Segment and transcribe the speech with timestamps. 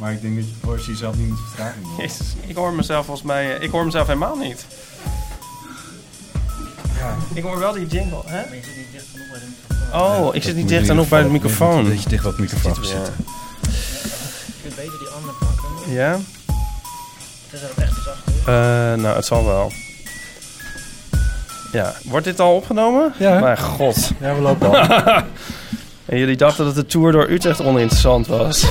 [0.00, 1.98] Maar ik denk dat je voor jezelf niet met vertraging hoort.
[2.00, 3.56] Jezus, ik hoor mezelf volgens mij...
[3.60, 4.66] Ik hoor mezelf helemaal niet.
[7.34, 8.42] Ik hoor wel die jingle, hè?
[9.98, 11.84] Oh, ik zit niet dicht genoeg bij de microfoon.
[11.88, 12.90] Dat je dicht op de microfoon gaat Ja.
[12.90, 13.14] zitten.
[14.46, 15.92] Je kunt beter die andere pakken.
[15.92, 16.18] Ja?
[17.50, 18.18] Het is ook echt zacht.
[18.46, 19.72] Eh, nou, het zal wel.
[21.72, 23.12] Ja, wordt dit al opgenomen?
[23.18, 23.38] Ja.
[23.40, 24.10] Mijn god.
[24.20, 25.22] Ja, we lopen al.
[26.06, 28.64] En jullie dachten dat de tour door Utrecht oninteressant was.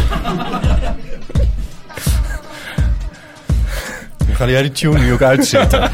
[4.36, 5.90] ga jij die tune nu ook uitzetten.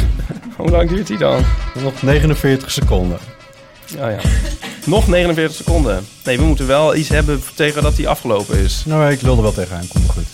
[0.56, 1.42] Hoe lang duurt die dan?
[1.82, 3.18] Nog 49 seconden.
[3.84, 4.16] Ja.
[4.84, 6.06] Nog 49 seconden.
[6.24, 8.82] Nee, we moeten wel iets hebben tegen dat die afgelopen is.
[8.86, 10.26] Nou, ik wil er wel tegenaan komen, goed.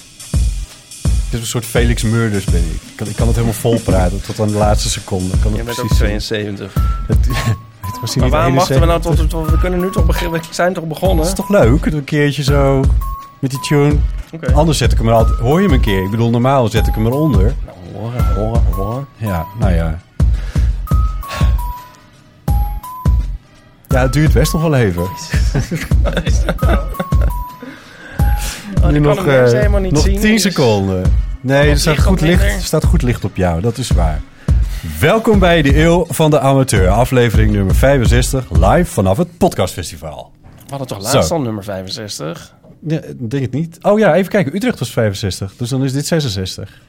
[1.03, 2.91] Het is een soort Felix Murders ben ik.
[2.91, 5.35] Ik kan, ik kan het helemaal vol praten tot aan de laatste seconde.
[5.35, 6.57] Ik kan het Je bent ook precies zien.
[6.57, 6.75] 72.
[7.07, 7.27] Het,
[7.87, 9.29] het was Maar waarom wachten we nou 71.
[9.29, 9.51] tot, tot...
[9.51, 10.41] We kunnen nu toch beginnen.
[10.41, 11.17] We zijn toch begonnen?
[11.17, 11.87] Dat is toch leuk?
[11.87, 12.85] Een keertje zo
[13.39, 13.97] met die tune.
[14.55, 15.39] Anders zet ik hem er altijd...
[15.39, 16.03] Hoor je hem een keer?
[16.03, 17.55] Ik bedoel, normaal zet ik hem eronder.
[17.65, 19.07] Nou, horen, horen, horen.
[19.17, 19.99] Ja, nou ja.
[23.89, 25.07] Ja, het duurt best nog wel even.
[28.83, 30.21] Oh, nu nog, eh, helemaal niet nog zien.
[30.21, 31.03] 10 dus- seconden.
[31.41, 33.61] Nee, er staat goed, licht, er staat goed licht op jou.
[33.61, 34.21] Dat is waar.
[35.01, 36.89] Welkom bij de Eeuw van de Amateur.
[36.89, 38.51] Aflevering nummer 65.
[38.51, 40.31] Live vanaf het Podcastfestival.
[40.43, 42.55] We hadden toch laatst al nummer 65?
[42.87, 43.79] Ik denk het niet.
[43.83, 44.55] Oh ja, even kijken.
[44.55, 45.57] Utrecht was 65.
[45.57, 46.81] Dus dan is dit 66.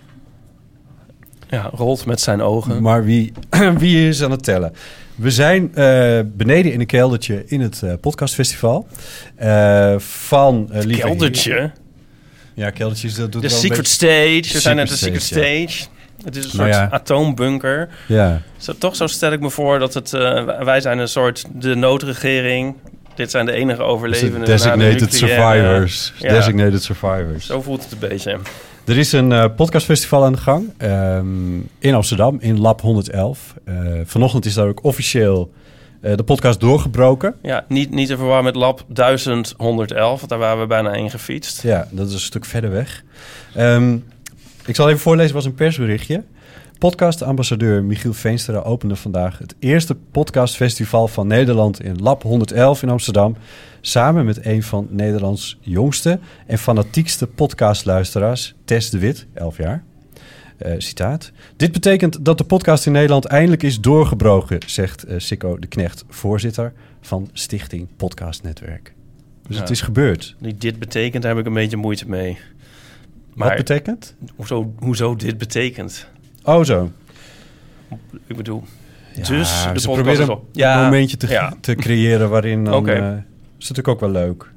[1.50, 2.82] Ja, rolt met zijn ogen.
[2.82, 3.32] Maar wie,
[3.78, 4.74] wie is aan het tellen?
[5.16, 8.88] We zijn eh, beneden in een keldertje in het eh, podcastfestival.
[9.36, 11.72] Eh, van eh lieve Keldertje.
[12.54, 13.16] Ja, keldertjes.
[13.16, 14.54] Dat doet De secret beetje- stage.
[14.54, 15.88] We zijn net de Secret stage, stage.
[16.24, 16.90] Het is een Nou soort ja.
[16.92, 17.90] atoombunker.
[18.08, 18.42] Ja.
[18.58, 20.10] Zo, toch zo stel ik me voor dat het...
[20.64, 22.76] wij zijn een soort de noodregering.
[23.16, 24.40] Dit zijn de enige overlevenden.
[24.40, 26.14] de Designated nucleaire- survivors.
[26.20, 26.30] Ja.
[26.34, 27.46] Designated survivors.
[27.46, 28.40] Zo voelt het een beetje.
[28.86, 33.54] Er is een eh, podcastfestival aan de gang ehm, in Amsterdam, in Lab 111.
[33.66, 33.76] Eh,
[34.06, 35.52] vanochtend is daar ook officieel
[36.02, 37.36] eh, de podcast doorgebroken.
[37.42, 40.18] Ja, niet, niet te verwarren met lab 1111.
[40.18, 41.62] want Daar waren we bijna in gefietst.
[41.62, 43.04] Ja, dat is een stuk verder weg.
[43.56, 43.98] Ehm,
[44.66, 46.24] ik zal even voorlezen, was een persberichtje.
[46.84, 53.36] Podcastambassadeur Michiel Veenstra opende vandaag het eerste podcastfestival van Nederland in Lab 111 in Amsterdam.
[53.82, 59.84] Samen met een van Nederlands jongste en fanatiekste podcastluisteraars, Tess de Wit, 11 jaar.
[60.58, 61.32] Eh, citaat.
[61.56, 66.74] Dit betekent dat de podcast in Nederland eindelijk is doorgebroken, zegt Sikko de Knecht, voorzitter
[67.02, 68.94] van Stichting Podcast Netwerk.
[69.48, 69.62] Dus Ja.
[69.62, 70.36] het is gebeurd.
[70.40, 72.38] Die dit betekent, daar heb ik een beetje moeite mee.
[73.36, 74.16] Wat betekent?
[74.36, 76.12] Hoezo, hoezo dit betekent?
[76.44, 76.92] Oh, zo.
[78.28, 78.64] Ik bedoel...
[79.14, 81.54] Ja, dus de ze proberen een momentje te, ja.
[81.60, 82.90] te creëren waarin dan...
[82.90, 83.12] Eh,
[83.60, 84.52] is natuurlijk ook wel leuk.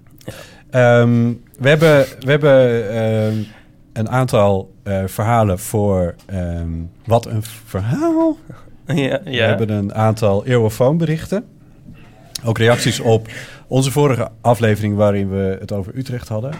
[0.70, 3.36] Ehm, we hebben, we hebben ehm,
[3.92, 6.14] een aantal eh, verhalen voor...
[6.26, 6.70] ehm,
[7.04, 8.36] wat een verhaal.
[8.86, 11.44] Ja, We hebben een aantal eeuwofoonberichten.
[12.44, 13.28] Ook reacties op
[13.66, 16.52] onze vorige aflevering waarin we het over Utrecht hadden.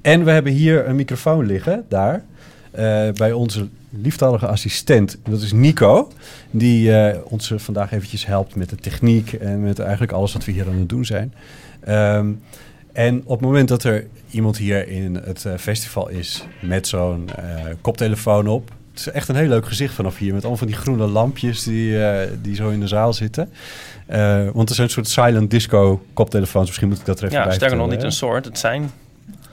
[0.00, 2.24] En we hebben hier een microfoon liggen, daar,
[2.70, 5.18] eh, bij onze lieftallige assistent.
[5.28, 6.12] Dat is Nico,
[6.50, 10.52] die eh, ons vandaag eventjes helpt met de techniek en met eigenlijk alles wat we
[10.52, 11.34] hier aan het doen zijn.
[11.80, 12.32] Ehm,
[12.92, 17.28] en op het moment dat er iemand hier in het eh, festival is met zo'n
[17.36, 18.70] eh, koptelefoon op.
[18.90, 20.32] Het is echt een heel leuk gezicht vanaf hier.
[20.32, 21.98] Met allemaal van die groene lampjes die,
[22.42, 23.50] die zo in de zaal zitten.
[24.52, 26.66] Want er zijn een soort silent disco koptelefoons.
[26.66, 28.44] Misschien moet ik dat er even ja bij sterker nog niet een soort.
[28.44, 28.90] Het zijn...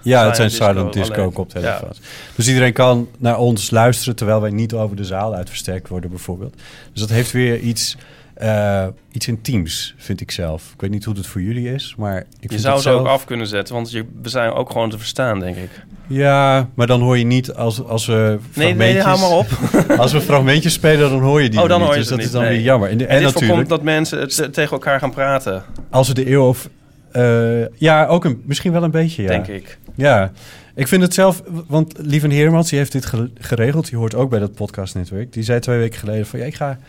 [0.06, 2.00] Ja, het zijn silent silent disco disco koptelefoons.
[2.36, 4.16] Dus iedereen kan naar ons luisteren...
[4.16, 6.54] terwijl wij niet over de zaal uitversterkt worden bijvoorbeeld.
[6.92, 7.98] Dus dat heeft weer iets,
[8.34, 10.72] eh, iets intiems, vind ik zelf.
[10.74, 13.00] Ik weet niet hoe het voor jullie is, maar ik Je vind zou het zelf...
[13.00, 15.70] ook af kunnen zetten, want je, we zijn ook gewoon te verstaan, denk ik.
[16.08, 19.48] Ja, maar dan hoor je niet als, als we Nee, nee, hou maar op.
[20.02, 21.86] Als we fragmentjes spelen, dan hoor je die Oh, dan niet.
[21.88, 22.52] hoor je dus dat niet, is dan nee.
[22.52, 22.90] weer jammer.
[22.90, 26.08] En, En, en dit natuurlijk, voorkomt dat mensen het, eh, tegen elkaar gaan praten, als
[26.08, 26.70] we de eeuw of...
[27.16, 29.28] eh, ja, ook een, misschien wel een beetje, ja.
[29.28, 29.78] denk ik.
[29.96, 30.32] Ja,
[30.76, 33.90] Ik vind het zelf, want Lieven Heermans, die heeft dit ge- geregeld.
[33.90, 35.34] Die hoort ook bij dat podcastnetwerk.
[35.34, 36.80] Die zei twee weken geleden van, ja, ik ga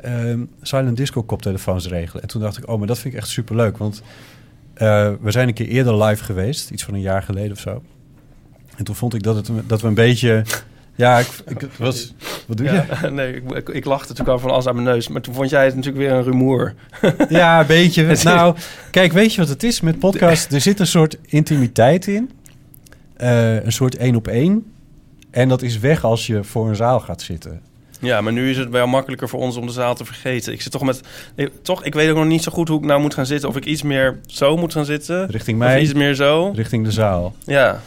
[0.00, 2.22] ehm, Silent Disco koptelefoons regelen.
[2.22, 3.78] En toen dacht ik, oh, maar dat vind ik echt superleuk.
[3.78, 4.02] Want
[4.74, 7.82] eh, we zijn een keer eerder live geweest, iets van een jaar geleden of zo.
[8.76, 10.42] En toen vond ik dat, het, dat we een beetje...
[10.94, 11.26] Ja, ik,
[11.78, 12.14] was...
[12.46, 12.72] Wat doe je?
[13.02, 15.08] Ja, nee, ik, ik, ik lachte, toen kwam van alles aan mijn neus.
[15.08, 16.74] Maar toen vond jij het natuurlijk weer een rumoer.
[17.28, 18.16] Ja, een beetje.
[18.22, 18.56] Nou,
[18.90, 20.52] kijk, weet je wat het is met podcast?
[20.52, 22.30] Er zit een soort intimiteit in.
[23.16, 24.72] Eh, een soort één op één.
[25.30, 27.60] En dat is weg als je voor een zaal gaat zitten.
[28.00, 30.52] Ja, maar nu is het wel makkelijker voor ons om de zaal te vergeten.
[30.52, 31.00] Ik zit toch met...
[31.34, 33.48] Ik, toch, ik weet ook nog niet zo goed hoe ik nou moet gaan zitten.
[33.48, 35.26] Of ik iets meer zo moet gaan zitten.
[35.26, 36.52] Richting Of mij, iets meer zo.
[36.54, 37.34] richting de zaal.
[37.44, 37.80] Ja.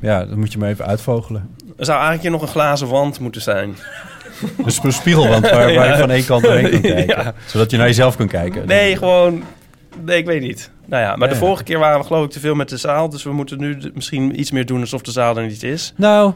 [0.00, 1.48] Ja, dan moet je maar even uitvogelen.
[1.80, 3.74] Er zou eigenlijk hier nog een glazen wand moeten zijn.
[4.64, 7.06] Dus een spiegelwand waar, waar je van één kant doorheen kan kijken.
[7.06, 7.34] Ja.
[7.46, 8.66] Zodat je naar jezelf kan kijken.
[8.66, 9.42] Nee, gewoon...
[10.04, 10.70] Nee, ik weet niet.
[10.86, 13.08] Nou ja, maar de vorige keer waren we geloof ik te veel met de zaal.
[13.08, 15.92] Dus we moeten nu de- misschien iets meer doen alsof de zaal er niet is.
[15.96, 16.32] Nou,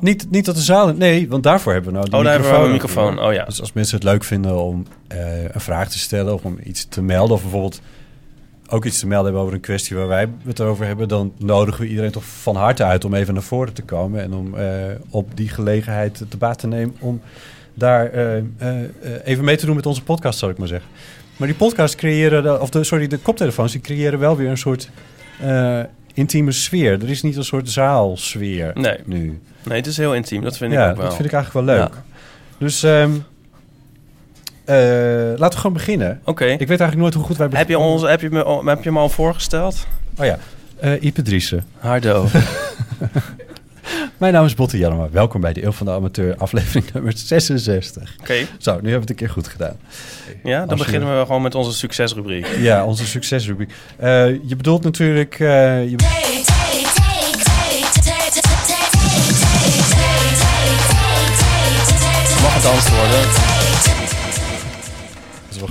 [0.00, 0.92] niet, niet dat de zaal...
[0.94, 3.04] Nee, want daarvoor hebben we nou die Oh, we wel een microfoon.
[3.04, 3.26] microfoon.
[3.28, 3.44] Oh ja.
[3.44, 6.86] Dus als mensen het leuk vinden om eh, een vraag te stellen of om iets
[6.88, 7.80] te melden, of bijvoorbeeld
[8.72, 11.80] ook iets te melden hebben over een kwestie waar wij het over hebben, dan nodigen
[11.80, 14.66] we iedereen toch van harte uit om even naar voren te komen en om eh,
[15.10, 17.20] op die gelegenheid te baat te nemen om
[17.74, 18.44] daar eh, eh,
[19.24, 20.90] even mee te doen met onze podcast, zal ik maar zeggen.
[21.36, 24.56] Maar die podcast creëren, de- of de, sorry, de koptelefoons, die creëren wel weer een
[24.58, 24.90] soort
[26.14, 26.92] intieme sfeer.
[27.02, 28.96] Er is niet een soort zaalsfeer Nee.
[29.04, 29.40] nu.
[29.64, 30.42] Nee, het is heel intiem.
[30.42, 31.04] Dat vind ja, ik ook wel.
[31.06, 31.88] dat vind ik eigenlijk wel leuk.
[31.94, 32.02] Ja.
[32.58, 33.10] Dus ehm,
[34.64, 34.76] eh,
[35.36, 36.20] laten we gewoon beginnen.
[36.24, 36.44] Oké.
[36.44, 37.92] Ik weet eigenlijk nooit hoe goed wij Heb je, beginnen.
[37.92, 39.86] ons, heb, je me, al- heb je me al voorgesteld?
[40.18, 40.38] Oh ja,
[40.80, 41.64] eh Ipe Driessen.
[41.78, 42.26] Hardo.
[44.18, 45.08] Mijn naam is Botte Jannema.
[45.10, 48.14] Welkom bij de Eeuw van de Amateur, aflevering nummer 66.
[48.20, 48.34] Oké.
[48.58, 49.76] Zo, nu hebben we het een keer goed gedaan.
[50.44, 52.46] Ja, dan Als je- beginnen we gewoon met onze succesrubriek.
[52.58, 53.70] Ja, onze succesrubriek.
[53.96, 55.34] Eh, je bedoelt natuurlijk...
[55.40, 55.96] eh, je,
[62.42, 63.51] Mag gedanst worden?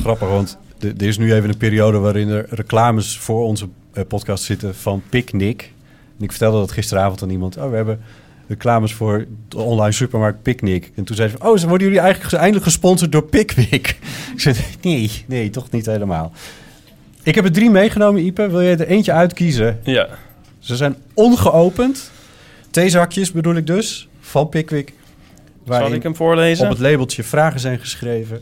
[0.01, 4.43] Grappig, want er is nu even een periode waarin er reclames voor onze eh, podcast
[4.43, 5.71] zitten van Picnic.
[6.17, 7.57] En ik vertelde dat gisteravond aan iemand.
[7.57, 7.99] Oh, we hebben
[8.47, 10.91] reclames voor de online supermarkt Picnic.
[10.95, 13.97] En toen zei ze van, oh, ze worden jullie eigenlijk eindelijk gesponsord door Pickwick.
[14.33, 16.31] ik zei, nee, nee, toch niet helemaal.
[17.23, 18.49] Ik heb er drie meegenomen, Ipe.
[18.49, 19.79] Wil jij er eentje uitkiezen?
[19.83, 20.07] Ja.
[20.59, 22.11] Ze zijn ongeopend.
[22.69, 24.93] Theezakjes bedoel ik dus, van Pickwick.
[25.67, 26.65] Zal ik hem voorlezen?
[26.65, 28.41] op het labeltje vragen zijn geschreven.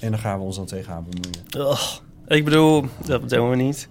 [0.00, 1.70] En dan gaan we ons dan tegenaan bemoeien.
[1.72, 1.98] Ugh.
[2.26, 3.88] Ik bedoel, dat doen we niet.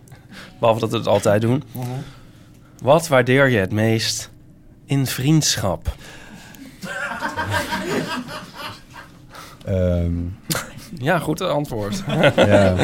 [0.60, 1.64] Behalve dat we het altijd doen.
[2.82, 4.32] Wat waardeer je het meest
[4.86, 5.96] in vriendschap?
[9.66, 10.14] Ehm,
[10.98, 12.04] Ja, goed antwoord.
[12.36, 12.76] ja.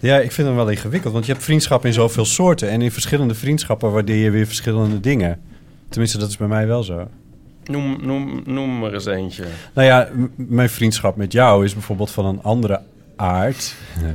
[0.00, 1.12] ja, ik vind hem wel ingewikkeld.
[1.12, 2.68] Want je hebt vriendschap in zoveel soorten.
[2.70, 5.40] En in verschillende vriendschappen waardeer je weer verschillende dingen.
[5.88, 7.08] Tenminste, dat is bij mij wel zo.
[7.64, 9.44] Noem, noem, noem er eens eentje.
[9.74, 12.80] Nou ja, mijn vriendschap met jou is bijvoorbeeld van een andere
[13.16, 13.74] aard...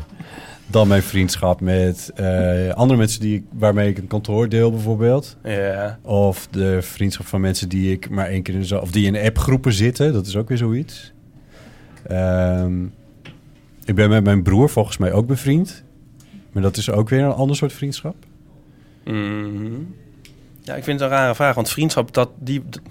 [0.71, 5.37] dan mijn vriendschap met eh, andere mensen die ik, waarmee ik een kantoor deel bijvoorbeeld.
[5.43, 5.99] Ja.
[6.01, 9.17] Of de vriendschap van mensen die ik maar één keer in zo, of die in
[9.17, 10.13] appgroepen zitten.
[10.13, 11.13] Dat is ook weer zoiets.
[12.07, 12.83] Ehm,
[13.85, 15.83] ik ben met mijn broer volgens mij ook bevriend.
[16.51, 18.15] Maar dat is ook weer een ander soort vriendschap.
[19.03, 19.73] Mhm.
[20.63, 21.55] Ja, ik vind het een rare vraag.
[21.55, 22.81] Want vriendschap, dat, die, dat,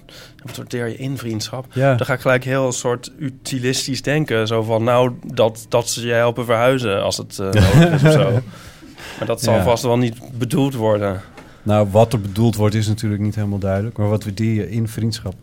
[0.45, 1.67] wat waardeer je in vriendschap?
[1.73, 4.47] Ja, Dan ga ik gelijk heel een soort utilistisch denken.
[4.47, 8.13] Zo van, nou, dat, dat ze je helpen verhuizen als het eh, nodig is of
[8.13, 8.31] zo.
[9.19, 9.63] Maar dat zal Ja.
[9.63, 11.21] vast wel niet bedoeld worden.
[11.63, 13.97] nou wat er bedoeld wordt is natuurlijk niet helemaal duidelijk.
[13.97, 15.35] Maar wat waardeer je in vriendschap?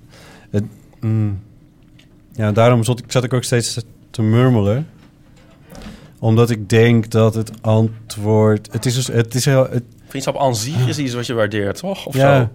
[0.49, 0.63] Het,
[0.99, 1.39] mm,
[2.31, 3.79] ja, daarom zat ik, zat ik ook steeds
[4.09, 4.87] te murmelen.
[6.19, 8.67] Omdat ik denk dat het antwoord...
[8.71, 9.67] Het is, dus, het is heel...
[9.69, 9.83] Het,
[10.15, 12.05] Vriendschap aan zich is iets wat je waardeert, toch?
[12.05, 12.49] Of ja, zo.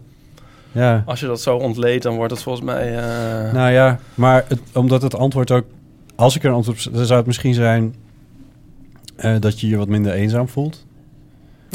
[0.72, 1.02] ja.
[1.06, 2.96] Als je dat zo ontleedt, dan wordt het volgens mij...
[2.98, 5.64] eh, Nou ja, maar het, omdat het antwoord ook...
[6.16, 7.94] Als ik er een antwoord op dan zou het misschien zijn...
[9.16, 10.86] eh, dat je je wat minder eenzaam voelt.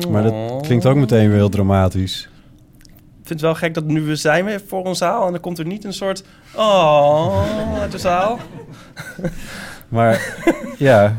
[0.10, 0.62] Maar dat oh.
[0.62, 2.30] klinkt ook meteen weer heel dramatisch.
[2.82, 5.26] Ik vind het wel gek dat nu we zijn weer voor een zaal...
[5.26, 6.24] en dan komt er niet een soort...
[6.56, 8.40] Oh, uit de zaal.
[9.88, 10.36] Maar
[10.78, 11.16] ja...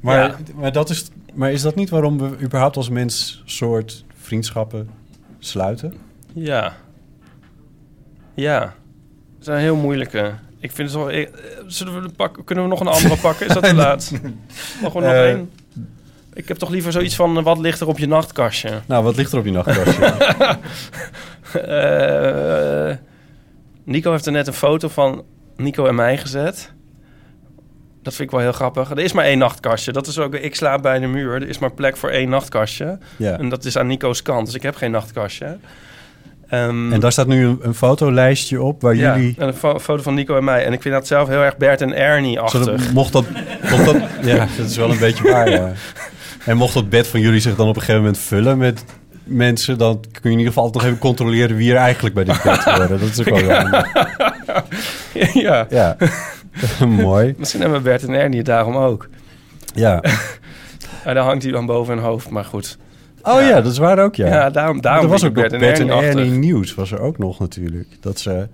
[0.00, 0.36] Maar, Ja.
[0.54, 4.90] maar, dat is, maar is dat niet waarom we überhaupt als mens soort vriendschappen
[5.38, 5.94] sluiten?
[6.32, 6.76] Ja.
[8.34, 8.60] Ja.
[9.38, 10.32] Dat is een heel moeilijke.
[10.58, 11.10] Ik vind het wel...
[11.10, 11.28] eh,
[11.66, 13.46] Zullen we de pak, kunnen we nog een andere pakken?
[13.46, 14.12] Is dat te laat?
[14.82, 15.50] Nog gewoon nog Eh, één?
[16.34, 17.38] Ik heb toch liever zoiets van...
[17.38, 18.80] eh, wat ligt er op je nachtkastje?
[18.86, 20.14] Nou, wat ligt er op je nachtkastje?
[21.52, 22.96] Eh,
[23.84, 25.24] Nico heeft er net een foto van
[25.56, 26.72] Nico en mij gezet.
[28.02, 28.90] Dat vind ik wel heel grappig.
[28.90, 29.92] Er is maar één nachtkastje.
[29.92, 31.34] Dat is ook, ik slaap bij de muur.
[31.34, 32.98] Er is maar plek voor één nachtkastje.
[33.16, 33.38] Ja.
[33.38, 34.46] En dat is aan Nico's kant.
[34.46, 35.56] Dus ik heb geen nachtkastje.
[36.48, 39.34] Ehm, En daar staat nu een, een fotolijstje op waar ja, jullie...
[39.38, 40.64] en een fo- foto van Nico en mij.
[40.64, 42.92] En ik vind dat zelf heel erg Bert en Ernie-achtig.
[42.92, 43.24] Mocht dat,
[43.70, 43.96] mocht dat...
[44.22, 45.72] Ja, dat is wel een beetje waar, ja.
[46.44, 48.84] En mocht dat bed van jullie zich dan op een gegeven moment vullen met
[49.24, 49.78] mensen...
[49.78, 52.42] dan kun je in ieder geval altijd nog even controleren wie er eigenlijk bij dit
[52.42, 52.88] bed horen.
[52.88, 53.82] Dat is ook wel wel...
[55.34, 55.66] ja.
[55.70, 55.96] Ja,
[56.88, 57.34] mooi.
[57.38, 59.08] Misschien hebben Bert en Ernie het daarom ook.
[59.74, 60.02] Ja.
[61.04, 62.30] Maar daar hangt hij dan boven hun hoofd.
[62.30, 62.78] Maar goed.
[63.22, 64.26] Oh ja, dat is waar ook, ja.
[64.26, 67.38] Ja, daarom, daarom er was ook Bert en en Ernie nieuws was er ook nog
[67.38, 67.88] natuurlijk.
[68.00, 68.48] Dat ze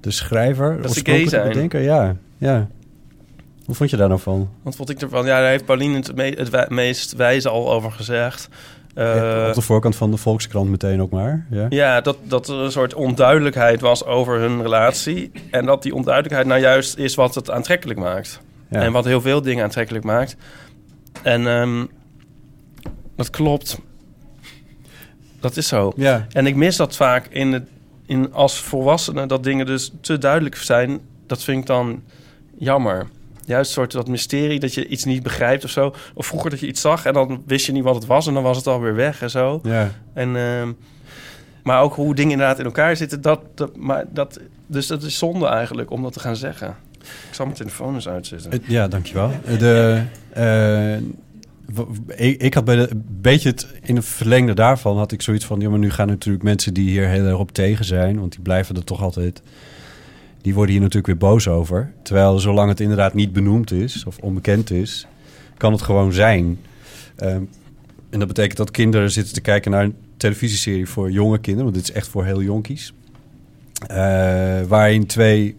[0.00, 0.82] de schrijver...
[0.82, 1.48] Dat ze gay zijn.
[1.48, 2.68] bedenker, ja, ja.
[3.64, 4.50] Hoe vond je daar nou van?
[4.62, 5.26] Wat vond ik ervan?
[5.26, 8.48] Ja, daar heeft Pauline het, me- het wij- meest wijze al over gezegd.
[8.94, 11.46] Eh, Ja, op de voorkant van de Volkskrant meteen ook maar.
[11.50, 11.66] Ja.
[11.68, 15.30] Ja, dat, dat er een soort onduidelijkheid was over hun relatie.
[15.50, 18.40] En dat die onduidelijkheid nou juist is wat het aantrekkelijk maakt.
[18.70, 18.80] Ja.
[18.80, 20.36] En wat heel veel dingen aantrekkelijk maakt.
[21.22, 21.84] En ehm,
[23.16, 23.78] dat klopt.
[25.40, 25.92] Dat is zo.
[25.96, 26.26] Ja.
[26.32, 27.68] En ik mis dat vaak in het,
[28.06, 31.00] in als volwassene, dat dingen dus te duidelijk zijn.
[31.26, 32.02] Dat vind ik dan
[32.58, 33.06] jammer.
[33.44, 35.94] Juist een soort dat mysterie dat je iets niet begrijpt of zo.
[36.14, 38.34] Of vroeger dat je iets zag en dan wist je niet wat het was en
[38.34, 39.60] dan was het alweer weg en zo.
[39.62, 39.90] Ja.
[40.14, 40.72] En, ehm,
[41.62, 45.18] maar ook hoe dingen inderdaad in elkaar zitten, dat, dat, maar dat, dus dat is
[45.18, 46.76] zonde eigenlijk om dat te gaan zeggen.
[47.02, 48.52] Ik zal mijn telefoon eens uitzetten.
[48.52, 49.30] Eh, Ja, dankjewel.
[49.44, 50.02] Eh, De,
[52.16, 55.44] ik, ik had bij de, een beetje het, in het verlengde daarvan had ik zoiets
[55.44, 55.60] van...
[55.60, 58.18] ja, maar nu gaan natuurlijk mensen die hier heel erg op tegen zijn...
[58.18, 59.42] want die blijven er toch altijd...
[60.42, 61.92] die worden hier natuurlijk weer boos over.
[62.02, 65.06] Terwijl zolang het inderdaad niet benoemd is of onbekend is...
[65.56, 66.58] kan het gewoon zijn.
[67.16, 67.42] Ehm,
[68.10, 71.70] en dat betekent dat kinderen zitten te kijken naar een televisieserie voor jonge kinderen...
[71.72, 72.92] want dit is echt voor heel jonkies.
[73.86, 75.56] Eh, waarin twee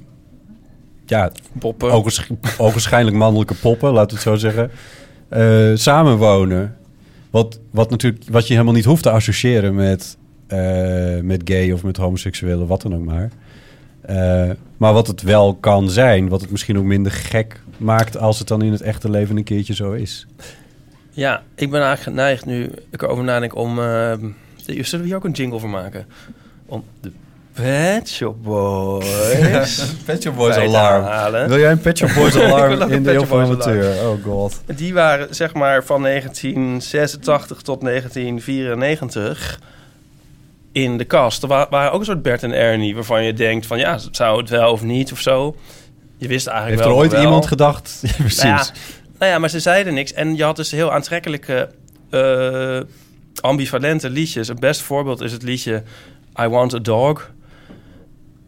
[1.06, 1.92] ja, Poppen.
[1.92, 4.72] ogensch- ogenschijnlijk mannelijke poppen, laten we het zo zeggen,
[5.30, 6.76] eh, samenwonen.
[7.30, 11.84] Wat, wat, natuurlijk, wat je helemaal niet hoeft te associëren met, eh, met gay of
[11.84, 13.30] met homoseksuelen, wat dan ook maar.
[14.06, 18.40] Eh, maar wat het wel kan zijn, wat het misschien ook minder gek maakt als
[18.40, 20.28] het dan in het echte leven een keertje zo is.
[21.10, 23.80] Ja, ik ben eigenlijk geneigd nu ik erover nadenk om...
[23.80, 23.86] eh,
[24.66, 26.06] de- zullen we hier ook een jingle voor maken?
[26.66, 27.12] Om de
[27.54, 31.48] Pet Shop Boys Pet Shop bij te halen.
[31.48, 33.52] Wil jij een Pet Shop Boys alarm in de van Boys alarm.
[33.52, 34.08] amateur?
[34.10, 34.62] Oh god.
[34.76, 39.60] Die waren zeg maar van 1986 tot 1994
[40.74, 41.42] in de kast.
[41.44, 44.40] Er wa- waren ook een soort Bert en Ernie waarvan je denkt van ja, zou
[44.40, 45.56] het wel of niet of zo.
[46.18, 47.22] Je wist eigenlijk Heeft er wel ooit wel.
[47.24, 48.00] iemand gedacht?
[48.02, 48.44] Ja, precies.
[48.44, 48.66] Nou ja,
[49.20, 50.14] nou ja, maar ze zeiden niks.
[50.14, 51.70] En je had dus heel aantrekkelijke,
[52.10, 52.80] eh,
[53.42, 54.48] ambivalente liedjes.
[54.48, 55.84] Een best voorbeeld is het liedje
[56.42, 57.32] I Want a Dog.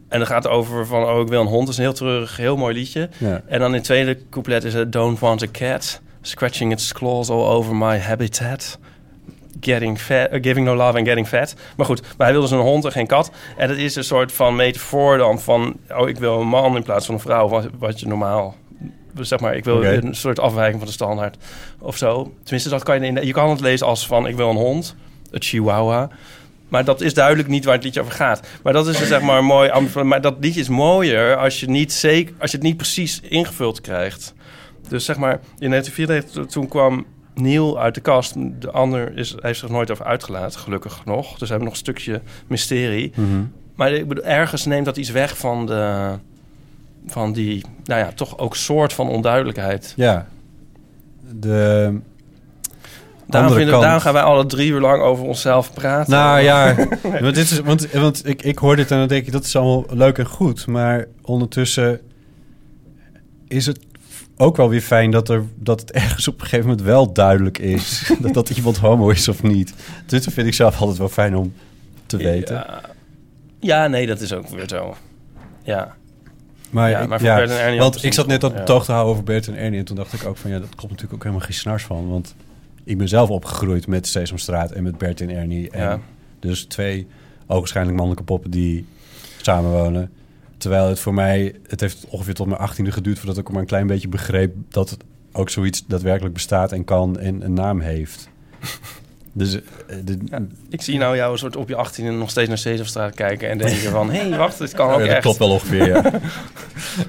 [0.09, 1.61] En dan gaat het over van, oh, ik wil een hond.
[1.65, 3.09] Dat is een heel treurig, heel mooi liedje.
[3.17, 3.41] Ja.
[3.47, 6.01] En dan in het tweede couplet is het Don't Want a Cat.
[6.21, 8.79] Scratching its claws all over my habitat.
[9.61, 11.55] Getting fat, eh, giving no love and getting fat.
[11.77, 13.31] Maar goed, maar hij wil dus een hond en geen kat.
[13.57, 15.75] En dat is een soort van metafoor dan van...
[15.97, 17.47] oh, ik wil een man in plaats van een vrouw.
[17.47, 18.55] Wat, wat je normaal...
[19.19, 21.37] Zeg maar, ik wil een soort afwijking van de standaard
[21.79, 22.33] of zo.
[22.43, 23.05] Tenminste, dat kan je...
[23.07, 24.95] in- Je kan het lezen als van, ik wil een hond.
[25.31, 26.09] Het chihuahua.
[26.67, 28.47] Maar dat is duidelijk niet waar het liedje over gaat.
[28.63, 29.71] Maar dat is dus zeg maar mooi.
[30.03, 33.81] Maar dat liedje is mooier als je, niet zeker, als je het niet precies ingevuld
[33.81, 34.33] krijgt.
[34.89, 38.33] Dus zeg maar, in 1994 toen kwam Neil uit de kast.
[38.59, 41.29] De ander is, heeft zich nooit over uitgelaten, gelukkig nog.
[41.29, 43.11] Dus we hebben nog een stukje mysterie.
[43.15, 43.43] Mhm.
[43.75, 46.11] Maar ik bedoel, ergens neemt dat iets weg van, de,
[47.07, 49.93] van die, nou ja, toch ook soort van onduidelijkheid.
[49.95, 50.27] Ja.
[51.39, 51.99] De
[53.27, 56.11] Daarom, vinden, daarom gaan wij alle drie uur lang over onszelf praten.
[56.11, 56.75] Nou ja,
[57.21, 59.55] want, dit is, want, want ik, ik hoor dit en dan denk ik, dat is
[59.55, 60.67] allemaal leuk en goed.
[60.67, 62.01] Maar ondertussen
[63.47, 63.79] is het
[64.37, 67.57] ook wel weer fijn dat, er, dat het ergens op een gegeven moment wel duidelijk
[67.57, 68.09] is...
[68.21, 69.73] dat, dat iemand homo is of niet.
[70.05, 71.53] Dus dat vind ik zelf altijd wel fijn om
[72.05, 72.55] te weten.
[72.55, 72.81] Ja,
[73.59, 74.95] ja, nee, dat is ook weer zo.
[75.63, 75.95] Ja.
[76.69, 78.57] Maar, Ja, maar ja, Ernie want ook ik zat net dat ja.
[78.57, 79.79] betoog te houden over Bert en Ernie...
[79.79, 82.09] en toen dacht ik ook van, ja, dat klopt natuurlijk ook helemaal geen snars van.
[82.09, 82.35] Want
[82.83, 85.69] ik ben zelf opgegroeid met Sesamstraat en met Bert en Ernie.
[85.69, 86.01] En.
[86.39, 87.07] Dus twee
[87.47, 88.85] ogenschijnlijk mannelijke poppen die
[89.41, 90.11] samenwonen.
[90.57, 93.17] Terwijl het voor mij, het heeft ongeveer tot mijn achttiende geduurd...
[93.17, 97.19] voordat ik maar een klein beetje begreep dat het ook zoiets daadwerkelijk bestaat en kan
[97.19, 98.29] en een naam heeft.
[99.37, 100.37] Dus eh,
[100.69, 103.57] Ik zie nou jou een soort op je 18 nog steeds naar Sesamstraat kijken en
[103.57, 105.21] denk je van, hé, hey, wacht, dit kan ook Ja, dat echt.
[105.21, 106.11] klopt wel ongeveer, ja.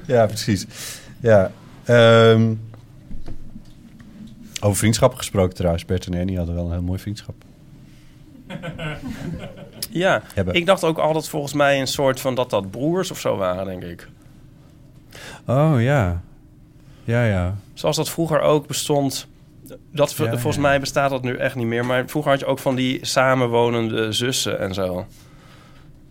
[0.17, 0.67] ja, precies.
[1.21, 1.51] Ja.
[1.85, 2.53] ehm,
[4.61, 5.85] over vriendschappen gesproken trouwens.
[5.85, 7.35] Bert en Ernie hadden wel een heel mooi vriendschap.
[9.91, 10.55] Ja, Hebben.
[10.55, 13.65] ik dacht ook altijd volgens mij een soort van dat dat broers of zo waren,
[13.67, 14.09] denk ik.
[15.47, 16.21] Oh, ja.
[17.05, 17.55] Ja, ja.
[17.75, 19.27] Zoals dat vroeger ook bestond.
[19.93, 20.61] Dat, Ja, volgens ja.
[20.61, 21.85] mij bestaat dat nu echt niet meer.
[21.87, 25.07] Maar vroeger had je ook van die samenwonende zussen en zo.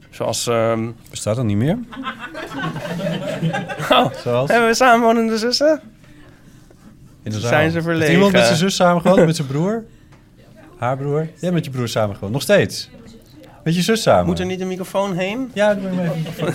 [0.10, 0.48] Zoals...
[0.48, 1.78] ehm, Bestaat dat niet meer?
[3.92, 4.50] oh, Zoals?
[4.50, 5.82] hebben we samenwonende zussen?
[7.24, 7.50] In de zaal.
[7.50, 8.14] Zijn ze Heeft verlegen?
[8.14, 9.26] iemand met zijn zus samengewoond?
[9.26, 9.84] met zijn broer?
[10.78, 11.28] Haar broer?
[11.40, 12.32] Jij met je broer samengewoond?
[12.32, 12.90] Nog steeds?
[13.66, 14.26] Met je zus samen?
[14.26, 15.52] Moet er niet een microfoon heen?
[15.54, 16.54] Ja, doe maar even.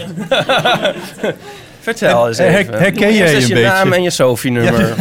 [1.81, 2.79] Vertel eens even.
[2.79, 4.95] herken jij eens een je naam en je Sophie-nummer.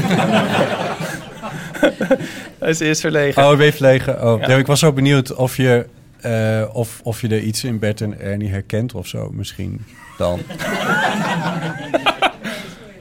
[2.59, 3.43] Hij is eerst verlegen.
[3.43, 4.23] Oh, ben verlegen.
[4.23, 4.47] Oh, Ja.
[4.47, 5.85] nee, ik was zo benieuwd of je,
[6.21, 9.29] eh, of, of je er iets in Bert en Ernie herkent of zo.
[9.33, 9.85] Misschien
[10.17, 10.39] dan.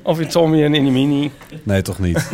[0.03, 1.31] Of in Tommy en Inimini.
[1.63, 2.31] Nee, toch niet.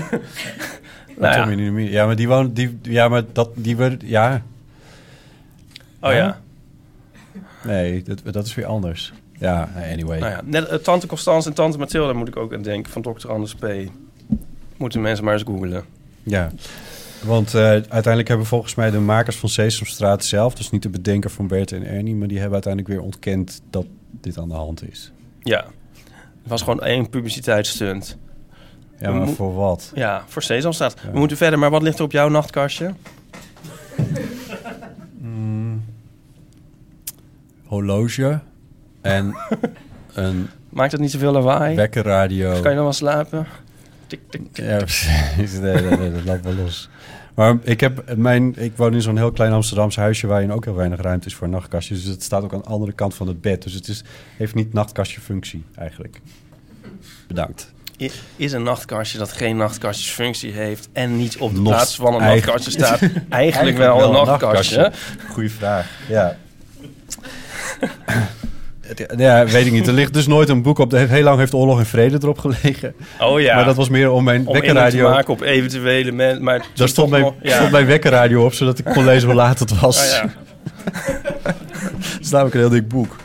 [1.16, 1.37] Nou ja.
[1.37, 1.90] Tommy en Emile.
[1.90, 2.57] Ja, maar die woont...
[2.57, 3.50] Die, ja, maar dat...
[3.54, 4.02] Die werd...
[4.04, 4.43] Ja.
[6.00, 6.40] Oh ja.
[7.66, 9.12] Nee, dat, dat is weer anders.
[9.38, 10.18] Ja, anyway.
[10.18, 12.92] Nou ja, net, eh, Tante Constance en Tante Mathilde moet ik ook aan denken.
[12.92, 13.30] Van Dr.
[13.30, 13.66] Anders P.
[14.76, 15.85] Moeten mensen maar eens googlen.
[16.23, 16.52] Ja,
[17.25, 20.54] want eh, uiteindelijk hebben volgens mij de makers van Sesamstraat zelf...
[20.54, 22.14] dus niet de bedenker van Bert en Ernie...
[22.14, 23.87] maar die hebben uiteindelijk weer ontkend dat
[24.21, 25.12] dit aan de hand is.
[25.40, 25.64] Ja.
[26.42, 28.18] Het was gewoon één publiciteitsstunt.
[28.99, 29.92] Ja, maar voor wat?
[29.94, 30.97] Ja, voor Sesamstraat.
[31.04, 31.11] Ja.
[31.11, 32.94] We moeten verder, maar wat ligt er op jouw nachtkastje?
[37.75, 38.40] Horloge
[39.00, 39.37] en
[40.14, 41.76] een Maakt het niet zoveel lawaai?
[41.76, 42.50] wekkerradio.
[42.61, 43.47] Kan je dan wel slapen?
[44.07, 44.64] Tik, tik, tik.
[44.64, 45.59] Ja, precies.
[45.59, 46.88] Nee, nee, nee, dat wel los.
[47.35, 50.26] Maar ik, heb mijn, ik woon in zo'n heel klein Amsterdamse huisje...
[50.26, 52.02] waarin ook heel weinig ruimte is voor nachtkastjes.
[52.02, 53.62] Dus het staat ook aan de andere kant van het bed.
[53.62, 54.04] Dus het is,
[54.37, 56.21] heeft niet nachtkastje functie eigenlijk.
[57.28, 57.73] Bedankt.
[58.37, 60.88] Is een nachtkastje dat geen nachtkastjesfunctie heeft...
[60.93, 63.00] en niet op de Nog plaats van een eigen- nachtkastje staat...
[63.28, 64.93] eigenlijk, wel een nachtkastje?
[65.31, 66.37] Goeie vraag, ja.
[69.16, 69.87] Ja, weet ik niet.
[69.87, 70.90] Er ligt dus nooit een boek op.
[70.90, 72.95] Heeft- Heel lang heeft Oorlog en Vrede erop gelegen.
[73.21, 73.54] Oh ja.
[73.54, 75.11] Maar dat was meer om mijn Om wekkerradio...
[75.11, 76.43] maken op eventuele mensen.
[76.43, 77.54] Maar Daar stond mijn, Ja.
[77.54, 79.99] stond mijn wekkerradio op, zodat ik kon lezen hoe laat het was.
[79.99, 80.28] Oh ja.
[81.99, 83.16] Het is namelijk een heel dik boek.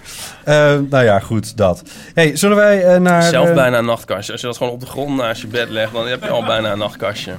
[0.44, 0.56] Eh,
[0.90, 1.82] nou ja, goed, dat.
[2.14, 3.24] Hey, zullen wij eh, naar...
[3.24, 4.32] Zelf eh, bijna een nachtkastje.
[4.32, 6.44] Als je dat gewoon op de grond naast je bed legt, dan heb je al
[6.46, 7.32] bijna een nachtkastje.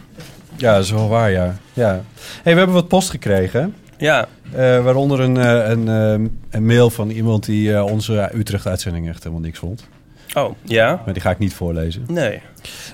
[0.56, 1.54] Ja, dat is wel waar, ja.
[1.72, 2.02] ja.
[2.42, 3.74] Hey, we hebben wat post gekregen.
[3.98, 9.22] Ja, eh, waaronder een, eh, een, eh, een mail van iemand die onze Utrecht-uitzending echt
[9.22, 9.86] helemaal niks vond.
[10.34, 11.02] oh, ja?
[11.04, 12.04] Maar die ga ik niet voorlezen.
[12.08, 12.40] Nee.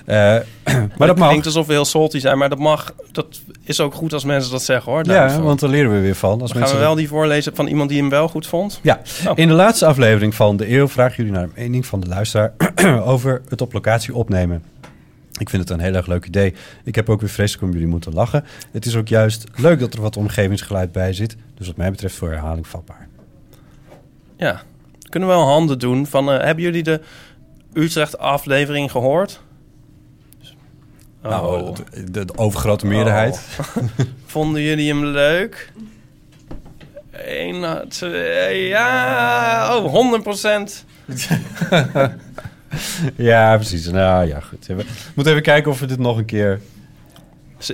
[0.97, 1.27] Maar dat het mag.
[1.27, 2.93] klinkt alsof we heel salty zijn, maar dat mag.
[3.11, 5.05] Dat is ook goed als mensen dat zeggen, hoor.
[5.05, 6.29] Ja, want daar leren we weer van.
[6.29, 8.79] Als Dan gaan mensen we wel die voorlezen van iemand die hem wel goed vond?
[8.83, 9.31] Ja, Oh.
[9.35, 12.53] in de laatste aflevering van De Eeuw vragen jullie naar de mening van de luisteraar
[13.13, 14.63] over het op locatie opnemen.
[15.37, 16.53] Ik vind het een heel erg leuk idee.
[16.83, 18.43] Ik heb ook weer vreselijk om jullie moeten lachen.
[18.71, 21.35] Het is ook juist leuk dat er wat omgevingsgeluid bij zit.
[21.55, 23.07] Dus wat mij betreft voor herhaling vatbaar.
[24.37, 24.61] Ja.
[25.09, 26.31] Kunnen we wel handen doen van...
[26.31, 27.01] eh, hebben jullie de
[27.73, 29.41] Utrecht-aflevering gehoord?
[31.23, 31.29] Oh.
[31.29, 31.75] Nou,
[32.11, 33.41] de, overgrote meerderheid.
[34.25, 35.71] Vonden jullie hem leuk?
[37.11, 40.85] Eén, twee, ja, oh, 100 procent.
[43.15, 43.87] Ja, precies.
[43.89, 44.65] Nou ja, goed.
[44.65, 46.61] We moeten even kijken of we dit nog een keer...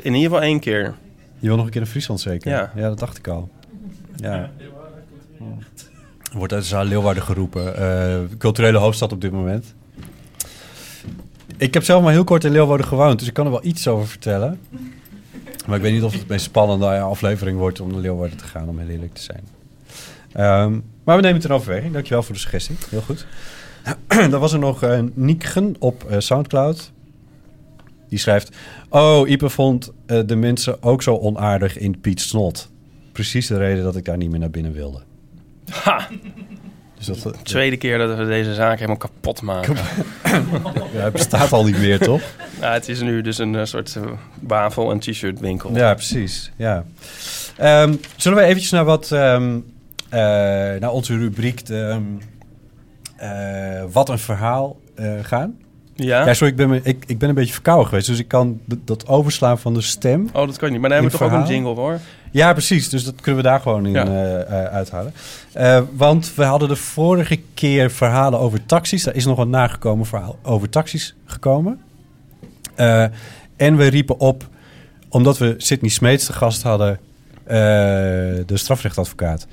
[0.02, 0.94] In ieder geval één keer.
[1.40, 2.52] Je wil nog een keer in Friesland zeker?
[2.52, 2.72] Ja.
[2.76, 3.50] Ja, dat dacht ik al.
[4.16, 4.52] Ja.
[6.32, 7.76] Er wordt uit de zaal Leeuwarden geroepen.
[7.78, 9.74] eh, culturele hoofdstad op dit moment.
[11.58, 13.88] Ik heb zelf maar heel kort in Leeuwarden gewoond, dus ik kan er wel iets
[13.88, 14.60] over vertellen.
[15.68, 18.44] Maar ik weet niet of het de meest spannende aflevering wordt om naar Leeuwarden te
[18.44, 19.44] gaan, om heel eerlijk te zijn.
[20.32, 20.72] Ehm,
[21.04, 21.94] maar we nemen het in overweging.
[21.94, 22.76] Dankjewel voor de suggestie.
[22.90, 23.26] Heel goed.
[24.30, 26.92] Dan was er nog uh, Niekgen op eh, Soundcloud.
[28.10, 28.56] Die schrijft...
[28.90, 32.70] Oh, Ipe vond eh, de mensen ook zo onaardig in Piet Snot.
[33.12, 35.00] Precies de reden dat ik daar niet meer naar binnen wilde.
[35.72, 36.08] Ha!
[36.98, 39.76] Dus dat, dat- Tweede keer dat we deze zaak helemaal kapot maken.
[40.94, 42.22] ja, het bestaat al niet meer, toch?
[42.62, 45.76] Ja, het is nu dus een eh, soort eh, wafel- en t-shirt winkel.
[45.76, 46.52] Ja, precies.
[46.56, 46.86] Ja.
[47.58, 49.12] Ehm, zullen we eventjes naar wat...
[49.12, 49.60] ehm,
[50.10, 50.20] eh,
[50.80, 51.66] naar onze rubriek...
[51.66, 52.26] de, ehm, eh,
[53.92, 55.56] wat een verhaal eh, gaan?
[55.96, 56.26] Ja?
[56.26, 58.08] Ja, sorry, ik ben, me- ik, ik ben een beetje verkouden geweest.
[58.08, 60.30] Dus ik kan dat overslaan van de stem.
[60.34, 60.80] Oh, dat kan niet.
[60.82, 62.00] Maar dan hebben we toch ook een jingle, hoor.
[62.32, 62.90] Ja, precies.
[62.90, 64.06] Dus dat kunnen we daar gewoon in Ja.
[64.08, 65.14] eh, eh, uithalen.
[65.52, 69.04] Eh, want we hadden de vorige keer verhalen over taxis.
[69.04, 71.80] Daar is nog een nagekomen verhaal over taxis gekomen.
[72.76, 73.06] Eh,
[73.56, 74.48] en we riepen op,
[75.10, 77.00] omdat we Sidney Smeets te gast hadden,
[77.44, 77.56] eh,
[78.46, 79.48] de strafrechtadvocaat,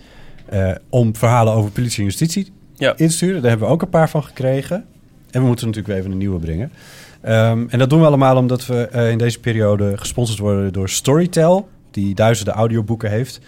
[0.48, 2.92] eh, om verhalen over politie en justitie Ja.
[2.96, 3.40] in te sturen.
[3.40, 4.84] Daar hebben we ook een paar van gekregen.
[5.30, 6.72] En we moeten natuurlijk weer even een nieuwe brengen.
[7.20, 10.88] Ehm, en dat doen we allemaal omdat we eh, in deze periode gesponsord worden door
[10.88, 13.40] Storytel, die duizenden audioboeken heeft.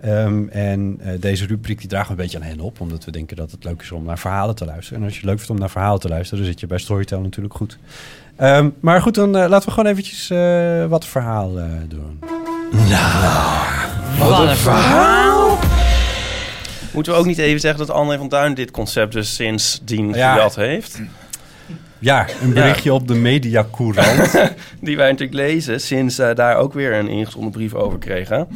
[0.00, 3.10] Ehm, en eh, deze rubriek die dragen we een beetje aan hen op, omdat we
[3.10, 4.98] denken dat het leuk is om naar verhalen te luisteren.
[4.98, 6.78] En als je het leuk vindt om naar verhalen te luisteren, dan zit je bij
[6.78, 7.78] Storytel natuurlijk goed.
[8.40, 12.18] Ehm, maar goed, dan eh, laten we gewoon eventjes eh, wat verhaal eh, doen.
[14.18, 15.49] Wat een verhaal!
[16.92, 20.32] Moeten we ook niet even zeggen dat André van Duin dit concept dus sindsdien Ja.
[20.32, 21.00] gejat heeft?
[21.98, 24.32] Ja, een berichtje op de Mediacourant.
[24.80, 28.48] Die wij natuurlijk lezen sinds eh, daar ook weer een ingezonden brief over kregen.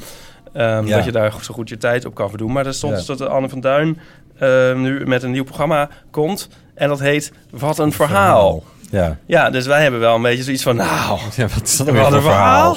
[0.52, 0.96] Ehm, Ja.
[0.96, 2.52] Dat je daar zo goed je tijd op kan verdoen.
[2.52, 3.98] Maar er stond dus dat Anne van Duin
[4.38, 6.48] eh, nu met een nieuw programma komt.
[6.74, 8.64] En dat heet Wat een verhaal.
[8.90, 9.16] Ja.
[9.26, 10.76] Ja, dus wij hebben wel een beetje zoiets van...
[10.76, 12.76] Nou, ja, wat is dat wat een verhaal?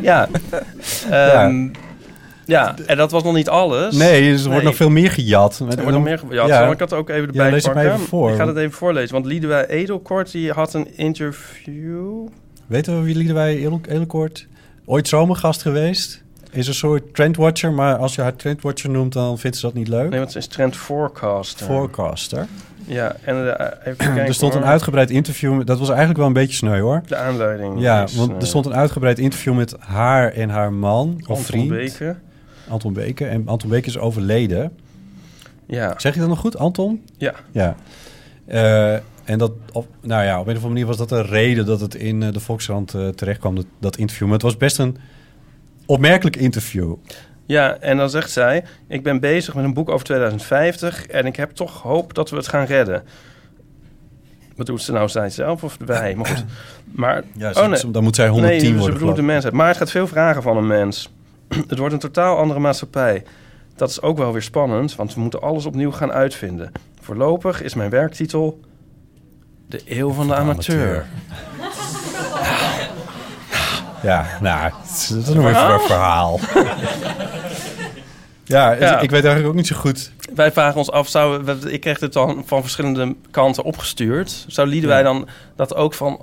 [0.00, 0.28] ja.
[1.10, 1.68] Ehm,
[2.46, 3.96] ja, en dat was nog niet alles.
[3.96, 4.64] Nee, dus er wordt Nee.
[4.64, 5.58] nog veel meer gejat.
[5.58, 6.48] Er wordt nog meer gejat.
[6.48, 6.58] Ja.
[6.62, 7.82] Zal ik dat ook even erbij Ja, lees pakken?
[7.84, 8.30] even voor.
[8.30, 9.12] Ik ga het even voorlezen.
[9.14, 12.26] Want Liedewij Edelkort die had een interview...
[12.66, 14.46] Weten we wie Liedewij Edel- Edelkoort?
[14.84, 16.22] Ooit zomergast geweest.
[16.50, 19.88] Is een soort trendwatcher, maar als je haar trendwatcher noemt, dan vindt ze dat niet
[19.88, 20.10] leuk.
[20.10, 21.66] Nee, want ze is trend forecaster.
[21.66, 22.46] Forecaster.
[22.86, 25.54] Ja, en eh, even kijken er stond een uitgebreid interview.
[25.56, 27.02] met- Dat was eigenlijk wel een beetje sneu hoor.
[27.06, 27.80] De aanleiding.
[27.80, 31.44] Ja, want eh, er stond een uitgebreid interview met haar en haar man of Anton
[31.44, 31.68] vriend.
[31.68, 32.16] Beke.
[32.68, 33.26] Anton Beke.
[33.26, 34.72] En Anton Beke is overleden.
[35.66, 35.94] Ja.
[35.96, 37.04] Zeg je dat nog goed, Anton?
[37.18, 37.34] Ja.
[37.50, 37.76] Ja.
[38.46, 41.66] Eh, en dat, op, nou ja, op een of andere manier was dat de reden
[41.66, 44.24] dat het in eh, de Volkskrant eh, terecht kwam, dat, dat interview.
[44.26, 44.96] Maar het was best een
[45.86, 46.94] opmerkelijk interview.
[47.46, 48.64] Ja, en dan zegt zij...
[48.88, 51.06] Ik ben bezig met een boek over 2050...
[51.06, 53.02] en ik heb toch hoop dat we het gaan redden.
[54.56, 56.14] Wat doet ze nou, zij zelf of wij?
[56.14, 56.44] Maar goed.
[56.84, 57.90] Maar, Ja, oh, nee.
[57.90, 58.98] dan moet zij 110 nee, ze worden.
[58.98, 59.54] bedoelt de mensheid.
[59.54, 61.10] Maar het gaat veel vragen van een mens.
[61.68, 63.24] het wordt een totaal andere maatschappij.
[63.76, 66.72] Dat is ook wel weer spannend, want we moeten alles opnieuw gaan uitvinden.
[67.00, 68.60] Voorlopig is mijn werktitel...
[69.68, 71.06] De eeuw van de amateur.
[74.02, 76.40] Ja, nou, dat is nog even een verhaal.
[78.44, 80.12] ja, ik weet eigenlijk ook niet zo goed.
[80.34, 84.44] Wij vragen ons af, zou, ik kreeg dit dan van verschillende kanten opgestuurd.
[84.48, 85.02] Zou Liedewij Ja.
[85.02, 86.20] dan dat ook van,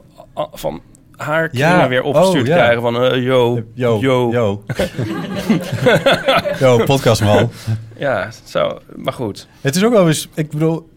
[0.54, 0.82] van
[1.16, 2.56] haar Ja, weer opgestuurd oh, ja.
[2.56, 2.82] krijgen?
[2.82, 4.32] Van, eh, yo, Yo, yo.
[4.32, 4.64] yo.
[6.60, 7.50] Yo, podcastman.
[7.98, 9.48] Ja, zo, maar goed.
[9.62, 10.90] Het is ook wel eens, ik bedoel,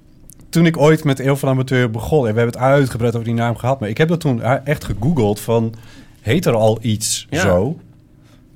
[0.48, 3.36] toen ik ooit met Eeuw van Amateur begon, en we hebben het uitgebreid over die
[3.36, 5.74] naam gehad, maar ik heb dat toen echt gegoogeld van,
[6.20, 7.40] heet er al iets Ja.
[7.40, 7.76] zo?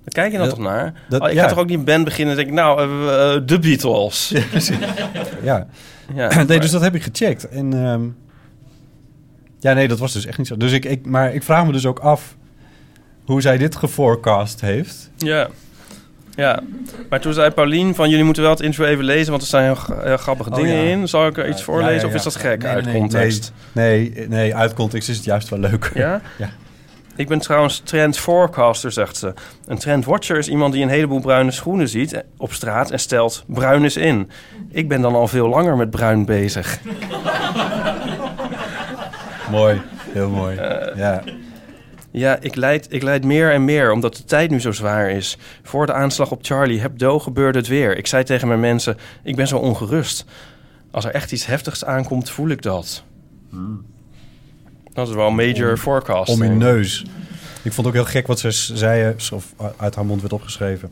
[0.04, 0.92] Daar kijk je dan Dat- toch naar?
[1.08, 1.42] dat- Oh, ik ja.
[1.42, 4.32] ga toch ook niet een band beginnen en denk ik, nou, eh, eh, de Beatles.
[5.42, 5.66] Ja.
[6.14, 7.48] Ja, nee, maar- dus dat heb ik gecheckt.
[7.48, 8.00] En ehm,
[9.60, 10.56] ja, nee, dat was dus echt niet zo.
[10.56, 12.36] Dus ik, ik, maar ik vraag me dus ook af
[13.24, 15.10] hoe zij dit geforecast heeft.
[15.16, 15.48] Ja.
[16.34, 16.60] Ja,
[17.08, 19.76] maar toen zei Paulien van jullie moeten wel het intro even lezen, want er zijn
[20.02, 20.90] heel, grappige Oh, dingen ja.
[20.90, 21.08] in.
[21.08, 23.52] Zal ik er iets voorlezen ja, ja, of is dat gek Nee, uit nee, context?
[23.72, 25.90] Nee, nee, nee, uit context is het juist wel leuk.
[25.94, 26.20] Ja?
[26.38, 26.50] Ja.
[27.16, 29.34] Ik ben trouwens trend forecaster, zegt ze.
[29.66, 33.44] Een trend watcher is iemand die een heleboel bruine schoenen ziet op straat en stelt
[33.46, 34.30] bruin is in.
[34.70, 36.78] Ik ben dan al veel langer met bruin bezig.
[39.50, 39.80] Mooi,
[40.12, 40.56] heel mooi.
[40.56, 41.22] Eh, ja.
[42.12, 45.38] Ja, ik leid, ik leid meer en meer omdat de tijd nu zo zwaar is.
[45.62, 47.96] Voor de aanslag op Charlie Hebdo gebeurde het weer.
[47.96, 50.24] Ik zei tegen mijn mensen, ik ben zo ongerust.
[50.90, 53.02] Als er echt iets heftigs aankomt, voel ik dat.
[54.92, 56.32] Dat is wel een major forecast.
[56.32, 57.04] Om je neus.
[57.62, 60.32] Ik vond ook heel gek wat ze s- zei, eh, of uit haar mond werd
[60.32, 60.90] opgeschreven.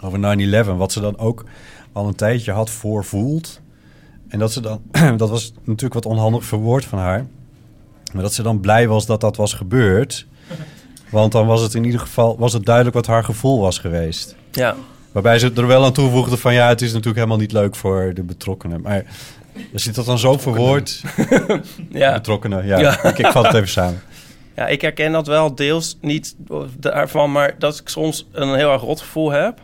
[0.00, 0.76] Over 9-11.
[0.76, 1.44] Wat ze dan ook
[1.92, 3.60] al een tijdje had voorvoeld.
[4.28, 4.82] En dat ze dan,
[5.16, 7.26] dat was natuurlijk wat onhandig verwoord van haar.
[8.16, 10.26] Maar dat ze dan blij was dat dat was gebeurd.
[11.10, 14.36] Want dan was het in ieder geval was het duidelijk wat haar gevoel was geweest.
[14.52, 14.76] Ja.
[15.12, 18.12] Waarbij ze er wel aan toevoegde van ja, het is natuurlijk helemaal niet leuk voor
[18.14, 18.80] de betrokkenen.
[18.80, 19.04] Maar
[19.72, 21.02] als je dat dan zo verwoord,
[21.90, 22.12] Ja.
[22.12, 23.02] betrokkenen, ja, Ja.
[23.02, 24.02] Ik, ik vat het even samen.
[24.56, 26.34] Ja, ik herken dat wel deels niet
[26.78, 29.60] daarvan, maar dat ik soms een heel erg rot gevoel heb.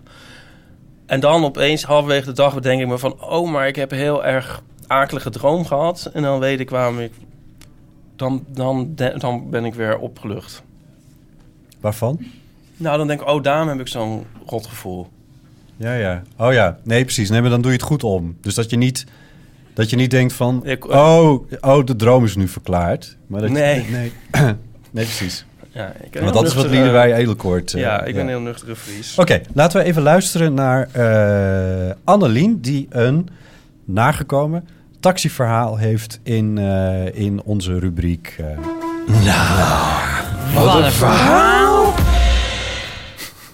[1.06, 3.20] En dan opeens halverwege de dag bedenk ik me van...
[3.22, 6.10] oh, maar ik heb een heel erg akelige droom gehad.
[6.12, 7.12] En dan weet ik waarom ik...
[8.22, 10.62] Dan, dan, dan ben ik weer opgelucht.
[11.80, 12.18] Waarvan?
[12.76, 15.08] Nou, dan denk ik, oh, daarom heb ik zo'n rot gevoel.
[15.76, 16.22] Ja, ja.
[16.36, 17.30] Oh ja, nee, precies.
[17.30, 18.36] Nee, maar dan doe je het goed om.
[18.40, 19.06] Dus dat je niet,
[19.74, 20.60] dat je niet denkt van...
[20.66, 23.16] Ik- oh, oh, de droom is nu verklaard.
[23.26, 23.84] Maar dat je- Nee.
[23.90, 24.12] nee.
[24.90, 25.44] nee, precies.
[25.70, 27.74] Ja, ik Want dat is wat Liedewij Edelkoort...
[27.74, 29.18] eh, Ja, ik ben heel nuchtere Fries.
[29.18, 32.60] Oké, laten we even luisteren naar eh Annelien...
[32.60, 33.28] die een
[33.84, 34.68] nagekomen
[35.02, 38.36] taxiverhaal heeft in, eh, in onze rubriek...
[38.38, 38.58] eh,
[40.54, 41.92] Wat een verhaal!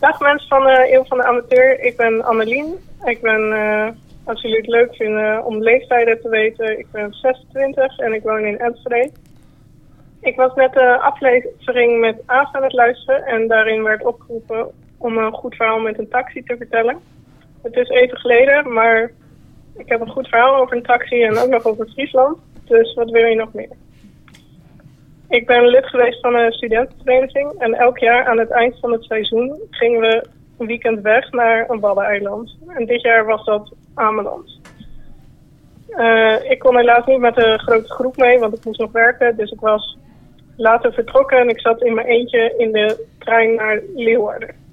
[0.00, 2.74] Dag mensen van de Eeuw van de Amateur, ik ben Annelien.
[3.04, 3.88] Ik ben, eh,
[4.24, 8.44] als jullie het leuk vinden om leeftijden te weten, ik ben 26 en ik woon
[8.44, 9.10] in Enschede.
[10.20, 14.66] Ik was net de aflevering met Aaf aan het luisteren en daarin werd opgeroepen
[14.98, 16.98] om een goed verhaal met een taxi te vertellen.
[17.62, 19.10] Het is even geleden, maar
[19.78, 22.38] ik heb een goed verhaal over een taxi en ook nog over Friesland.
[22.64, 23.76] Dus wat wil je nog meer?
[25.28, 29.04] Ik ben lid geweest van een studentenvereniging en elk jaar aan het eind van het
[29.04, 30.24] seizoen gingen we
[30.58, 32.56] een weekend weg naar een waddeneiland.
[32.68, 34.60] En dit jaar was dat Ameland.
[35.88, 39.36] Eh, ik kon helaas niet met een grote groep mee, want ik moest nog werken.
[39.36, 39.98] Dus ik was
[40.56, 44.67] later vertrokken en ik zat in mijn eentje in de trein naar Leeuwarden.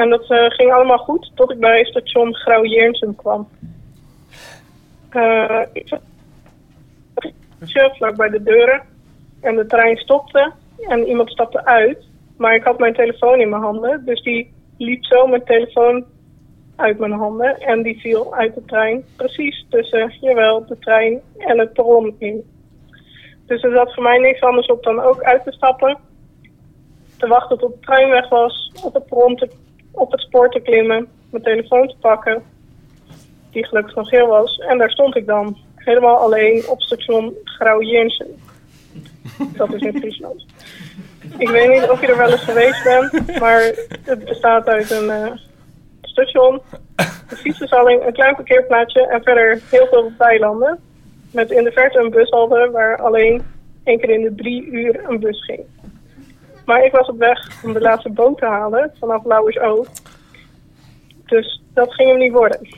[0.00, 3.48] En dat eh, ging allemaal goed tot ik bij station Grauw-Jeernsum kwam.
[5.10, 6.00] Eh, ik
[7.60, 8.82] zat vlak bij de deuren
[9.40, 10.52] en de trein stopte
[10.88, 12.04] en iemand stapte uit.
[12.36, 16.04] Maar ik had mijn telefoon in mijn handen, dus die liep zo mijn telefoon
[16.76, 21.58] uit mijn handen en die viel uit de trein precies tussen, jawel, de trein en
[21.58, 22.50] het perron in.
[23.46, 25.98] Dus er zat voor mij niks anders op dan ook uit te stappen,
[27.18, 29.48] te wachten tot de trein weg was, op het perron te,
[29.90, 32.42] op het spoor te klimmen, mijn telefoon te pakken,
[33.50, 34.58] die gelukkig nog heel was.
[34.58, 38.40] En daar stond ik dan, helemaal alleen op station Grauw-Jensen.
[39.56, 40.44] Dat is in Friesland.
[41.38, 43.74] Ik weet niet of je er wel eens geweest bent, maar
[44.04, 45.32] het bestaat uit een eh,
[46.02, 46.60] station,
[46.96, 50.78] een fietsenstalling, een klein parkeerplaatsje en verder heel veel weilanden.
[51.32, 53.42] Met in de verte een bushalte waar alleen
[53.84, 55.60] één keer in de drie uur een bus ging.
[56.70, 59.86] Maar ik was op weg om de laatste boot te halen vanaf Lauwersoog.
[61.26, 62.68] Dus dat ging hem niet worden.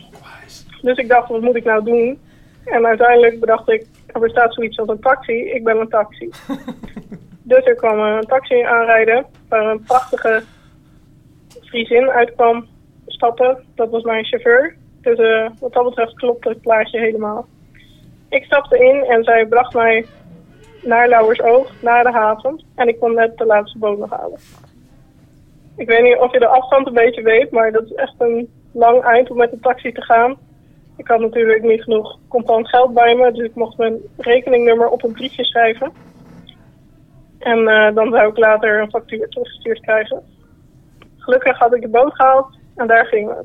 [0.83, 2.20] Dus ik dacht, wat moet ik nou doen?
[2.64, 5.33] En uiteindelijk bedacht ik, er bestaat zoiets als een taxi.
[5.33, 6.31] Ik ben een taxi.
[7.52, 10.42] dus er kwam een taxi aanrijden waar een prachtige
[11.62, 12.66] Friesin uitkwam
[13.07, 13.64] stappen.
[13.74, 14.76] Dat was mijn chauffeur.
[15.00, 17.46] Dus eh, wat dat betreft klopte het plaatje helemaal.
[18.28, 20.07] Ik stapte in en zij bracht mij
[20.83, 22.64] naar Lauwersoog, naar de haven.
[22.75, 24.38] En ik kon net de laatste boot nog halen.
[25.77, 28.49] Ik weet niet of je de afstand een beetje weet, maar dat is echt een
[28.73, 30.37] lang eind om met de taxi te gaan.
[30.97, 35.05] Ik had natuurlijk niet genoeg contant geld bij me, dus ik mocht mijn rekeningnummer op
[35.05, 35.92] een briefje schrijven.
[37.38, 40.23] En eh, dan zou ik later een factuur teruggestuurd krijgen.
[41.16, 43.45] Gelukkig had ik de boot gehaald en daar gingen we.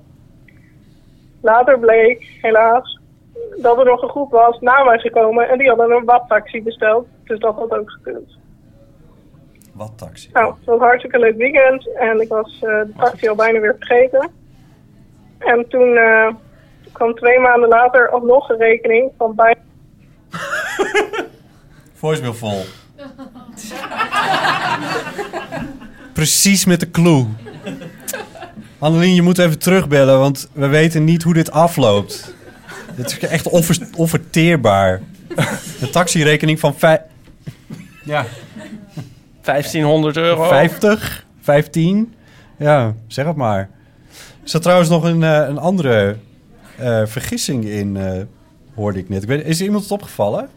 [1.42, 2.97] Later bleek, helaas,
[3.62, 7.08] dat er nog een groep was na mij gekomen en die hadden een badtaxi besteld.
[7.24, 8.38] Dus dat had ook gekund.
[9.74, 10.30] Wat taxi?
[10.34, 13.60] Nou, het was een hartstikke leuk weekend en ik was eh, de taxi al bijna
[13.60, 14.30] weer vergeten.
[15.38, 16.34] En toen eh,
[16.92, 19.60] kwam twee maanden later alsnog een rekening van bijna
[21.94, 22.62] Voicemail vol.
[26.14, 27.26] Precies met de clue.
[28.80, 32.36] Annelien, je moet even terugbellen, want we weten niet hoe dit afloopt.
[33.04, 35.02] Dit is echt onver- onverteerbaar.
[35.82, 37.02] Een taxirekening van vij-
[38.04, 38.26] ja,
[39.42, 40.48] 1500 euro.
[40.48, 42.14] 50, 15.
[42.58, 43.60] Ja, zeg het maar.
[44.44, 46.16] Er zat trouwens nog een, eh, een andere
[46.78, 48.22] eh, vergissing in, eh,
[48.76, 49.22] hoorde ik net.
[49.24, 50.50] Ik weet, is er iemand het opgevallen?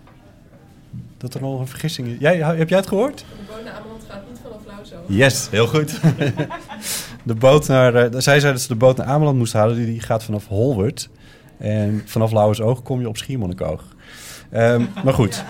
[1.18, 2.16] Dat er nog een vergissing is.
[2.18, 3.18] Jij, heb jij het gehoord?
[3.18, 5.05] De boot naar Ameland gaat niet vanaf Lauzo.
[5.07, 6.00] Yes, heel goed.
[7.22, 9.76] de boot naar, zij zei dat ze de boot naar Ameland moest halen.
[9.76, 11.09] Die, die gaat vanaf Holwert.
[11.61, 13.83] En vanaf Lauwersoog kom je op Schiermonnikoog.
[14.51, 15.44] Ehm maar goed.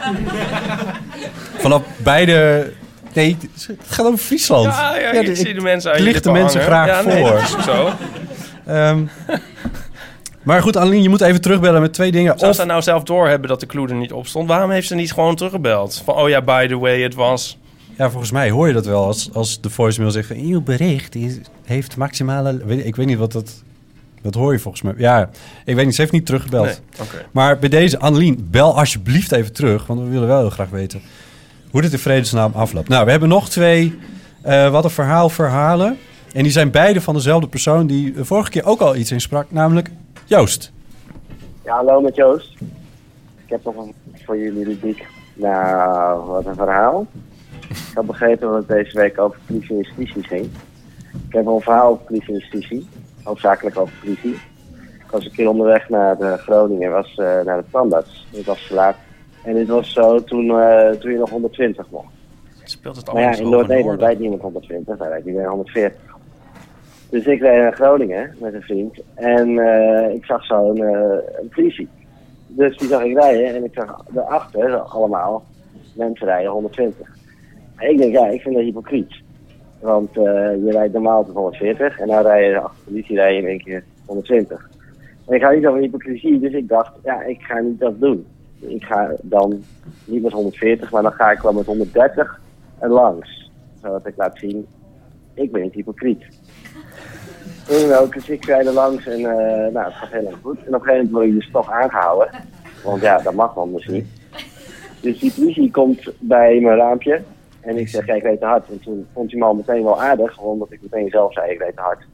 [1.58, 2.72] Vanaf beide...
[3.12, 4.64] Nee, het gaat over Friesland.
[4.64, 6.86] Ja, ik zie de mensen aan licht de mensen hangen.
[6.86, 7.62] graag Ja, voor.
[7.62, 7.90] zo.
[8.66, 9.04] Ehm,
[10.42, 12.38] maar goed, Annelien, je moet even terugbellen met twee dingen.
[12.38, 14.48] Zou Of, ze nou zelf doorhebben dat de clue er niet op stond?
[14.48, 16.02] Waarom heeft ze niet gewoon teruggebeld?
[16.04, 17.58] Van, oh ja, by the way, het was...
[17.98, 20.36] ja, volgens mij hoor je dat wel als, als de voicemail zegt van...
[20.36, 22.62] Uw bericht is, heeft maximale...
[22.84, 23.62] Ik weet niet wat dat...
[24.22, 24.94] Dat hoor je volgens mij.
[24.96, 25.30] Ja,
[25.64, 25.94] ik weet niet.
[25.94, 26.64] Ze heeft niet teruggebeld.
[26.64, 27.20] Nee.
[27.30, 29.86] Maar bij deze, Annelien, bel alsjeblieft even terug.
[29.86, 31.00] Want we willen wel heel graag weten
[31.70, 32.88] hoe dit in vredesnaam afloopt.
[32.88, 33.98] Nou, we hebben nog twee
[34.42, 35.98] eh, wat een verhaal verhalen.
[36.32, 39.50] En die zijn beide van dezelfde persoon die de vorige keer ook al iets insprak.
[39.50, 39.90] Namelijk
[40.24, 40.72] Joost.
[41.64, 42.56] Ja, hallo met Joost.
[43.44, 45.06] Ik heb nog een voor jullie rubriek.
[45.34, 47.06] Nou, wat een verhaal.
[47.68, 50.44] Ik had begrepen dat het deze week over politie en justitie ging.
[51.28, 52.88] Ik heb een verhaal over politie en justitie.
[53.30, 54.32] Hoofdzakelijk over politie.
[55.04, 58.26] Ik was een keer onderweg naar eh, Groningen, was eh, naar de tandarts.
[58.32, 58.96] Ik was te laat.
[59.44, 62.12] En dit was zo toen, eh, toen je nog 120 mocht.
[62.64, 66.00] Speelt het Maar allemaal ja, zo in Noord-Nederland rijdt niemand 120, daar rijdt iedereen 140.
[67.10, 69.48] Dus ik reed naar Groningen met een vriend en
[70.14, 70.80] ik zag zo een,
[71.40, 71.88] een politie.
[72.46, 75.44] Dus die zag ik rijden en ik zag daarachter allemaal
[75.94, 77.08] mensen rijden 120.
[77.76, 79.12] En ik denk, ja, ik vind dat hypocriet.
[79.80, 80.24] Want eh,
[80.64, 83.48] je rijdt normaal tot 140 en dan rij je achter de politie rij je in
[83.48, 84.70] één keer 120.
[85.26, 88.26] En ik ga niet over hypocrisie, dus ik dacht, ja, ik ga niet dat doen.
[88.58, 89.62] Ik ga dan
[90.04, 92.40] niet met 140, maar dan ga ik wel met 130
[92.78, 93.50] er langs.
[93.82, 94.66] Zodat ik laat zien,
[95.34, 96.24] ik ben niet hypocriet.
[97.68, 100.58] Dan ook, dus ik rijd er langs en eh, nou, het gaat erg goed.
[100.64, 102.28] En op een gegeven moment word je dus toch aangehouden.
[102.84, 104.06] Want ja, dat mag dus niet.
[105.00, 107.22] Dus die politie komt bij mijn raampje.
[107.60, 108.70] En ik zeg, ik weet te hard.
[108.70, 111.76] En toen vond die man meteen wel aardig, omdat ik meteen zelf zei, ik weet
[111.76, 112.06] te hard.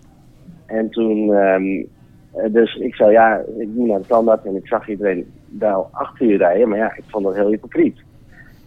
[0.66, 4.44] En toen, eh, dus ik zei, ja, ik moet naar de tandarts.
[4.44, 6.68] En ik zag iedereen daar achter je rijden.
[6.68, 7.98] Maar ja, ik vond dat heel hypocriet.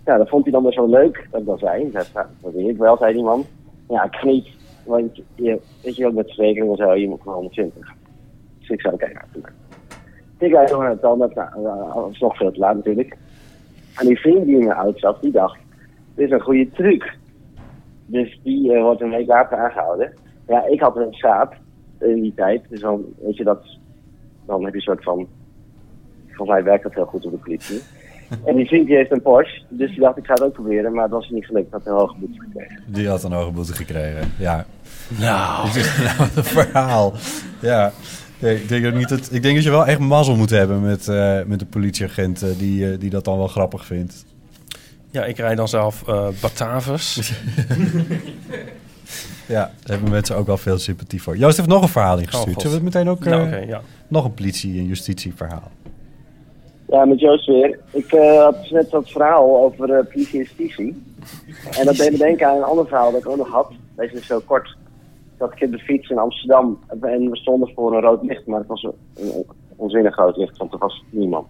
[0.06, 1.89] Ja, dat vond hij dan best wel leuk dat ik dat zei.
[1.92, 2.06] "Nou,
[2.42, 3.46] dat weet ik wel, zei die man.
[3.89, 4.48] Ja, ik ga niet,
[4.86, 7.94] want je, weet je ook met verzekering en zo, je moet gewoon 120.
[8.60, 9.54] Dus ik zei, oké, nou, doe maar.
[10.38, 13.18] Ik rijd nog naar de tandarts, nou, eh, dat is nog veel te laat natuurlijk.
[14.00, 15.58] En die vriend die in mijn auto zat, die dacht,
[16.19, 17.17] dit is een goede truc.
[18.05, 20.13] Dus die eh, wordt een week later aangehouden.
[20.47, 21.55] Ja, ik had een schaap
[21.99, 22.62] in die tijd.
[22.69, 23.77] Dus dan, weet je, dat,
[24.45, 25.27] dan heb je een soort van...
[26.27, 27.82] Volgens mij werkt dat heel goed op de politie.
[28.45, 30.93] En die vriend die heeft een Porsche, dus die dacht ik ga het ook proberen,
[30.93, 32.84] maar het was niet gelukt, had een hoge boete gekregen.
[32.86, 34.65] Die had een hoge boete gekregen, ja.
[35.19, 35.65] Nou.
[35.65, 37.13] Dit is nou een verhaal.
[37.62, 37.91] Ja.
[38.39, 40.82] Nee, ik, denk ook niet dat, ik denk dat je wel echt mazzel moet hebben
[40.82, 44.25] met, eh, met de politieagent eh, die, eh, die dat dan wel grappig vindt.
[45.12, 47.17] Ja, ik rijd dan zelf eh Batavus.
[49.50, 51.38] Ja, daar hebben mensen ook wel veel sympathie voor.
[51.38, 52.56] Joost heeft nog een verhaal ingestuurd.
[52.56, 52.62] Oh.
[52.62, 53.24] Zullen we het meteen ook...
[53.26, 53.82] Nou, eh, ja.
[54.08, 55.72] Nog een politie- en justitieverhaal.
[56.88, 57.80] Ja, met Joost weer.
[57.91, 61.04] Ik eh, had net dat verhaal over eh, politie en justitie.
[61.80, 63.72] En dat deed me denken aan een ander verhaal dat ik ook nog had.
[63.95, 64.78] Deze is zo kort.
[65.38, 68.60] Dat ik op de fiets in Amsterdam en we stonden voor een rood licht, maar
[68.60, 69.45] het was een, een
[69.76, 71.48] onzinnig rood licht, want er was niemand.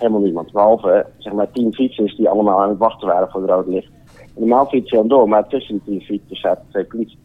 [0.00, 0.52] Helemaal niemand.
[0.52, 3.70] Behalve eh, zeg maar tien fietsers die allemaal aan het wachten waren voor het rode
[3.70, 3.90] licht.
[4.36, 7.18] Normaal fiets je dan door, maar tussen die tien fietsers zaten twee politie.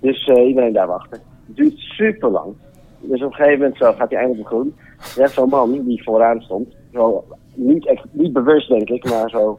[0.00, 1.20] Dus eh, iedereen daar wachten.
[1.46, 2.54] Het duurt super lang.
[3.00, 4.74] Dus op een gegeven moment zo gaat hij eindelijk op groen.
[5.16, 6.74] Er is zo'n man die vooraan stond.
[6.92, 7.24] Zo,
[7.54, 9.58] niet, echt, niet bewust denk ik, maar zo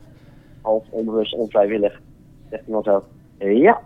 [0.61, 2.01] half onbewust, onvrijwillig.
[2.49, 3.03] Zegt iemand zo,
[3.39, 3.81] ja.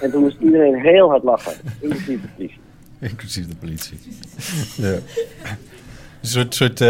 [0.00, 2.60] En toen moest iedereen heel hard lachen, inclusief de politie.
[3.00, 3.98] Inclusief de politie.
[4.76, 4.92] ja.
[6.20, 6.80] Een soort, soort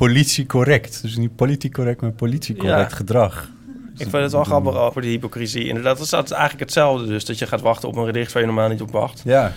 [0.00, 1.02] eh, politie-correct.
[1.02, 2.96] Dus niet politiek-correct, maar politie-correct Ja.
[2.96, 3.50] gedrag.
[3.96, 5.64] Ik vind het wel grappig over die hypocrisie.
[5.68, 7.24] Inderdaad, dat is eigenlijk hetzelfde dus.
[7.24, 9.22] Dat je gaat wachten op een gedicht waar je normaal niet op wacht.
[9.24, 9.52] Ja.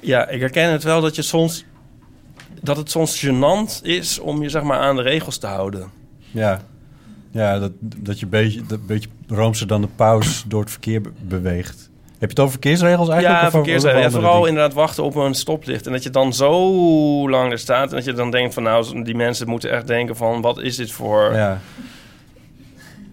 [0.00, 1.64] Ja, ik herken het wel dat je soms...
[2.60, 5.90] Dat het soms gênant is om je zeg maar aan de regels te houden.
[6.30, 6.62] Ja,
[7.30, 11.00] ja dat, dat je een beetje, dat beetje roomser dan de paus door het verkeer
[11.00, 11.90] be- beweegt.
[12.22, 13.40] Heb je het over verkeersregels eigenlijk?
[13.40, 14.02] Ja, of verkeersregels.
[14.02, 14.48] Ja, over andere vooral dingen?
[14.48, 15.86] inderdaad wachten op een stoplicht.
[15.86, 17.88] En dat je dan zo lang er staat.
[17.90, 20.76] En dat je dan denkt van nou, die mensen moeten echt denken van wat is
[20.76, 21.34] dit voor...
[21.34, 21.58] Ja.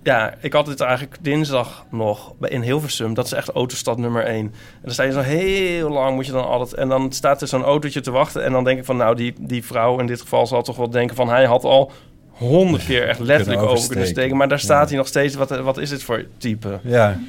[0.04, 3.14] Ja, ik had dit eigenlijk dinsdag nog in Hilversum.
[3.14, 4.36] Dat is echt autostad nummer 1.
[4.36, 6.74] En dan sta je zo heel lang, moet je dan altijd...
[6.74, 8.44] En dan staat er zo'n autootje te wachten.
[8.44, 10.90] En dan denk ik van, nou, die, die vrouw in dit geval zal toch wel
[10.90, 11.30] denken van...
[11.30, 11.92] Hij had al
[12.30, 14.38] honderd keer echt letterlijk over kunnen steken.
[14.38, 15.36] Maar daar staat hij nog steeds.
[15.36, 16.80] Wat, wat is dit voor type?
[16.84, 17.20] Ja.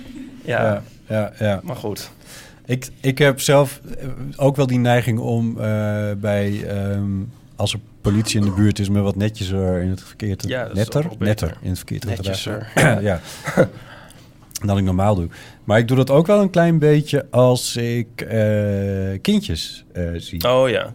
[0.44, 0.64] Ja.
[0.64, 1.60] ja, ja, ja.
[1.62, 2.10] Maar goed.
[2.66, 6.64] Ik, ik heb zelf eh, ook wel die neiging om eh, bij...
[6.68, 7.10] ehm,
[7.56, 10.48] als er politie in de buurt is, me wat netjes er in het verkeer te...
[10.48, 11.06] Ja, netter?
[11.18, 12.62] Netter in het verkeer te Netjeser.
[12.74, 13.02] gedragen.
[13.10, 13.20] ja.
[14.64, 15.28] Dan ik normaal doe.
[15.64, 20.48] Maar ik doe dat ook wel een klein beetje als ik eh, kindjes eh, zie.
[20.48, 20.94] Oh ja.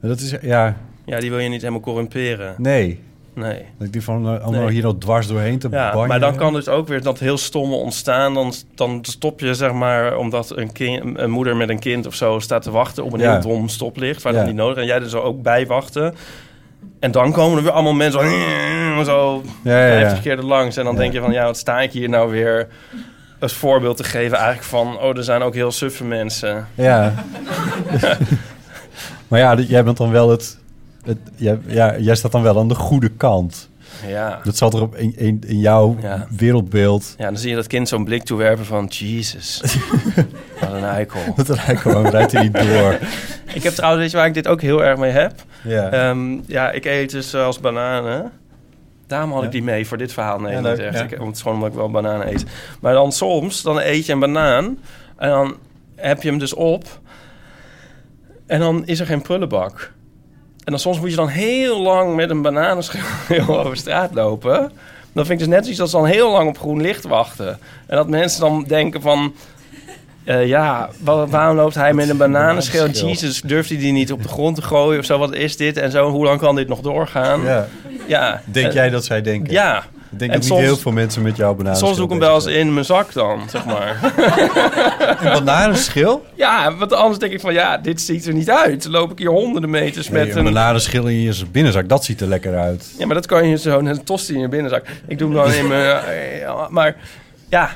[0.00, 0.76] Dat is, ja,
[1.06, 2.54] Ja, die wil je niet helemaal corrumperen.
[2.58, 3.00] nee.
[3.38, 3.64] Nee.
[3.80, 4.70] Ik die van eh, Nee.
[4.70, 7.74] hier al dwars doorheen te Ja, maar dan kan dus ook weer dat heel stomme
[7.74, 8.34] ontstaan.
[8.34, 12.14] Dan, dan stop je, zeg maar, omdat een, kind, een moeder met een kind of
[12.14, 13.32] zo staat te wachten op een Ja.
[13.32, 14.38] heel dom stoplicht, waar Ja.
[14.38, 14.76] dan niet nodig.
[14.76, 16.14] En jij er zo ook bij wachten.
[17.00, 20.00] En dan komen er weer allemaal mensen zo, zo Ja, ja, ja.
[20.00, 20.76] 50 keer er langs.
[20.76, 22.68] En dan denk je van, ja, wat sta ik hier nou weer
[23.40, 24.98] als voorbeeld te geven eigenlijk van...
[25.00, 26.66] oh, er zijn ook heel suffe mensen.
[26.74, 27.14] Ja.
[29.28, 30.58] maar ja, jij bent dan wel het...
[31.08, 33.68] het jij, ja, jij staat dan wel aan de goede kant.
[34.06, 34.40] Ja.
[34.44, 36.26] Dat zat er op in, in, in jouw Ja.
[36.36, 37.14] wereldbeeld.
[37.18, 38.84] Ja, dan zie je dat kind zo'n blik toewerpen van...
[38.86, 39.62] Jesus,
[40.60, 41.20] wat een eikel.
[41.36, 42.98] Dat hij gewoon rijdt hij niet door.
[43.54, 45.32] Ik heb trouwens, weet je waar ik dit ook heel erg mee heb?
[45.64, 45.90] Ja.
[45.90, 48.32] Ehm, ja, ik eet dus als bananen.
[49.06, 50.40] Daarom had ik die mee voor dit verhaal.
[50.40, 51.00] Nee, niet echt.
[51.00, 52.44] Ik, het is gewoon omdat ik wel bananen eet.
[52.80, 54.78] Maar dan soms, dan eet je een banaan.
[55.16, 55.56] En dan
[55.96, 56.84] heb je hem dus op.
[58.46, 59.92] En dan is er geen prullenbak.
[60.68, 63.02] En dan soms moet je dan heel lang met een bananenschil
[63.60, 64.72] over straat lopen.
[65.12, 67.58] Dan vind ik dus net zoiets dat ze dan heel lang op groen licht wachten.
[67.86, 69.34] En dat mensen dan denken van...
[70.28, 72.88] eh, ja, wa- waarom loopt hij met een bananenschil?
[72.88, 75.18] Jesus, durft hij die niet op de grond te gooien of zo?
[75.18, 75.76] Wat is dit?
[75.76, 77.42] En zo, hoe lang kan dit nog doorgaan?
[77.42, 77.66] Ja.
[78.06, 78.42] Ja.
[78.44, 79.52] Denk En- jij dat zij denken?
[79.52, 79.84] Ja.
[80.12, 81.78] Ik denk En soms- niet heel veel mensen met jouw bananen.
[81.78, 83.96] Soms doe ik hem wel eens in mijn zak dan, zeg maar.
[85.22, 86.24] Een bananenschil?
[86.34, 88.82] ja, want anders denk ik van, ja, dit ziet er niet uit.
[88.82, 90.52] Dan loop ik hier honderden meters Nee, met een een...
[90.52, 92.90] bananenschil in je binnenzak, dat ziet er lekker uit.
[92.98, 94.84] Ja, maar dat kan je zo, een tosti in je binnenzak.
[95.06, 95.84] Ik doe hem dan in mijn...
[96.42, 96.96] eh, maar
[97.48, 97.70] ja,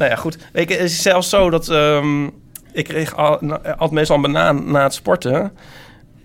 [0.00, 0.38] nou ja, goed.
[0.52, 1.68] Weet je, het is zelfs zo dat...
[1.68, 2.24] ehm,
[2.72, 5.34] ik kreeg al, altijd meestal een banaan na het sporten.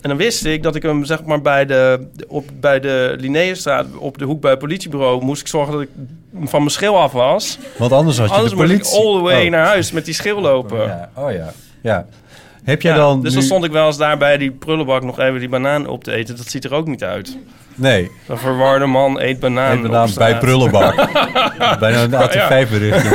[0.02, 3.86] En dan wist ik dat ik hem zeg maar bij de, op, bij de Linnaeusstraat
[3.98, 5.90] op de hoek bij het politiebureau moest ik zorgen dat ik
[6.44, 7.58] van mijn schil af was.
[7.78, 9.00] Want anders had je Anders de moest politie...
[9.00, 9.52] ik all the way Oh.
[9.52, 10.82] naar huis met die schil lopen.
[10.86, 11.52] Ja, oh ja.
[11.82, 12.06] ja.
[12.64, 15.04] Heb jij Ja, dan dus nu- dan stond ik wel eens daar bij die prullenbak
[15.04, 16.38] nog even die banaan op te eten.
[16.38, 17.38] Dat ziet er ook niet uit.
[17.76, 18.12] Nee.
[18.28, 20.96] Een verwarde man eet banaan Eet banaan bij prullenbak.
[21.80, 23.06] Bijna een AT5-bericht.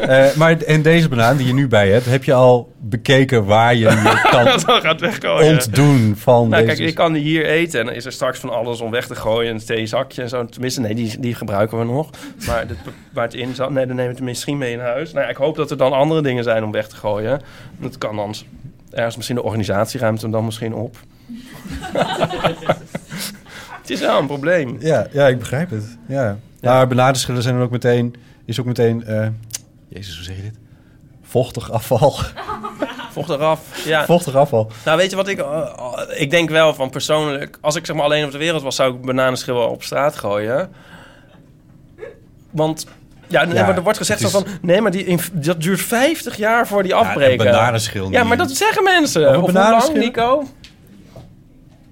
[0.00, 3.74] Eh, maar in deze banaan die je nu bij hebt, heb je al bekeken waar
[3.74, 4.20] je je
[4.64, 5.50] kan gaat weggooien.
[5.52, 6.76] ontdoen van Nou, deze...
[6.76, 9.06] kijk, ik kan die hier eten en dan is er straks van alles om weg
[9.06, 9.54] te gooien.
[9.54, 10.46] Een theezakje en zo.
[10.46, 12.10] Tenminste, nee, die, die gebruiken we nog.
[12.46, 12.76] Maar dit,
[13.12, 15.12] waar het in zat, nee, dan nemen we het misschien mee in huis.
[15.12, 17.40] Nou, ja, ik hoop dat er dan andere dingen zijn om weg te gooien.
[17.78, 18.44] Dat kan dan s-
[18.90, 20.96] ergens misschien de organisatie ruimt hem dan misschien op.
[23.82, 24.76] het is wel een probleem.
[24.80, 25.98] Ja, ja, ik begrijp het.
[26.08, 26.36] Ja.
[26.60, 28.14] Maar banadenschillen zijn dan ook meteen...
[28.44, 29.04] Is ook meteen...
[29.04, 29.26] eh,
[29.88, 30.54] Jezus, hoe zeg je dit?
[31.22, 32.14] Vochtig afval.
[33.12, 33.84] Vocht eraf.
[33.84, 34.04] Ja.
[34.04, 34.70] Vochtig afval.
[34.84, 35.38] Nou, weet je wat ik...
[35.38, 35.70] eh,
[36.14, 37.58] ik denk wel van persoonlijk...
[37.60, 38.76] Als ik zeg maar alleen op de wereld was...
[38.76, 40.70] zou ik bananenschil wel op straat gooien.
[42.50, 42.86] Want...
[43.28, 44.46] Ja, nee, Ja, maar er wordt gezegd is- van...
[44.60, 47.46] Nee, maar die, dat duurt 50 jaar voor die afbreken.
[47.46, 49.28] een bananenschil Ja, maar dat zeggen mensen.
[49.28, 50.44] Of hoe lang, Nico?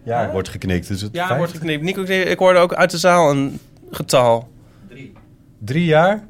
[0.05, 0.89] Ja, er wordt geknikt.
[0.89, 1.83] Dus het Ja, wordt geknipt.
[1.83, 3.59] Nico, ik hoorde ook uit de zaal een
[3.91, 4.49] getal.
[5.59, 6.25] Drie jaar?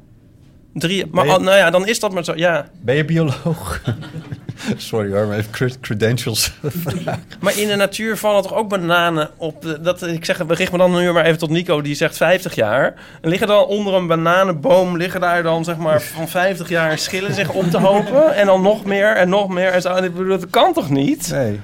[0.73, 1.05] Drie.
[1.11, 2.33] Maar je- nou ja, dan is dat maar zo.
[2.35, 2.67] Ja.
[2.81, 3.81] Ben je bioloog?
[4.77, 6.51] Sorry hoor, maar even cred- credentials.
[7.39, 9.61] Maar in de natuur vallen toch ook bananen op...
[9.61, 12.17] de- dat, ik zeg, we richten me dan nu maar even tot Nico, die zegt
[12.17, 12.93] 50 jaar.
[13.21, 14.97] En liggen dan onder een bananenboom...
[14.97, 18.35] liggen daar dan zeg maar van 50 jaar schillen zich op te hopen...
[18.35, 19.93] en dan nog meer en nog meer en zo.
[19.95, 21.29] En ik bedoel, dat kan toch niet?
[21.31, 21.59] Nee.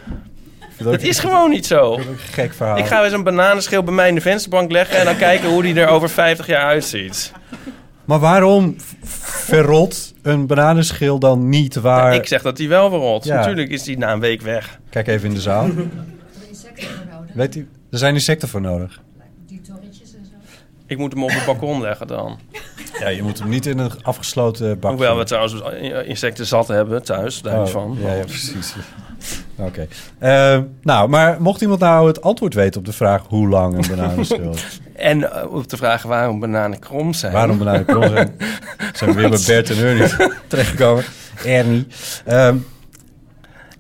[0.84, 1.99] Het is gewoon niet zo.
[2.17, 2.78] Gek verhaal.
[2.78, 4.97] Ik ga eens een bananenschil bij mij in de vensterbank leggen...
[4.97, 7.32] en dan kijken hoe die er over 50 jaar uitziet.
[8.05, 12.15] Maar waarom verrot een bananenschil dan niet waar...
[12.15, 13.23] Ik zeg dat die wel verrot.
[13.23, 13.36] Ja.
[13.36, 14.80] Natuurlijk is die na een week weg.
[14.89, 15.69] Kijk even in de zaal.
[17.34, 19.01] Weet u, er zijn insecten voor nodig.
[20.86, 22.39] Ik moet hem op het balkon leggen dan.
[22.99, 25.55] Ja, je moet hem niet in een afgesloten bak Hoewel we trouwens
[26.05, 27.97] insecten zat hebben thuis, daar Oh, van.
[28.01, 28.75] Ja, ja, precies.
[29.55, 29.88] Oké.
[30.17, 33.95] Eh, nou, maar mocht iemand nou het antwoord weten op de vraag hoe lang een
[33.95, 34.80] bananenschil is?
[34.97, 37.34] En eh, op de vraag waarom bananen krom zijn.
[37.34, 38.36] Waarom bananen krom zijn?
[38.93, 41.03] Zijn we weer bij Bert en Ernie terechtgekomen.
[41.45, 41.88] Ernie.
[42.25, 42.57] Ehm,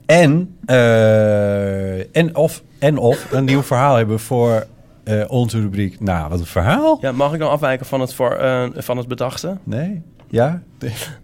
[0.05, 4.65] en, eh, en, of, en of een nieuw verhaal hebben voor
[5.03, 5.99] eh, onze rubriek.
[5.99, 6.97] Nou, wat een verhaal.
[7.01, 8.37] Ja, mag ik dan afwijken van het, voor,
[8.75, 9.57] van het bedachte?
[9.63, 10.03] Nee?
[10.29, 10.61] Ja?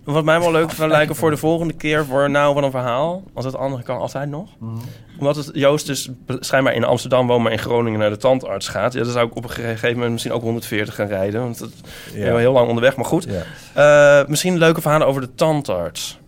[0.04, 3.24] Wat mij wel leuk zou lijken voor de volgende keer voor nou van een verhaal.
[3.34, 4.50] Als het andere kan altijd nog.
[4.60, 4.72] Mhm.
[5.20, 8.94] Omdat het Joost dus schijnbaar in Amsterdam woont, maar in Groningen naar de tandarts gaat.
[8.94, 11.42] Ja, dan zou ik op een gegeven moment misschien ook 140 gaan rijden.
[11.42, 11.70] Want dat
[12.14, 13.28] is wel heel lang onderweg, maar goed.
[13.74, 14.22] Ja.
[14.22, 16.20] Eh, misschien leuke verhalen over de tandarts.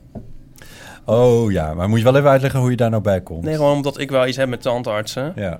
[1.05, 3.43] Oh ja, maar moet je wel even uitleggen hoe je daar nou bij komt.
[3.43, 5.33] Nee, gewoon omdat ik wel iets heb met tandartsen.
[5.35, 5.59] Ja.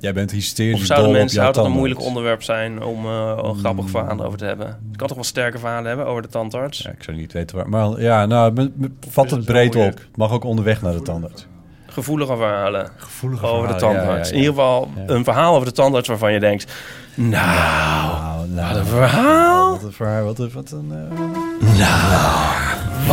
[0.00, 3.32] Jij bent hysterisch Of zouden mensen, jouw zou dat een moeilijk onderwerp zijn om eh
[3.42, 3.90] een grappig Mm.
[3.90, 4.66] verhaal over te hebben?
[4.92, 6.78] Ik kan toch wel sterke verhalen hebben over de tandarts?
[6.82, 7.68] Ja, ik zou niet weten waar.
[7.68, 9.82] Maar ja, nou, me- me- vat het breed op.
[9.94, 11.46] Het mag ook onderweg naar de tandarts.
[11.86, 14.28] Gevoelige verhalen Gevoelige over de verhalen, ja, tandarts.
[14.28, 15.02] ja, In ieder geval Ja.
[15.14, 16.72] een verhaal over de tandarts waarvan je denkt...
[17.14, 19.70] Nou, nou, wat een verhaal.
[19.72, 20.50] Wat een verhaal, wat een...
[20.54, 21.16] Wat een eh,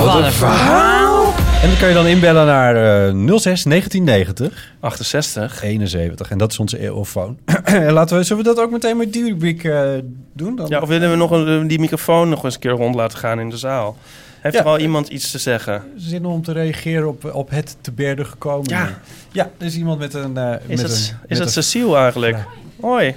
[0.03, 1.33] Wat een verhaal.
[1.61, 6.31] En dan kan je dan inbellen naar eh 06 1990 68 71.
[6.31, 7.37] En dat is onze eeuwfoon.
[7.63, 9.89] en laten we, zullen we dat ook meteen met die rubriek eh,
[10.33, 10.55] doen?
[10.55, 10.65] Dan?
[10.69, 13.39] Ja, of willen we nog een, die microfoon nog eens een keer rond laten gaan
[13.39, 13.97] in de zaal?
[14.39, 14.59] Heeft Ja.
[14.61, 15.83] er wel iemand iets te zeggen?
[15.95, 18.69] Zin om te reageren op, op het te berden gekomen.
[18.69, 18.99] Ja.
[19.31, 20.37] Ja, er is iemand met een...
[20.37, 22.37] eh, Is met het, een, is met het een- Cecile eigenlijk?
[22.79, 23.15] Hoi.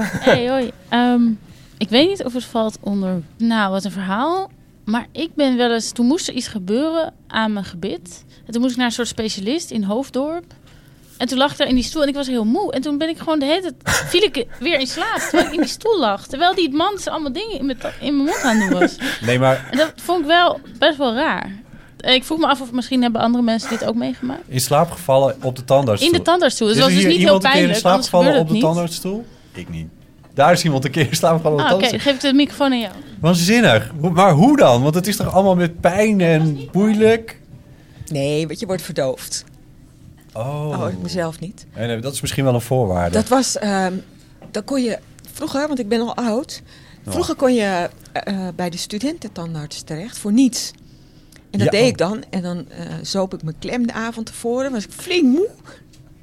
[0.00, 0.70] Hey, hoi.
[0.88, 1.22] Ehm,
[1.78, 3.20] ik weet niet of het valt onder...
[3.36, 4.50] Nou, wat een verhaal.
[4.86, 5.90] Maar ik ben wel eens...
[5.92, 8.24] Toen moest er iets gebeuren aan mijn gebit.
[8.46, 10.44] En toen moest ik naar een soort specialist in Hoofddorp.
[11.16, 12.72] En toen lag ik daar in die stoel en ik was heel moe.
[12.72, 13.96] En toen ben ik gewoon de hele tijd...
[14.10, 16.26] viel ik weer in slaap terwijl ik in die stoel lag.
[16.26, 18.96] Terwijl die man ze allemaal dingen in mijn, in mijn mond aan het doen was.
[19.20, 21.64] Nee, maar En dat vond ik wel best wel raar.
[22.00, 24.42] En Ik vroeg me af of misschien hebben andere mensen dit ook meegemaakt.
[24.48, 26.12] in slaap gevallen op de tandartsstoel.
[26.12, 26.66] In de tandartsstoel.
[26.66, 27.78] Dus Is dat was dus niet heel keer in pijnlijk.
[27.78, 29.26] slaap gevallen op de tandartsstoel?
[29.52, 29.88] Ik niet.
[30.36, 31.98] Daar is iemand een keer op de Ah, Oké, tandartsstoel.
[31.98, 32.92] geef ik de microfoon aan jou.
[33.20, 33.92] Waanzinnig.
[34.12, 34.82] Maar hoe dan?
[34.82, 37.40] Want het is toch allemaal met pijn en moeilijk?
[38.06, 39.44] Nee, want je wordt verdoofd.
[40.32, 40.78] Oh.
[40.80, 41.66] Oh, ik mezelf niet.
[41.72, 43.10] En eh, dat is misschien wel een voorwaarde.
[43.14, 43.92] Dat was, ehm
[44.50, 44.98] dan kon je
[45.32, 46.62] vroeger, want ik ben al oud.
[47.06, 50.70] Vroeger kon je eh, bij de studententandarts terecht voor niets.
[51.50, 51.86] En dat Ja, deed oh.
[51.88, 52.24] ik dan.
[52.30, 54.72] En dan eh zoop ik mijn klem de avond tevoren.
[54.72, 55.48] Was ik flink moe.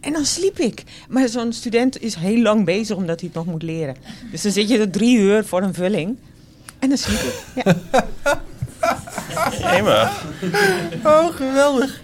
[0.03, 0.83] En dan sliep ik.
[1.09, 3.95] Maar zo'n student is heel lang bezig omdat hij het nog moet leren.
[4.31, 6.17] Dus dan zit je er drie uur voor een vulling.
[6.79, 7.63] En dan sliep ik.
[7.65, 7.75] Ja.
[9.71, 10.25] Jemig.
[11.03, 12.01] Oh, geweldig.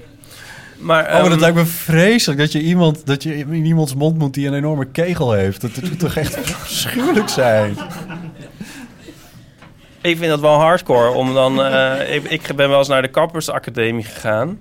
[0.78, 3.96] Maar, oh, maar ehm, dat lijkt me vreselijk dat je iemand dat je in iemands
[3.96, 5.62] mond moet die een enorme kegel heeft.
[5.62, 7.78] Dat moet toch echt afschuwelijk zijn.
[10.02, 11.10] Ik vind dat wel hardcore.
[11.10, 14.60] Om dan, eh, ik, ik ben wel eens naar de kappersacademie gegaan.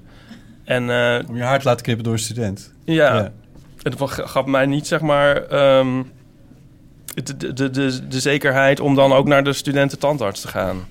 [0.69, 2.73] En, eh, Om je haar te laten knippen door een student.
[2.85, 3.33] ja, Ja.
[3.83, 6.03] het gaf mij niet zeg maar ehm,
[7.25, 10.87] de, de, de, de, de zekerheid om dan ook naar de studententandarts te gaan.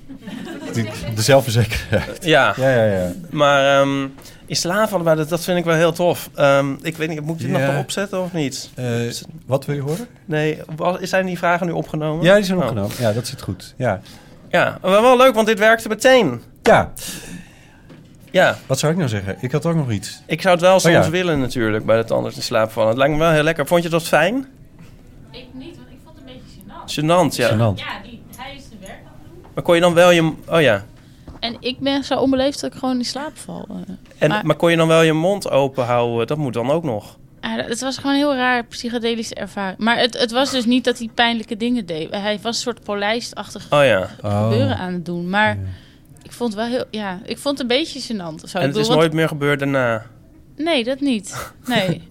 [0.74, 2.26] Die, de zelfverzekerdheid.
[2.26, 2.54] Ja.
[2.58, 3.12] Ja, ja, ja.
[3.30, 4.06] Maar ehm
[4.46, 6.30] in vallen, maar dat, dat vind ik wel heel tof.
[6.36, 7.66] Ehm, ik weet niet, moet ik dit Ja.
[7.66, 8.70] nog erop zetten of niet?
[8.76, 8.86] Eh,
[9.46, 10.08] wat wil je horen?
[10.26, 10.60] Nee,
[11.02, 12.26] zijn die vragen nu opgenomen?
[12.26, 12.64] Ja, die zijn Oh.
[12.64, 12.96] opgenomen.
[13.00, 13.74] Ja, dat zit goed.
[13.78, 14.02] Ja.
[14.50, 16.42] Ja, maar wel leuk, want dit werkte meteen.
[16.64, 16.92] Ja.
[18.32, 18.58] Ja.
[18.66, 19.36] Wat zou ik nou zeggen?
[19.40, 20.22] Ik had ook nog iets.
[20.26, 21.10] Ik zou het wel soms Oh ja.
[21.10, 22.90] willen natuurlijk, bij de tandarts in slaap vallen.
[22.90, 23.68] Het lijkt me wel heel lekker.
[23.68, 24.46] Vond je dat fijn?
[25.32, 27.32] Ik niet, want ik vond het een beetje gênant.
[27.32, 27.48] Gênant, ja.
[27.50, 27.80] Gênant.
[27.80, 29.52] Ja, die, hij is de werk aan het doen.
[29.54, 30.34] Maar kon je dan wel je...
[30.48, 30.86] Oh ja.
[31.40, 33.66] En ik ben zo onbeleefd dat ik gewoon in slaap val.
[33.70, 33.76] eh.
[34.18, 36.28] En, maar maar, kon je dan wel je mond open houden?
[36.28, 37.18] Dat moet dan ook nog.
[37.42, 39.78] ah, het was gewoon een heel raar psychedelische ervaring.
[39.78, 42.10] Maar het, het was dus niet dat hij pijnlijke dingen deed.
[42.12, 44.10] Hij was een soort polijstachtig Oh ja.
[44.22, 45.30] gebeuren aan het doen.
[45.30, 45.58] Maar
[46.24, 46.86] ik vond het wel heel...
[46.92, 48.44] Ja, ik vond het een beetje gênant.
[48.44, 48.58] of zo.
[48.58, 50.06] En het bedoel, is want- nooit meer gebeurd daarna.
[50.56, 51.52] Nee, dat niet.
[51.66, 52.08] Nee.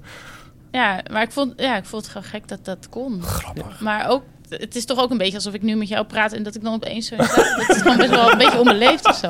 [0.70, 3.22] ja, maar ik vond, ja, ik vond het gewoon gek dat dat kon.
[3.22, 3.80] Grappig.
[3.80, 6.42] Maar ook, het is toch ook een beetje alsof ik nu met jou praat en
[6.42, 7.26] dat ik dan opeens zo Dat
[7.68, 9.28] is gewoon best wel een beetje onbeleefd of zo.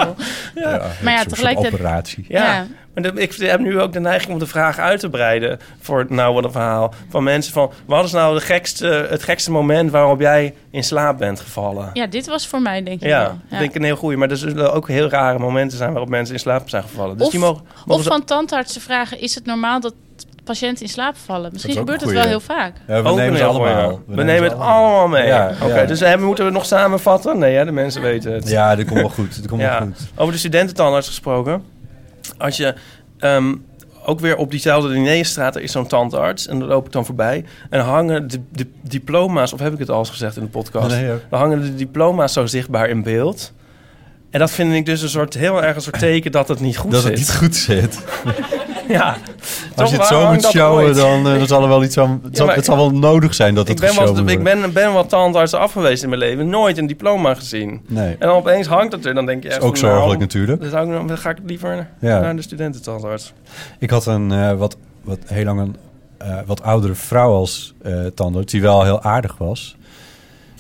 [1.02, 1.74] maar ja, tegelijkertijd...
[1.74, 2.24] operatie.
[2.28, 2.44] Ja.
[2.54, 2.66] Ja.
[2.94, 5.98] Maar de- ik heb nu ook de neiging om de vraag uit te breiden voor
[5.98, 9.50] het nou wat een verhaal van mensen van wat is nou de gekste, het gekste
[9.50, 11.90] moment waarop jij in slaap bent gevallen?
[11.92, 13.28] Ja, dit was voor mij denk ik Ja, wel.
[13.28, 13.58] dat Ja.
[13.58, 14.16] denk ik een heel goeie.
[14.18, 17.16] Maar er zullen ook heel rare momenten zijn waarop mensen in slaap zijn gevallen.
[17.16, 19.94] Dus of die mogen, mogen of ze- van tandartsen vragen, is het normaal dat
[20.46, 21.50] patiënten in slaap vallen?
[21.52, 22.74] Misschien gebeurt het wel heel vaak.
[22.86, 23.90] Ja, we nemen heel allemaal.
[23.90, 24.16] goeie.
[24.16, 25.26] We, nemen het allemaal mee.
[25.26, 25.86] Ja, Oké, ja.
[25.86, 27.38] dus hebben, moeten we het nog samenvatten?
[27.38, 28.48] Nee, hè, de mensen weten het.
[28.48, 29.36] Ja, dat komt wel goed.
[29.36, 29.78] Dat komt Ja.
[29.78, 30.08] wel goed.
[30.16, 31.62] Over de studententandarts gesproken.
[32.38, 32.74] Als je
[33.18, 33.54] ehm,
[34.04, 36.46] ook weer op diezelfde Linnéestraat, er is zo'n tandarts.
[36.46, 37.44] En daar loop ik dan voorbij.
[37.70, 40.48] En dan hangen de, de diploma's, of heb ik het al eens gezegd in de
[40.48, 40.88] podcast?
[40.96, 43.52] Nee, dan hangen de diploma's zo zichtbaar in beeld.
[44.30, 46.76] En dat vind ik dus een soort, heel erg een soort teken dat het niet
[46.76, 47.10] goed dat zit.
[47.10, 47.98] het niet goed zit.
[48.98, 49.16] Ja.
[49.74, 52.20] Als je het zo moet showen, dan, eh, dan zal er wel iets aan...
[52.24, 54.30] Het zal, het zal wel nodig zijn dat Ik het ben, wel, wordt.
[54.30, 56.48] ik ben, ben wel tandartsen af geweest in mijn leven.
[56.48, 57.80] Nooit een diploma gezien.
[57.86, 58.16] Nee.
[58.18, 59.14] En dan opeens hangt het er.
[59.14, 60.60] Dan denk je is echt ook van, nou, zorgelijk natuurlijk.
[60.60, 62.20] Dan, zou ik, dan ga ik liever Ja.
[62.20, 63.32] naar de studententandarts.
[63.78, 65.76] Ik had een eh, wat, wat heel lang een
[66.18, 67.74] eh, wat oudere vrouw als
[68.14, 69.76] tandarts, die wel heel aardig was.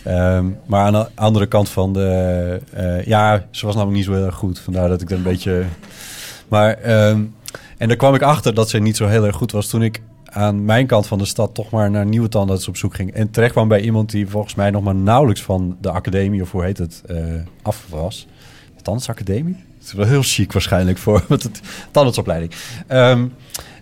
[0.04, 2.60] Ehm, maar aan de andere kant van de...
[3.04, 4.58] ja, ze was namelijk niet zo heel erg goed.
[4.58, 5.64] Vandaar dat ik er een beetje...
[6.48, 7.20] Maar, ehm,
[7.78, 9.68] en daar kwam ik achter dat ze niet zo heel erg goed was...
[9.68, 12.94] toen ik aan mijn kant van de stad toch maar naar nieuwe tandarts op zoek
[12.94, 13.12] ging.
[13.12, 16.42] En terecht kwam bij iemand die volgens mij nog maar nauwelijks van de academie...
[16.42, 17.16] of hoe heet het, eh,
[17.62, 18.26] af was.
[18.76, 19.56] De tandartsacademie?
[19.78, 22.52] Het is wel heel chic waarschijnlijk voor het tandartsopleiding.
[22.86, 23.26] Ehm,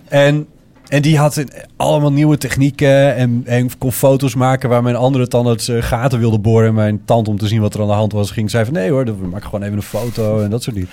[0.08, 0.46] en,
[0.88, 1.44] en die had
[1.76, 6.38] allemaal nieuwe technieken en, en kon foto's maken waar mijn andere tandarts eh, gaten wilde
[6.38, 6.68] boren.
[6.68, 8.74] En mijn tand om te zien wat er aan de hand was, ging zei van
[8.74, 10.90] nee hoor, we maken gewoon even een foto en dat soort dingen.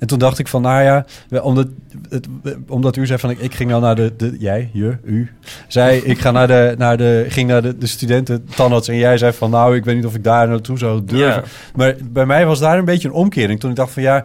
[0.00, 1.04] En toen dacht ik van, nou ja,
[1.42, 1.66] omdat,
[2.08, 2.26] het,
[2.68, 5.30] omdat u zei van, ik, ik ging nou naar de, de jij, je, u,
[5.68, 9.18] zei, ik ga naar de, naar de, ging naar de, de studenten tandarts en jij
[9.18, 11.26] zei van, nou, ik weet niet of ik daar naartoe zou durven.
[11.26, 11.42] Ja.
[11.74, 13.60] Maar bij mij was daar een beetje een omkering.
[13.60, 14.24] Toen ik dacht van, ja,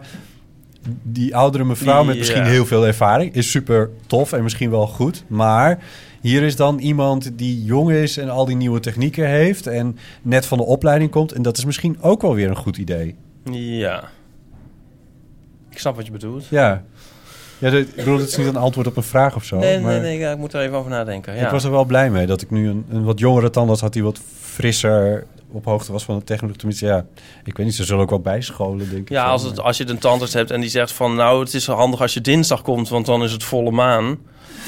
[1.02, 2.20] die oudere mevrouw met Ja.
[2.20, 5.24] misschien heel veel ervaring is super tof en misschien wel goed.
[5.26, 5.78] Maar
[6.20, 10.46] hier is dan iemand die jong is en al die nieuwe technieken heeft en net
[10.46, 11.32] van de opleiding komt.
[11.32, 13.14] En dat is misschien ook wel weer een goed idee.
[13.52, 14.04] Ja.
[15.76, 16.46] Ik snap wat je bedoelt.
[16.48, 16.82] Ja.
[17.58, 19.58] Ja, ik bedoel, het is niet een antwoord op een vraag of zo.
[19.58, 21.34] nee, maar nee, nee, ja, ik moet er even over nadenken.
[21.36, 21.44] Ja.
[21.44, 23.92] Ik was er wel blij mee dat ik nu een, een wat jongere tandarts had
[23.92, 26.58] die wat frisser op hoogte was van de technologie.
[26.58, 27.04] Tenminste, ja,
[27.44, 29.08] ik weet niet, ze zullen ook wel bijscholen, denk ik.
[29.08, 31.14] Ja, zo, als, het, maar- als je een tandarts hebt en die zegt van...
[31.14, 34.18] nou, het is handig als je dinsdag komt, want dan is het volle maan.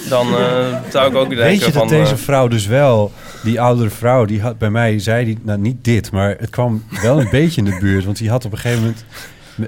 [0.08, 1.88] Dan eh, zou ik ook denken Weet je van...
[1.88, 3.12] dat deze eh, vrouw dus wel,
[3.44, 6.84] die oudere vrouw, die had bij mij, zei die, nou niet dit, maar het kwam
[7.02, 8.04] wel een beetje in de buurt.
[8.04, 9.04] Want die had op een gegeven moment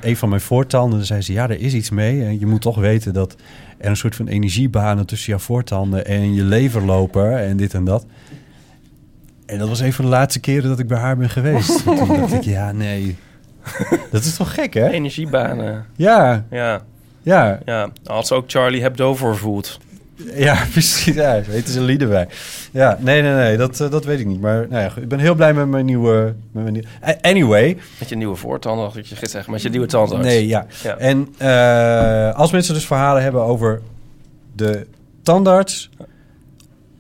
[0.01, 2.25] een van mijn voortanden, dan zei ze, ja, er is iets mee.
[2.25, 3.37] En je moet toch weten dat
[3.79, 7.85] er een soort van energiebanen tussen jouw voortanden en je lever lopen en dit en
[7.85, 8.07] dat.
[9.47, 11.83] En dat was een van de laatste keren dat ik bij haar ben geweest.
[11.85, 13.17] Toen dacht ik, ja, nee.
[14.11, 14.89] Dat is toch gek, hè?
[14.89, 15.87] Energiebanen.
[15.97, 16.83] Ja, Ja.
[17.23, 17.61] ja.
[17.65, 19.79] Ja, had ze ook Charlie Hebdo voor voelt.
[20.35, 21.15] Ja, precies.
[21.15, 22.29] Ja, zo heten ze lieden bij.
[22.73, 24.41] Ja, nee, nee, nee, dat, eh, dat weet ik niet.
[24.41, 26.35] Maar nou ja, ik ben heel blij met mijn nieuwe...
[26.53, 27.77] Met mijn nieuwe A- anyway.
[27.99, 29.49] Met je nieuwe voortanden, had ik je gezegd.
[29.49, 30.25] Met je nieuwe tandarts.
[30.27, 30.67] Nee, ja.
[30.83, 30.97] Ja.
[30.97, 33.81] En eh, als mensen dus verhalen hebben over
[34.57, 34.87] de
[35.23, 35.91] tandarts...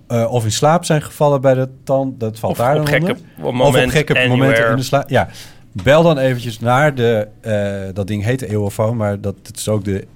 [0.06, 2.86] eh, of in slaap zijn gevallen bij de tand, dat valt Of daar op dan
[2.86, 4.36] gekke moment, of op gekke anywhere.
[4.36, 5.08] momenten in de slaap.
[5.10, 5.28] Ja,
[5.72, 7.28] bel dan eventjes naar de...
[7.40, 10.06] eh, dat ding heet de eeuwofoon, maar dat het is ook de...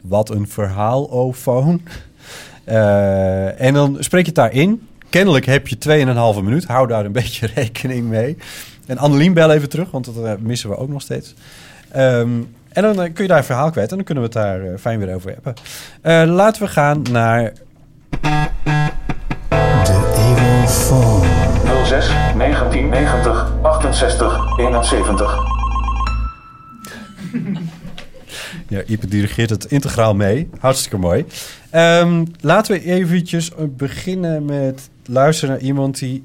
[0.00, 1.80] Wat een verhaal-ofoon.
[2.68, 4.88] Eh, en dan spreek je het daarin.
[5.08, 5.78] Kennelijk heb je
[6.36, 6.64] 2,5 minuut.
[6.64, 8.36] Hou daar een beetje rekening mee.
[8.86, 11.34] En Annelien, bel even terug, want dat eh, missen we ook nog steeds.
[11.90, 12.30] Ehm,
[12.68, 14.78] en dan eh, kun je daar een verhaal kwijt en dan kunnen we het daar
[14.78, 15.54] fijn weer over hebben.
[16.00, 17.52] Eh, laten we gaan naar
[21.84, 25.38] 06 1990 68 71.
[28.68, 30.50] Ja, Ipe dirigeert het integraal mee.
[30.60, 31.24] Hartstikke mooi.
[31.70, 36.24] Ehm, laten we eventjes beginnen met luisteren naar iemand die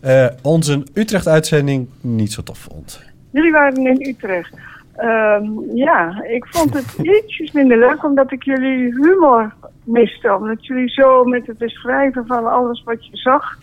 [0.00, 3.02] eh, onze Utrecht-uitzending niet zo tof vond.
[3.30, 4.54] Jullie waren in Utrecht.
[4.96, 9.54] Ehm, ja, ik vond het ietsjes minder leuk omdat ik jullie humor
[9.84, 10.34] miste.
[10.34, 13.58] Omdat jullie zo met het beschrijven van alles wat je zag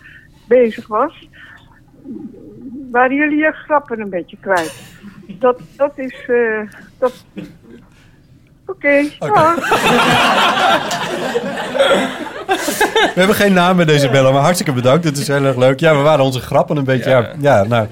[0.48, 1.28] bezig was.
[2.90, 4.82] Waren jullie je grappen een beetje kwijt.
[5.38, 6.24] Dat, dat is...
[6.26, 6.60] eh,
[6.98, 7.24] dat...
[8.68, 9.02] Oké.
[13.14, 15.02] We hebben geen naam bij deze bellen, maar hartstikke bedankt.
[15.02, 15.80] Dit is heel erg leuk.
[15.80, 17.10] Ja, we waren onze grappen een beetje...
[17.10, 17.86] Ja, ja nou,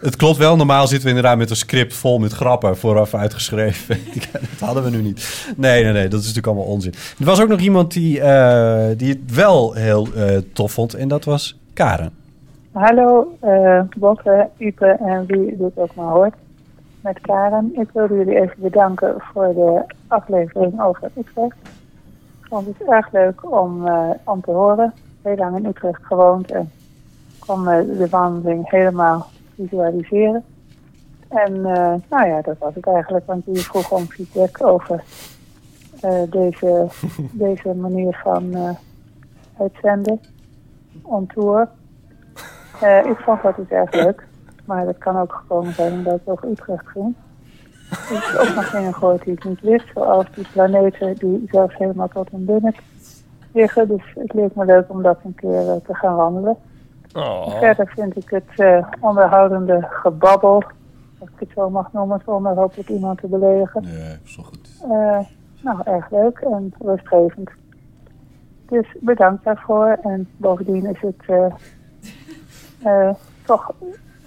[0.00, 0.56] het klopt wel.
[0.56, 3.98] Normaal zitten we inderdaad met een script vol met grappen vooraf uitgeschreven.
[4.32, 5.46] dat hadden we nu niet.
[5.56, 6.08] Nee, nee, nee.
[6.08, 6.94] Dat is natuurlijk allemaal onzin.
[7.18, 10.94] Er was ook nog iemand die, eh, die het wel heel eh, tof vond.
[10.94, 12.12] En dat was Karen.
[12.72, 16.34] Hallo, eh Botte, Ipe en wie dit ook maar hoort.
[17.02, 17.70] Met Karen.
[17.74, 21.56] Ik wilde jullie even bedanken voor de aflevering over Utrecht.
[22.40, 24.92] Ik vond het erg leuk om, eh, om te horen.
[25.22, 26.70] Heel lang in Utrecht gewoond en
[27.38, 30.44] kon eh, de wandeling helemaal visualiseren.
[31.28, 35.04] En eh, nou ja, dat was het eigenlijk, want jullie vroegen om feedback over
[36.30, 36.86] deze,
[37.46, 38.76] deze manier van
[39.58, 40.20] uitzenden
[41.02, 41.68] on tour.
[43.04, 44.30] Ik vond dat dus erg leuk.
[44.64, 47.14] Maar dat kan ook gekomen zijn omdat het over Utrecht ging.
[47.90, 49.86] Ik heb ook nog dingen gehoord die ik niet wist.
[49.94, 52.74] Zoals die planeten die zelfs helemaal tot hun binnen
[53.52, 53.88] liggen.
[53.88, 56.56] Dus het leek me leuk om dat een keer eh, te gaan wandelen.
[57.12, 57.58] Oh.
[57.58, 60.62] Verder vind ik het eh, onderhoudende gebabbel,
[61.18, 63.82] als ik het zo mag noemen, zonder hopelijk iemand te beledigen.
[63.82, 64.70] Nee, is wel goed.
[64.82, 65.18] Eh,
[65.60, 67.50] nou, erg leuk en rustgevend.
[68.72, 69.98] Dus bedankt daarvoor.
[70.02, 71.52] En bovendien is het eh,
[72.82, 73.74] eh, toch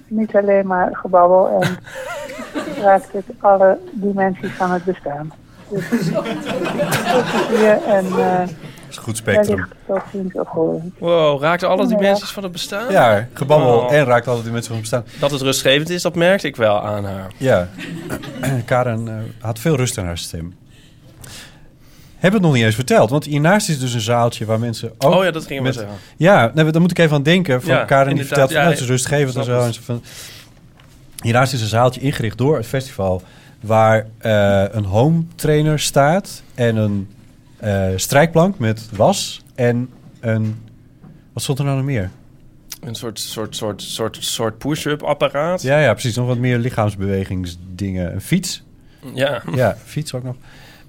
[0.07, 1.77] niet alleen maar gebabbel en
[2.83, 5.31] raakt het alle dimensies van het bestaan.
[5.69, 8.41] Dus plezier en uh,
[8.89, 9.67] is een goed spectrum.
[10.99, 12.91] Wow, raakt alle dimensies van het bestaan?
[12.91, 13.93] Ja, gebabbel Oh.
[13.93, 15.03] en raakt altijd die mensen van bestaan.
[15.19, 17.31] Dat het rustgevend is, dat merkte ik wel aan haar.
[17.37, 17.67] Ja,
[18.65, 19.13] Karen eh,
[19.45, 20.55] had veel rust in haar stem.
[22.25, 25.13] Hebben het nog niet eens verteld, want hiernaast is dus een zaaltje waar mensen ook...
[25.13, 26.01] Oh ja, dat ging met, maar zeggen.
[26.17, 27.61] Ja, daar moet ik even aan denken.
[27.61, 29.59] Van Ja, Karen die vertelt van, Ja, nou, het is rustgevend en zo.
[29.59, 30.03] En zo van,
[31.21, 33.21] hiernaast is een zaaltje ingericht door het festival...
[33.59, 37.07] waar eh, een home trainer staat en een
[37.57, 40.63] eh, strijkplank met was en een...
[41.33, 42.09] Wat stond er nou nog meer?
[42.81, 45.61] Een soort, soort, soort, soort, soort push-up apparaat.
[45.61, 46.15] Ja, ja, precies.
[46.15, 48.13] Nog wat meer lichaamsbewegingsdingen.
[48.13, 48.63] Een fiets.
[49.13, 49.41] Ja.
[49.55, 50.35] Ja, fiets ook nog.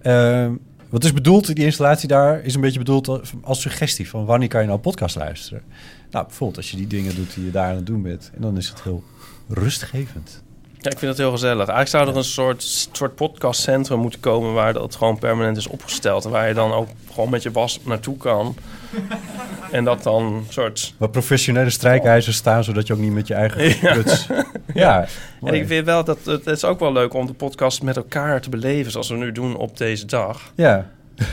[0.02, 0.52] Ehm,
[0.88, 3.08] wat is bedoeld, die installatie daar is een beetje bedoeld
[3.42, 5.62] als- suggestie van wanneer kan je nou podcast luisteren.
[6.10, 8.30] Nou, bijvoorbeeld als je die dingen doet die je daar aan het doen bent.
[8.34, 9.02] En dan is het heel
[9.48, 10.42] rustgevend.
[10.86, 11.68] Ja, ik vind het heel gezellig.
[11.68, 16.24] Eigenlijk zou er een soort, soort podcastcentrum moeten komen waar dat gewoon permanent is opgesteld.
[16.24, 18.54] En waar je dan ook gewoon met je was naartoe kan.
[19.70, 20.94] En dat dan soort...
[20.98, 23.92] Waar professionele strijkijzers staan, zodat je ook niet met je eigen Ja.
[23.92, 24.26] kluts...
[24.74, 25.06] Ja,
[25.42, 27.96] en ik vind wel dat het, het is ook wel leuk om de podcast met
[27.96, 30.52] elkaar te beleven, zoals we nu doen op deze dag.
[30.54, 30.86] Ja.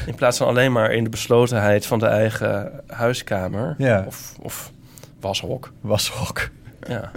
[0.05, 3.75] In plaats van alleen maar in de beslotenheid van de eigen huiskamer.
[3.77, 4.03] Ja.
[4.07, 4.71] Of, of
[5.19, 5.71] washok.
[5.81, 6.49] Washok.
[6.87, 7.11] Ja.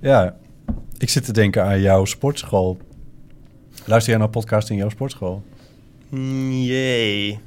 [0.00, 0.34] Ja,
[1.02, 2.78] ik zit te denken aan jouw sportschool.
[3.84, 5.42] Luister jij naar podcast in jouw sportschool?
[6.48, 7.40] Jee.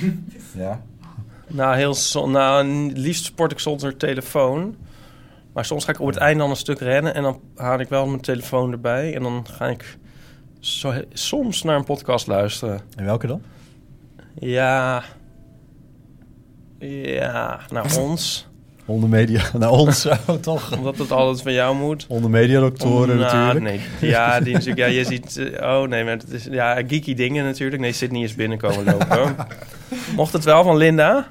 [0.56, 0.82] Ja.
[1.46, 4.76] Nou, heel zo, nou, liefst sport ik zonder telefoon.
[5.52, 7.88] Maar soms ga ik op het einde dan een stuk rennen en dan haal ik
[7.88, 9.14] wel mijn telefoon erbij.
[9.14, 9.98] En dan ga ik
[11.12, 12.80] soms naar een podcast luisteren.
[12.96, 13.42] En welke dan?
[14.34, 15.04] Ja.
[16.78, 18.48] Ja, naar ons.
[18.86, 20.76] Onder media, naar ons oh, toch?
[20.76, 22.06] Omdat het altijd van jou moet.
[22.08, 23.64] Onder mediadoktoren Nou, natuurlijk.
[24.00, 24.78] Nee, ja, die natuurlijk.
[24.78, 25.36] Ja, je ziet.
[25.36, 27.82] eh, oh nee, maar het is ja geeky dingen natuurlijk.
[27.82, 29.36] Nee, Sydney is binnenkomen lopen.
[30.16, 31.26] Mocht het wel van Linda?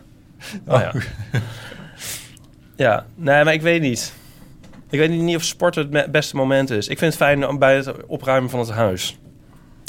[0.67, 0.93] Oh, ja.
[2.75, 4.13] Ja, nee, maar ik weet niet.
[4.89, 6.87] Ik weet niet of sport het beste moment is.
[6.87, 9.17] Ik vind het fijn om bij het opruimen van het huis.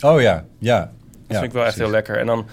[0.05, 0.79] Oh ja, ja.
[0.79, 0.91] Dat
[1.29, 2.19] ja, vind ik wel echt heel lekker.
[2.19, 2.47] En dan,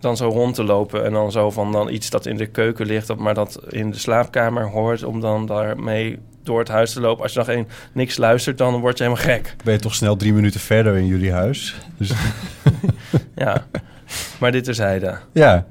[0.00, 2.86] dan zo rond te lopen en dan zo van dan iets dat in de keuken
[2.86, 7.00] ligt, dat maar dat in de slaapkamer hoort, om dan daarmee door het huis te
[7.00, 7.22] lopen.
[7.22, 9.56] Als je nog één niks luistert, dan word je helemaal gek.
[9.64, 11.76] Ben je toch snel drie minuten verder in jullie huis.
[11.96, 12.12] Dus,
[13.34, 13.66] Ja,
[14.38, 15.18] maar dit terzijde.
[15.32, 15.66] ja.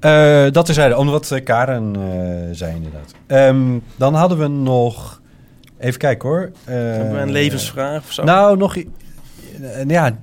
[0.00, 3.14] Eh, dat terzijde, om wat eh, Karen eh, zei inderdaad.
[3.26, 5.20] Ehm, dan hadden we nog...
[5.78, 6.50] Even kijken hoor.
[6.64, 8.24] Hebben we een levensvraag of zo?
[8.24, 8.76] Nou, nog...
[9.86, 10.16] ja,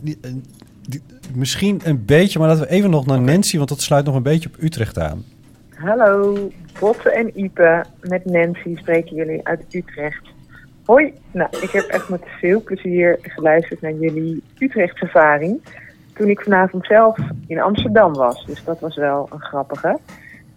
[1.35, 4.23] misschien een beetje, maar laten we even nog naar Nancy, want dat sluit nog een
[4.23, 5.23] beetje op Utrecht aan.
[5.75, 7.83] Hallo, Botte en Ipe.
[8.01, 10.31] Met Nancy spreken jullie uit Utrecht.
[10.85, 15.61] Hoi, nou, ik heb echt met veel plezier geluisterd naar jullie Utrecht-ervaring.
[16.13, 17.17] Toen ik vanavond zelf
[17.47, 18.45] in Amsterdam was.
[18.45, 19.99] Dus dat was wel een grappige.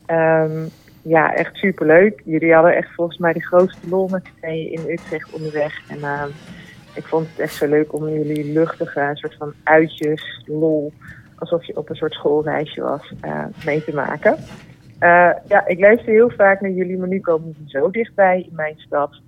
[0.06, 0.64] Ehm,
[1.02, 2.22] ja, echt superleuk.
[2.24, 5.80] Jullie hadden echt volgens mij de grootste lol met z'n in Utrecht onderweg.
[5.88, 6.28] En ehm,
[6.96, 10.92] ik vond het echt zo leuk om jullie luchtige soort van uitjes, lol,
[11.38, 14.36] alsof je op een soort schoolreisje was, eh, mee te maken.
[14.98, 18.54] Eh, ja, ik luister heel vaak naar jullie, maar nu komen ze zo dichtbij in
[18.54, 19.20] mijn stad.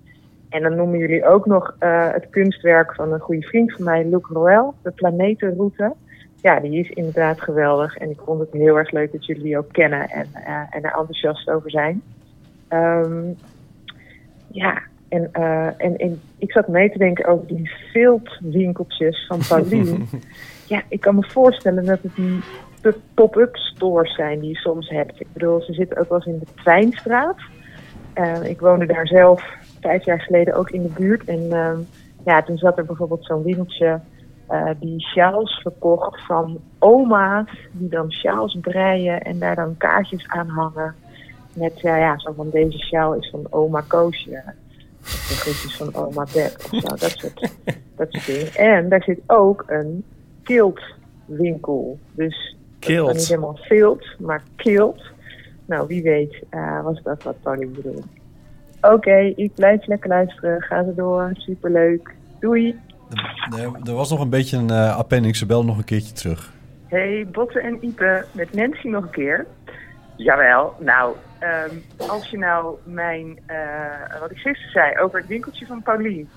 [0.49, 4.05] En dan noemen jullie ook nog eh, het kunstwerk van een goede vriend van mij,
[4.05, 5.95] Luc Roel, de Planetenroute.
[6.43, 7.97] Ja, die is inderdaad geweldig.
[7.97, 10.27] En ik vond het heel erg leuk dat jullie ook kennen en,
[10.71, 12.03] en er enthousiast over zijn.
[12.69, 13.33] Ehm,
[14.47, 20.09] ja, en, eh, en, en ik zat mee te denken over die viltwinkeltjes van Paulien.
[20.67, 22.41] ja, ik kan me voorstellen dat het die
[23.15, 25.21] pop-up stores zijn die je soms hebt.
[25.21, 27.37] Ik bedoel, ze zitten ook wel eens in de Twijnstraat.
[28.13, 31.25] Eh, ik woonde daar zelf vijf jaar geleden ook in de buurt.
[31.25, 31.79] En ehm,
[32.25, 34.01] ja, toen zat er bijvoorbeeld zo'n winkeltje
[34.47, 37.51] eh, die sjaals verkocht van oma's.
[37.73, 40.95] Die dan sjaals breien en daar dan kaartjes aan hangen.
[41.55, 44.43] Met, ja, ja, zo van deze sjaal is van oma Koosje.
[45.35, 46.89] Groetjes van oma Beb of zo.
[46.89, 47.51] Dat soort,
[47.97, 48.55] dat soort dingen.
[48.55, 50.05] En daar zit ook een
[50.43, 51.99] kiltwinkel.
[52.13, 53.13] Dus Kilt.
[53.13, 55.03] niet helemaal field, maar kilt.
[55.67, 58.03] Nou, wie weet uh, was dat wat Tony bedoelde.
[58.81, 60.63] Oké, ik blijf lekker luisteren.
[60.63, 61.31] Ga ze door.
[61.33, 62.15] Superleuk.
[62.41, 62.79] Doei.
[63.57, 66.53] Er, er was nog een beetje een uh, appendix, ze belde nog een keertje terug.
[66.87, 69.47] Hey, Botte en Ipe, met Nancy nog een keer.
[70.19, 71.17] Jawel, nou,
[71.71, 76.31] um, als je nou mijn, uh, wat ik gisteren zei over het winkeltje van Paulien,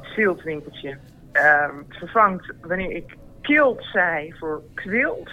[0.00, 0.96] Ziltwinkeltje,
[1.32, 5.30] um, vervangt wanneer ik kilt zei voor kwilt,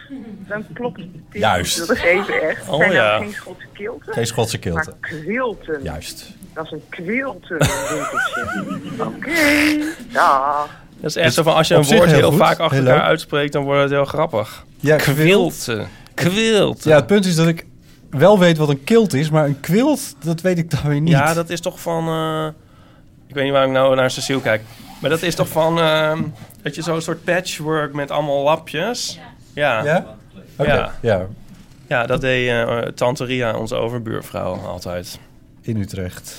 [0.47, 1.07] dan klopt het.
[1.31, 1.87] Juist.
[1.87, 2.69] Dat even echt.
[2.69, 3.09] Oh, zijn ja.
[3.09, 4.13] nou geen Schotse kilten.
[4.13, 4.95] Geen Schotse kilten.
[4.99, 5.83] Maar kwilten.
[5.83, 6.35] Juist.
[6.53, 8.45] Dat is een kwiltenwinkeltje.
[9.15, 9.31] Oké,
[10.11, 10.81] dag.
[10.99, 13.53] Dat is echt zo van als je een woord heel, heel vaak achter elkaar uitspreekt,
[13.53, 14.65] dan wordt het heel grappig.
[14.79, 15.87] Ja, kwilten.
[16.13, 16.89] Kwilten.
[16.89, 17.65] Ja, het punt is dat ik
[18.09, 21.13] wel weet wat een kilt is, maar een quilt, dat weet ik dan weer niet.
[21.13, 22.07] Ja, dat is toch van...
[22.07, 22.47] Uh,
[23.27, 24.61] ik weet niet waarom ik nou naar Cecile kijk.
[25.01, 25.77] Maar dat is toch van...
[25.79, 26.19] Uh,
[26.61, 29.19] dat je zo'n soort patchwork met allemaal lapjes.
[29.53, 29.83] Ja.
[29.83, 30.15] Ja?
[30.55, 30.75] Okay.
[30.75, 30.93] Ja.
[31.01, 31.27] ja.
[31.87, 35.19] Ja, dat deed uh, Tante Ria, onze overbuurvrouw, altijd.
[35.61, 36.35] In Utrecht.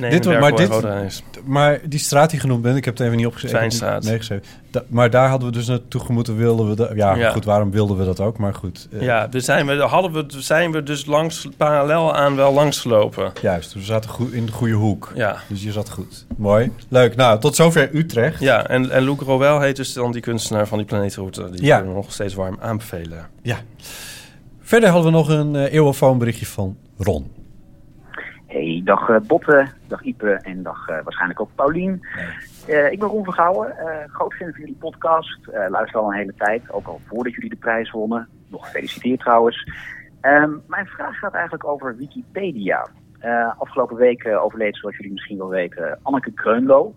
[0.00, 3.16] Nee, dit, maar, maar, dit, maar die straat die genoemd bent, ik heb het even
[3.16, 3.58] niet opgeschreven.
[3.58, 4.04] Twijnstraat.
[4.04, 4.44] Nee, geschreven.
[4.70, 6.90] Da, maar daar hadden we dus naartoe gemoeten, wilden we dat.
[6.94, 8.38] Ja, ja, goed, waarom wilden we dat ook?
[8.38, 8.88] Maar goed.
[8.90, 12.80] Uh, ja, dus zijn we, hadden we, zijn we dus langs, parallel aan wel langs
[12.80, 13.32] gelopen.
[13.42, 15.12] Juist, we zaten goed in de goede hoek.
[15.14, 15.36] Ja.
[15.48, 16.26] Dus je zat goed.
[16.36, 16.72] Mooi.
[16.88, 17.16] Leuk.
[17.16, 18.40] Nou, tot zover Utrecht.
[18.40, 21.50] Ja, en, en Luc Rowell heet dus dan die kunstenaar van die planeetroute.
[21.50, 21.76] Die ja.
[21.76, 23.26] kunnen we nog steeds warm aanbevelen.
[23.42, 23.56] Ja.
[24.60, 27.30] Verder hadden we nog een uh, eeuwenfoonberichtje van Ron.
[28.46, 32.00] Hey, dag uh, Botte, dag Ipe en dag uh, waarschijnlijk ook Paulien.
[32.68, 33.74] Uh, ik ben Ron Vergouwen,
[34.06, 35.38] groot fan van jullie podcast.
[35.68, 38.28] luister al een hele tijd, ook al voordat jullie de prijs wonnen.
[38.48, 39.70] Nog gefeliciteerd trouwens.
[40.22, 42.88] Um, mijn vraag gaat eigenlijk over Wikipedia.
[43.58, 46.94] afgelopen week overleed, zoals jullie misschien wel weten, Anneke Kreunlo.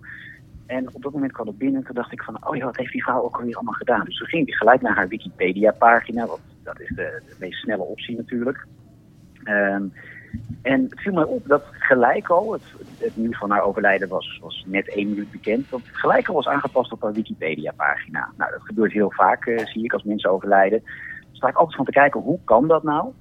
[0.66, 2.78] En op dat moment kwam ik binnen en toen dacht ik van, oh ja, wat
[2.78, 4.06] heeft die vrouw ook alweer allemaal gedaan?
[4.06, 7.84] Dus toen ging ik gelijk naar haar Wikipedia-pagina, want dat is de, de meest snelle
[7.84, 8.66] optie natuurlijk.
[9.43, 9.93] Um,
[10.61, 12.61] en het viel mij op dat gelijk al, het,
[12.97, 16.91] het nieuws van haar overlijden was, net één minuut bekend, dat gelijk al was aangepast
[16.91, 18.32] op haar Wikipedia-pagina.
[18.38, 20.80] Nou, dat gebeurt heel vaak, uh, zie ik, als mensen overlijden.
[20.80, 23.13] Dan sta ik altijd van te kijken, hoe kan dat nou?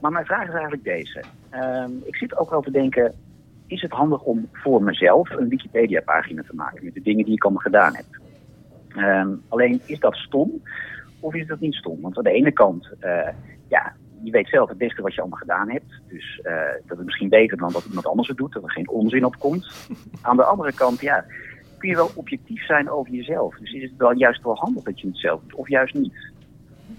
[0.00, 1.22] Maar mijn vraag is eigenlijk deze.
[1.54, 3.14] Um, ik zit ook wel te denken,
[3.66, 7.44] is het handig om voor mezelf een Wikipedia-pagina te maken met de dingen die ik
[7.44, 8.06] allemaal gedaan heb?
[8.96, 10.62] Um, alleen, is dat stom
[11.20, 12.00] of is dat niet stom?
[12.00, 13.28] Want aan de ene kant, uh,
[13.68, 13.92] ja,
[14.22, 16.00] je weet zelf het beste wat je allemaal gedaan hebt.
[16.08, 16.52] Dus uh,
[16.86, 19.38] dat is misschien beter dan dat iemand anders het doet, dat er geen onzin op
[19.38, 19.66] komt.
[20.22, 21.24] Aan de andere kant, ja,
[21.78, 23.56] kun je wel objectief zijn over jezelf.
[23.58, 26.14] Dus is het wel juist wel handig dat je het zelf doet, of juist niet?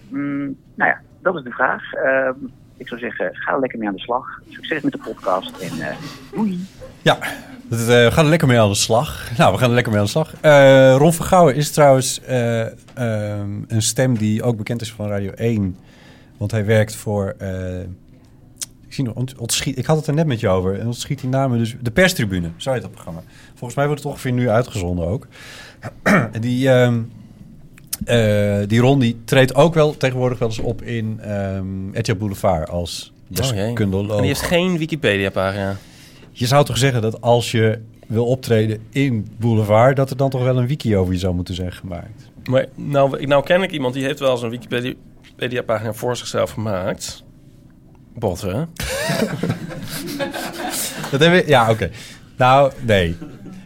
[0.09, 1.93] Mm, nou ja, dat is de vraag.
[1.93, 2.29] Uh,
[2.77, 4.41] ik zou zeggen, ga er lekker mee aan de slag.
[4.49, 5.87] Succes met de podcast en uh,
[6.31, 6.59] doei.
[7.01, 7.17] Ja,
[7.69, 9.37] we uh, gaan er lekker mee aan de slag.
[9.37, 10.33] Nou, we gaan er lekker mee aan de slag.
[10.97, 15.77] Ron Vergouwen is trouwens um, een stem die ook bekend is van Radio 1.
[16.37, 17.79] Want hij werkt voor uh,
[18.87, 20.79] Ik, zie nog, ont- ontschiet, ik had het er net met je over.
[20.79, 21.75] En ontschiet die namen dus...
[21.81, 23.23] De perstribune, zo heet dat programma.
[23.49, 25.27] Volgens mij wordt het ongeveer nu uitgezonden ook.
[26.33, 31.89] en die, eh, die Ron die treedt ook wel tegenwoordig wel eens op in ehm
[31.97, 33.55] RTL Boulevard als Oh jee.
[33.65, 34.11] deskundoloog.
[34.11, 35.77] En die heeft geen Wikipedia-pagina.
[36.31, 39.95] Je zou toch zeggen dat als je wil optreden in Boulevard...
[39.95, 42.29] dat er dan toch wel een wiki over je zou moeten zijn gemaakt.
[42.49, 44.93] Maar nou, ik- nou ken ik iemand die heeft wel eens een Wikipedia-
[45.37, 47.23] Wikipedia-pagina voor zichzelf gemaakt.
[48.15, 48.69] Botten.
[51.11, 51.89] Dat hebben we, ja, oké.
[52.37, 53.17] Nou, nee.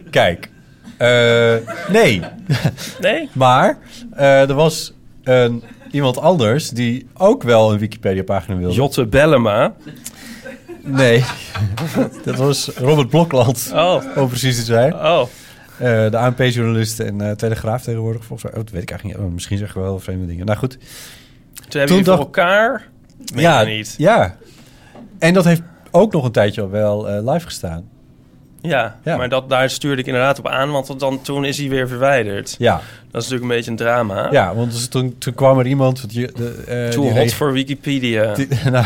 [0.09, 0.49] Kijk.
[0.97, 1.55] eh,
[1.89, 2.21] nee.
[2.99, 3.29] Nee?
[3.33, 3.77] maar
[4.13, 4.93] eh, er was
[5.23, 8.75] een, iemand anders die ook wel een Wikipedia-pagina wilde.
[8.75, 9.73] Jotte Bellema.
[10.81, 11.23] Nee.
[12.25, 13.71] dat was Robert Blokland.
[13.73, 14.03] Oh.
[14.15, 14.93] Om precies te zijn.
[14.93, 15.21] Oh.
[15.77, 18.25] Eh, de ANP-journalist en eh, Telegraaf tegenwoordig.
[18.25, 18.59] Volgens mij.
[18.59, 19.27] Oh, dat weet ik eigenlijk niet.
[19.27, 20.45] Oh, misschien zeggen we wel vreemde dingen.
[20.45, 20.77] Nou goed.
[21.67, 22.89] Toen hebben jullie voor elkaar...
[23.33, 23.95] Meen ja, niet.
[23.97, 24.35] ja.
[25.19, 27.89] En dat heeft ook nog een tijdje wel eh, live gestaan.
[28.61, 29.17] Ja, Ja.
[29.17, 32.55] maar dat, daar stuurde ik inderdaad op aan, want dan, toen is hij weer verwijderd.
[32.57, 32.73] Ja.
[33.11, 34.27] Dat is natuurlijk een beetje een drama.
[34.31, 36.13] Ja, want dus toen, toen kwam er iemand...
[36.13, 36.25] de,
[36.67, 38.33] eh, Too die hot voor Wikipedia.
[38.35, 38.85] Die, nou,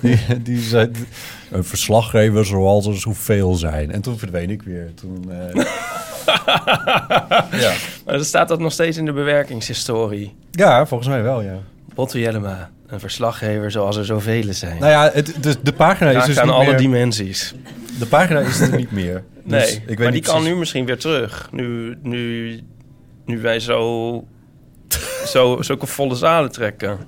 [0.00, 0.90] die, die zei,
[1.50, 3.92] een verslaggever zoals er zoveel zijn.
[3.92, 4.90] En toen verdween ik weer.
[4.94, 5.54] Toen, eh,
[7.60, 7.72] ja.
[8.04, 10.34] Maar dan staat dat nog steeds in de bewerkingshistorie.
[10.50, 11.58] ja, volgens mij wel, ja.
[11.94, 14.78] Botte Jellema, een verslaggever zoals er zoveel zijn.
[14.78, 16.76] Nou ja, het, de, de pagina is dus aan alle meer...
[16.76, 17.54] dimensies.
[17.98, 19.24] De pagina is er niet meer.
[19.44, 21.48] Nee, Dus ik weet maar die kan nu misschien weer terug.
[21.52, 22.60] Nu, nu,
[23.24, 24.24] nu wij zo,
[25.26, 26.98] zo zulke volle zalen trekken.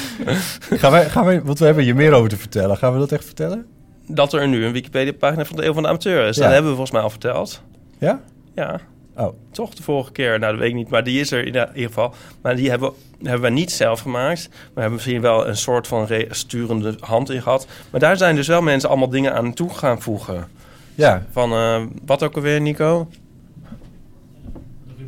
[0.80, 2.76] Gaan wij, gaan wij, want we hebben hier meer over te vertellen.
[2.76, 3.66] Gaan we dat echt vertellen?
[4.06, 6.36] Dat er nu een Wikipedia-pagina van de Eeuw van de Amateur is.
[6.36, 6.42] Ja.
[6.42, 7.62] Dat hebben we volgens mij al verteld.
[7.98, 8.20] Ja?
[8.54, 8.80] Ja.
[9.18, 9.34] Oh.
[9.50, 10.38] Toch de vorige keer?
[10.38, 10.88] Nou, dat weet ik niet.
[10.88, 12.14] Maar die is er in ieder geval.
[12.42, 12.92] Maar die hebben,
[13.22, 14.48] hebben wij niet zelf gemaakt.
[14.50, 17.66] We hebben misschien wel een soort van re- sturende hand in gehad.
[17.90, 20.48] Maar daar zijn dus wel mensen allemaal dingen aan toe gaan voegen.
[20.94, 21.22] Ja.
[21.30, 23.08] Van, eh, wat ook alweer, Nico?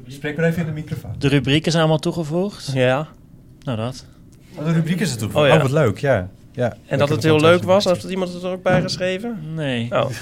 [0.06, 1.14] Spreek maar even in de microfoon.
[1.18, 2.70] De rubrieken zijn allemaal toegevoegd?
[2.74, 3.08] Ja.
[3.62, 4.04] Nou, dat.
[4.54, 5.28] Oh, de rubriek is er toe.
[5.28, 5.60] Oh, Oh, ja.
[5.60, 6.28] wat leuk, ja.
[6.52, 6.76] Ja.
[6.86, 7.84] En dat het heel leuk was?
[7.84, 9.38] Heeft iemand het er ook bij geschreven?
[9.54, 9.88] Nee.
[9.90, 10.10] Oh.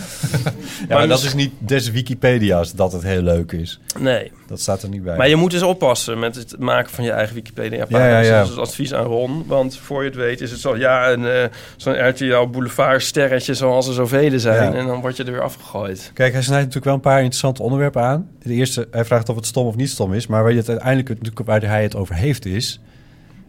[0.89, 3.81] Ja, maar dat dus- is niet des Wikipedia's dat het heel leuk is.
[3.99, 4.33] Nee.
[4.47, 5.17] Dat staat er niet bij.
[5.17, 8.09] Maar je moet dus oppassen met het maken van je eigen Wikipedia-pagina.
[8.09, 8.41] Ja, ja, ja.
[8.41, 9.45] Dus dat is advies aan Ron.
[9.47, 10.77] Want voor je het weet is het zo...
[10.77, 11.45] Ja, een, eh,
[11.77, 14.73] zo'n RTL Boulevard sterretje zoals er zoveel zijn.
[14.73, 14.79] Ja.
[14.79, 16.11] En dan word je er weer afgegooid.
[16.15, 18.29] Kijk, hij snijdt natuurlijk wel een paar interessante onderwerpen aan.
[18.43, 20.27] De eerste, hij vraagt of het stom of niet stom is.
[20.27, 22.81] Maar waar, je het uiteindelijk, waar hij het over heeft is...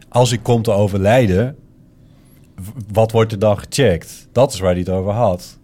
[0.08, 1.56] als ik kom te overlijden,
[2.92, 4.28] wat wordt er dan gecheckt?
[4.32, 5.58] Dat is waar hij het over had.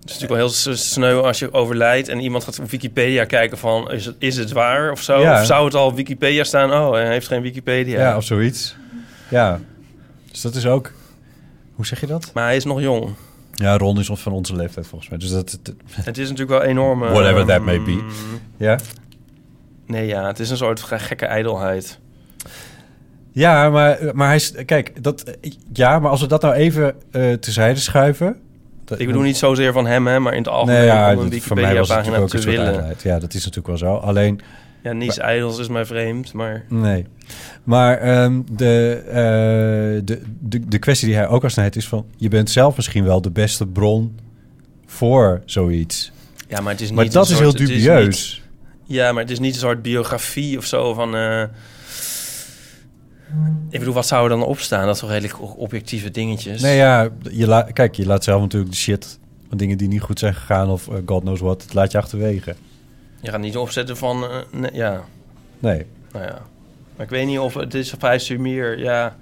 [0.00, 2.08] Het is natuurlijk wel heel sneu als je overlijdt...
[2.08, 3.90] en iemand gaat op Wikipedia kijken van...
[3.90, 5.20] is het, is het waar of zo?
[5.20, 5.40] Ja.
[5.40, 6.72] Of zou het al op Wikipedia staan?
[6.72, 7.98] Oh, hij heeft geen Wikipedia.
[8.00, 8.76] Ja, of zoiets.
[9.30, 9.60] Ja,
[10.30, 10.92] dus dat is ook...
[11.74, 12.30] Hoe zeg je dat?
[12.34, 13.14] Maar hij is nog jong.
[13.54, 15.18] Ja, Ron is van onze leeftijd volgens mij.
[15.18, 15.58] Dus dat...
[15.62, 16.98] dat- Het is natuurlijk wel enorm...
[16.98, 18.04] Whatever that may be.
[18.56, 18.78] Ja?
[19.86, 21.98] Nee, ja, het is een soort ge- gekke ijdelheid.
[23.34, 24.52] Ja, maar, maar hij is...
[24.66, 25.24] Kijk, dat,
[25.72, 28.36] ja, maar als we dat nou even eh tezijde schuiven...
[28.84, 31.18] dat- Ik bedoel niet zozeer van hem, hè, maar in het algemeen Nee, ja, om
[31.18, 32.94] een dat- voor mij was het Wikipedia-pagina te willen.
[33.02, 33.94] Ja, dat is natuurlijk wel zo.
[33.96, 34.40] Alleen...
[34.82, 36.64] Ja, niets ijdels is mij vreemd, maar...
[36.68, 37.06] Nee.
[37.64, 39.14] Maar ehm, de, eh,
[40.04, 42.06] de, de, de kwestie die hij ook al snijdt is van...
[42.16, 44.18] je bent zelf misschien wel de beste bron
[44.86, 46.12] voor zoiets.
[46.48, 48.42] Ja, maar het is niet Maar dat is heel is dubieus.
[48.86, 51.16] niet- ja, maar het is niet een soort biografie of zo van...
[51.16, 51.42] eh,
[53.70, 54.84] ik bedoel, wat zou er dan opstaan?
[54.86, 56.62] Dat is toch redelijk objectieve dingetjes?
[56.62, 59.18] Nee, ja, je kijk, je laat zelf natuurlijk de shit...
[59.48, 61.60] van dingen die niet goed zijn gegaan of eh, god knows what...
[61.60, 62.54] dat laat je achterwege.
[63.20, 64.24] Je gaat niet opzetten van...
[64.24, 65.04] eh, nee, ja,
[65.58, 65.86] Nee.
[66.12, 66.42] nou ja.
[66.96, 68.78] Maar ik weet niet of het is vrij sumier.
[68.78, 69.16] Ja,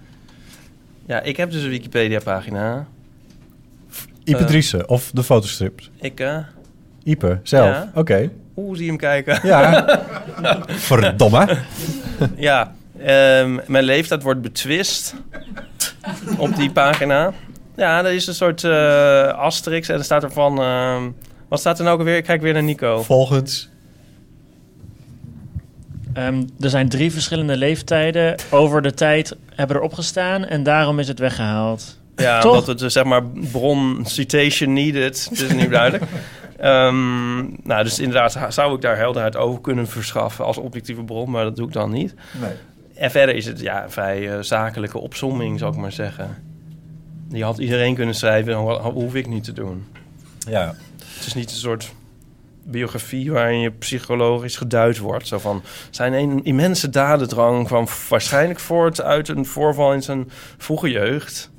[1.06, 2.86] ja ik heb dus een Wikipedia-pagina.
[4.24, 5.90] Ipe Eh, Driessen of de fotostrips.
[6.00, 6.38] Ik, eh...
[7.02, 7.68] Ipe, zelf.
[7.68, 7.90] Ja.
[7.94, 8.30] Oké.
[8.56, 9.40] Oeh, zie je hem kijken.
[9.42, 9.84] Ja.
[10.66, 11.58] Verdomme.
[12.36, 15.14] ja, ehm, mijn leeftijd wordt betwist
[16.38, 17.32] op die pagina.
[17.76, 20.58] Ja, er is een soort eh asterix en er staat er van...
[20.62, 21.10] ehm,
[21.48, 22.16] wat staat er nou ook weer?
[22.16, 23.02] Ik kijk weer naar Nico.
[23.02, 23.68] Volgens.
[26.12, 31.08] Ehm, er zijn drie verschillende leeftijden over de tijd hebben erop gestaan en daarom is
[31.08, 31.98] het weggehaald.
[32.16, 32.50] Ja, Toch?
[32.50, 33.22] omdat het dus, zeg maar
[33.52, 35.26] bron citation needed.
[35.30, 36.04] Het is niet duidelijk.
[36.58, 41.44] Ehm, nou, dus inderdaad zou ik daar helderheid over kunnen verschaffen als objectieve bron, maar
[41.44, 42.14] dat doe ik dan niet.
[42.40, 42.50] Nee.
[43.02, 46.36] En verder is het ja, een vrij eh, zakelijke opsomming, zou ik maar zeggen.
[47.28, 49.84] Die had iedereen kunnen schrijven, ho- ho- hoef ik niet te doen.
[50.38, 50.74] Ja.
[51.16, 51.92] Het is niet een soort
[52.64, 55.26] biografie waarin je psychologisch geduid wordt.
[55.26, 60.90] Zo van, zijn een immense dadendrang kwam waarschijnlijk voort uit een voorval in zijn vroege
[60.90, 61.50] jeugd.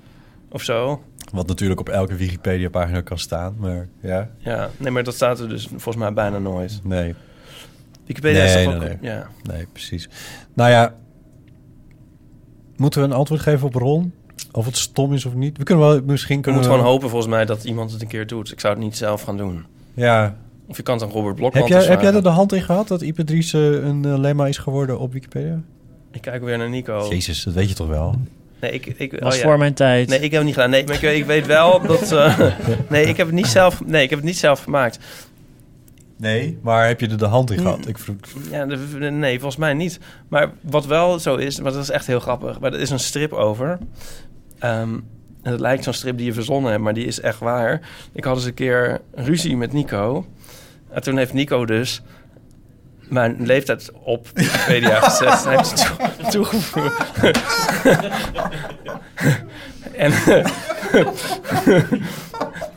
[0.49, 1.03] Of zo.
[1.33, 4.29] Wat natuurlijk op elke Wikipedia-pagina kan staan, maar ja.
[4.37, 6.79] Ja, nee, maar dat staat er dus volgens mij bijna nooit.
[6.83, 7.15] Nee.
[8.05, 9.01] Wikipedia nee, is toch nee, ook...
[9.01, 9.11] nee.
[9.11, 9.27] Ja.
[9.43, 10.09] Nee, precies.
[10.53, 10.93] Nou ja,
[12.77, 14.13] moeten we een antwoord geven op Ron?
[14.51, 15.57] Of het stom is of niet?
[15.57, 16.75] We kunnen wel, misschien kunnen moet we...
[16.75, 18.51] gewoon hopen volgens mij dat iemand het een keer doet.
[18.51, 19.65] Ik zou het niet zelf gaan doen.
[19.93, 20.35] Ja.
[20.67, 22.61] Of je kan het aan Robert Blokman Heb jij, heb jij er de hand in
[22.61, 25.61] gehad dat Ipe Dries eh, een eh, lemma is geworden op Wikipedia?
[26.11, 27.05] Ik kijk weer naar Nico.
[27.09, 28.15] Jezus, dat weet je toch wel?
[28.61, 29.45] Nee, ik, ik, Was oh ja.
[29.45, 30.09] voor mijn tijd.
[30.09, 30.69] Nee, ik heb het niet gedaan.
[30.69, 32.11] Nee, maar ik, ik weet wel dat...
[32.11, 32.39] eh,
[32.89, 33.85] nee, ik heb het niet zelf...
[33.85, 34.99] Nee, ik heb het niet zelf gemaakt.
[36.23, 37.87] Nee, maar heb je er de hand in gehad?
[37.87, 38.15] Ik vroeg...
[38.49, 39.99] Ja, nee, volgens mij niet.
[40.27, 42.59] Maar wat wel zo is, maar dat is echt heel grappig.
[42.59, 43.77] Maar er is een strip over.
[44.59, 44.93] Ehm,
[45.41, 47.81] en het lijkt zo'n strip die je verzonnen hebt, maar die is echt waar.
[48.11, 50.25] Ik had eens een keer ruzie met Nico.
[50.89, 52.01] En toen heeft Nico dus
[53.09, 55.43] mijn leeftijd op Wikipedia gezet.
[55.43, 57.03] Hij heeft toe- toegevoegd.
[59.95, 60.11] en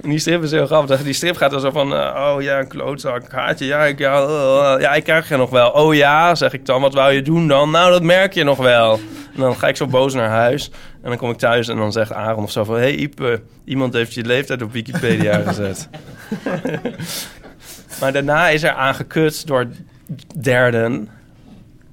[0.07, 1.02] en die strip is heel grappig.
[1.02, 1.94] Die strip gaat dan zo van...
[1.94, 3.64] eh, oh ja, een klootzak, haatje.
[3.66, 5.70] Ja ik, ja, eh, ja, ik krijg je nog wel.
[5.70, 6.80] Oh ja, zeg ik dan.
[6.80, 7.70] Wat wou je doen dan?
[7.70, 8.92] Nou, dat merk je nog wel.
[9.34, 10.70] En dan ga ik zo boos naar huis.
[11.02, 12.74] En dan kom ik thuis en dan zegt Aaron of zo van...
[12.76, 15.88] hey, Ipe, iemand heeft je leeftijd op Wikipedia gezet.
[18.00, 19.66] maar daarna is er aangekut door
[20.40, 21.09] derden...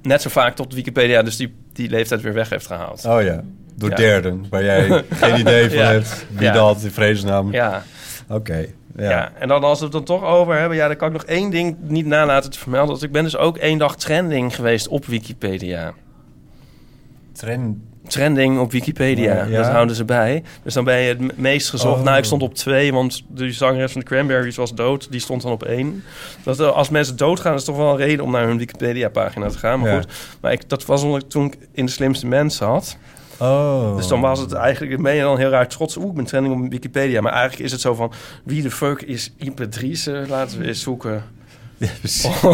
[0.01, 3.05] net zo vaak tot Wikipedia dus die, die leeftijd weer weg heeft gehaald.
[3.05, 3.41] Oh ja,
[3.75, 3.95] door Ja.
[3.95, 5.85] derden, waar jij geen idee van Ja.
[5.91, 6.53] hebt wie Ja.
[6.53, 7.51] dat in vredesnaam.
[7.51, 7.83] Ja.
[8.29, 8.65] Oké,
[8.97, 9.09] Ja.
[9.09, 9.31] ja.
[9.39, 11.49] en dan als we het dan toch over hebben, ja, dan kan ik nog één
[11.49, 12.89] ding niet nalaten te vermelden.
[12.89, 15.93] Want ik ben dus ook één dag trending geweest op Wikipedia.
[17.31, 17.77] Trend...
[18.07, 19.57] Trending op Wikipedia, Ja, ja.
[19.57, 20.43] dat houden ze bij.
[20.63, 21.97] Dus dan ben je het me- meest gezocht.
[21.99, 22.03] Oh.
[22.03, 25.11] Nou, ik stond op twee, want de zangeres van de Cranberries was dood.
[25.11, 26.03] Die stond dan op één.
[26.43, 29.57] Dat, eh, als mensen doodgaan, is toch wel een reden om naar hun Wikipedia-pagina te
[29.57, 29.79] gaan.
[29.79, 29.97] Maar Ja.
[29.99, 30.11] goed,
[30.41, 32.97] maar ik, dat was omdat ik toen ik in de slimste mens zat.
[33.43, 33.95] Oh.
[33.95, 35.97] Dus dan was het eigenlijk, ben je dan heel raar trots.
[35.97, 37.21] Oeh, ik ben trending op Wikipedia.
[37.21, 38.11] Maar eigenlijk is het zo van,
[38.43, 39.33] wie de fuck is
[39.69, 40.27] Driessen?
[40.27, 41.23] Laten we eens zoeken.
[41.77, 42.41] Ja, precies.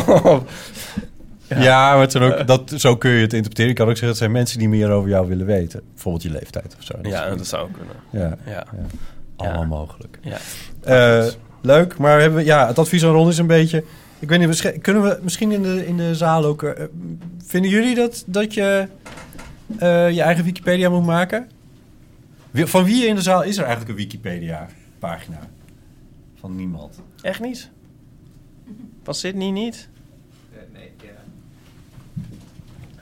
[1.57, 3.69] Ja, maar toen ook, dat, zo kun je het interpreteren.
[3.69, 5.81] Ik kan ook zeggen, het zijn mensen die meer over jou willen weten.
[5.93, 6.93] Bijvoorbeeld je leeftijd of zo.
[7.01, 7.95] Ja, dat zou kunnen.
[8.11, 8.65] Ja, Ja.
[9.35, 10.19] allemaal mogelijk.
[10.21, 10.37] Ja.
[10.83, 11.31] Eh,
[11.61, 13.83] leuk, maar hebben we, ja, het advies aan Ron is een beetje...
[14.19, 16.63] Ik weet niet, kunnen we misschien in de, in de zaal ook...
[16.63, 16.83] eh,
[17.45, 18.87] vinden jullie dat, dat je
[19.77, 21.49] eh, je eigen Wikipedia moet maken?
[22.53, 25.39] Van wie in de zaal is er eigenlijk een Wikipedia-pagina?
[26.39, 27.01] Van niemand.
[27.21, 27.69] Echt niet?
[29.03, 29.89] Was Sydney niet?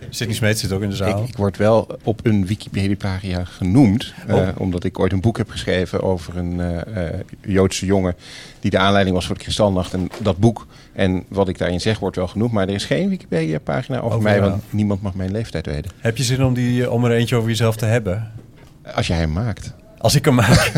[0.09, 1.23] Sidney Smeet zit ook in de zaal.
[1.23, 4.13] Ik, ik word wel op een Wikipedia-pagina genoemd.
[4.27, 4.47] eh, Oh.
[4.57, 8.15] omdat ik ooit een boek heb geschreven over een eh, eh, Joodse jongen...
[8.59, 9.93] die de aanleiding was voor de Kristalnacht.
[9.93, 12.51] En dat boek en wat ik daarin zeg wordt wel genoemd.
[12.51, 14.41] Maar er is geen Wikipedia-pagina over Over mij...
[14.41, 15.91] want niemand mag mijn leeftijd weten.
[15.99, 18.31] Heb je zin om, die, om er eentje over jezelf te hebben?
[18.95, 19.73] Als jij hem maakt.
[19.97, 20.71] Als ik hem maak.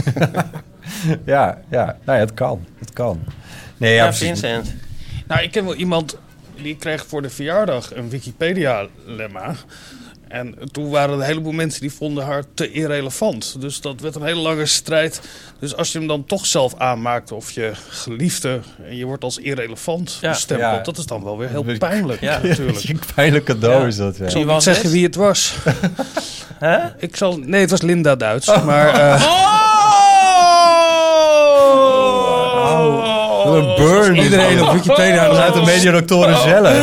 [1.25, 2.65] ja, ja, nou ja, het kan.
[2.79, 3.19] Het kan.
[3.77, 4.13] Nee, ja, Ja.
[4.13, 4.73] Vincent.
[5.27, 6.17] Nou, ik ken wel iemand
[6.63, 9.55] die kreeg voor de verjaardag een Wikipedia-lemma.
[10.27, 13.55] En toen waren er een heleboel mensen die vonden haar te irrelevant.
[13.61, 15.21] Dus dat werd een hele lange strijd.
[15.59, 18.59] Dus als je hem dan toch zelf aanmaakt of je geliefde...
[18.87, 20.29] en je wordt als irrelevant Ja.
[20.29, 20.71] bestempeld...
[20.75, 20.81] Ja.
[20.83, 22.39] dat is dan wel weer heel pijnlijk Ja.
[22.43, 22.89] natuurlijk.
[22.89, 23.87] Een pijnlijk cadeau Ja.
[23.87, 24.25] is dat, ja.
[24.25, 24.91] Ik zal niet zeggen het?
[24.93, 25.55] wie het was.
[26.59, 26.77] Hè?
[26.97, 28.47] Ik zal, nee, het was Linda Duits.
[28.63, 29.23] Maar eh,
[33.49, 34.15] Wat een burn.
[34.15, 35.23] iedereen op Wikipedia...
[35.23, 36.77] Dat is uit de mediadoktoren zelf.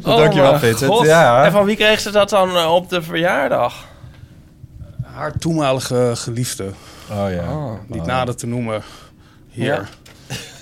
[0.02, 0.90] Dankjewel, Vincent.
[0.90, 1.06] God.
[1.06, 1.44] Ja.
[1.44, 3.74] En van wie kreeg ze dat dan eh, op de verjaardag?
[5.16, 6.64] haar toenmalige geliefde.
[7.10, 7.52] Oh ja.
[7.52, 7.72] Oh.
[7.86, 8.82] Niet nader te noemen
[9.50, 9.88] hier.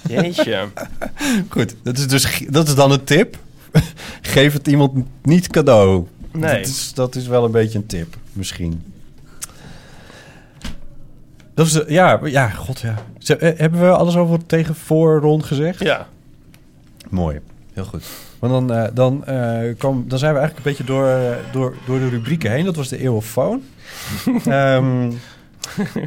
[0.07, 0.23] Ja.
[0.23, 0.69] Jeetje.
[1.49, 3.37] Goed, dat is, dus, dat is dan een tip.
[4.35, 6.07] Geef het iemand niet cadeau.
[6.33, 6.57] Nee.
[6.57, 8.94] Dat is, dat is wel een beetje een tip, misschien.
[11.55, 12.95] Dat is ja, ja, god ja.
[13.39, 15.79] Eh, hebben we alles over tegen voor rond gezegd?
[15.81, 16.07] Ja.
[17.11, 17.41] Mooi,
[17.73, 18.05] heel goed.
[18.39, 21.75] Want dan, eh, dan, eh, kwam, dan zijn we eigenlijk een beetje door, eh, door,
[21.87, 22.65] door de rubrieken heen.
[22.65, 23.63] Dat was de eeuwofoon.
[24.47, 25.11] Ehm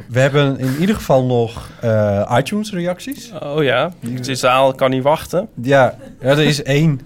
[0.08, 3.32] we hebben in ieder geval nog eh, iTunes-reacties.
[3.40, 3.92] Oh ja,
[4.22, 5.48] de zaal kan niet wachten.
[5.62, 7.02] Ja, ja, er is één.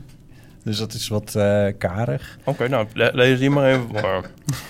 [0.64, 2.38] Dus dat is wat eh, karig.
[2.44, 4.26] Oké, nou, le- lees die maar even voor.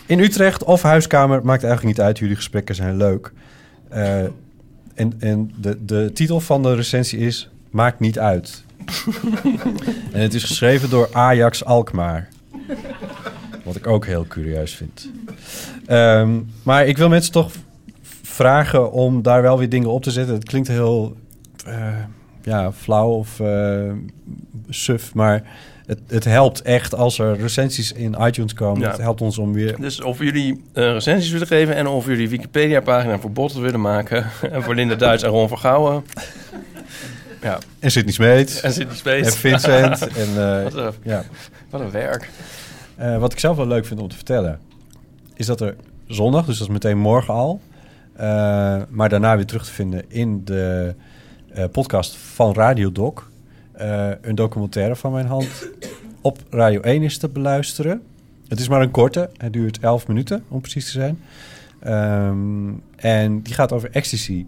[0.06, 2.18] In Utrecht of huiskamer, maakt eigenlijk niet uit.
[2.20, 3.32] Jullie gesprekken zijn leuk.
[3.92, 4.24] Eh,
[4.94, 7.50] en en de, de titel van de recensie is...
[7.70, 8.64] Maakt niet uit.
[10.14, 12.30] en het is geschreven door Ajax Alkmaar.
[13.64, 15.10] Wat ik ook heel curieus vind.
[15.86, 17.52] Ehm, maar ik wil mensen toch
[18.22, 20.34] vragen om daar wel weer dingen op te zetten.
[20.34, 21.18] Het klinkt heel
[21.66, 21.98] eh,
[22.42, 23.92] ja, flauw of eh,
[24.70, 25.44] suf, maar
[25.92, 28.82] het, het helpt echt als er recensies in iTunes komen.
[28.82, 28.90] Ja.
[28.90, 29.76] Het helpt ons om weer...
[29.80, 34.26] Dus of jullie eh, recensies willen geven en of jullie Wikipedia-pagina voor botten willen maken.
[34.52, 36.04] en voor Linda Duits en Ron Vergouwen.
[37.42, 37.58] Ja.
[37.80, 38.62] En Sidney Smeets.
[38.62, 39.28] En Sidney Smeets.
[39.28, 40.08] En Vincent.
[40.24, 41.24] en, eh, Wat een- ja.
[41.70, 42.30] Wat een werk.
[42.96, 44.60] Eh, wat ik zelf wel leuk vind om te vertellen...
[45.34, 45.76] is dat er
[46.08, 47.62] zondag, dus dat is meteen morgen al...
[48.90, 50.96] maar daarna weer terug te vinden in de
[51.72, 53.24] podcast van Radio Doc...
[53.82, 55.68] eh, een documentaire van mijn hand
[56.22, 58.02] op Radio 1 is te beluisteren.
[58.48, 61.20] Het is maar een korte, het duurt 11 minuten om precies te zijn.
[61.80, 64.46] Ehm, en die gaat over ecstasy.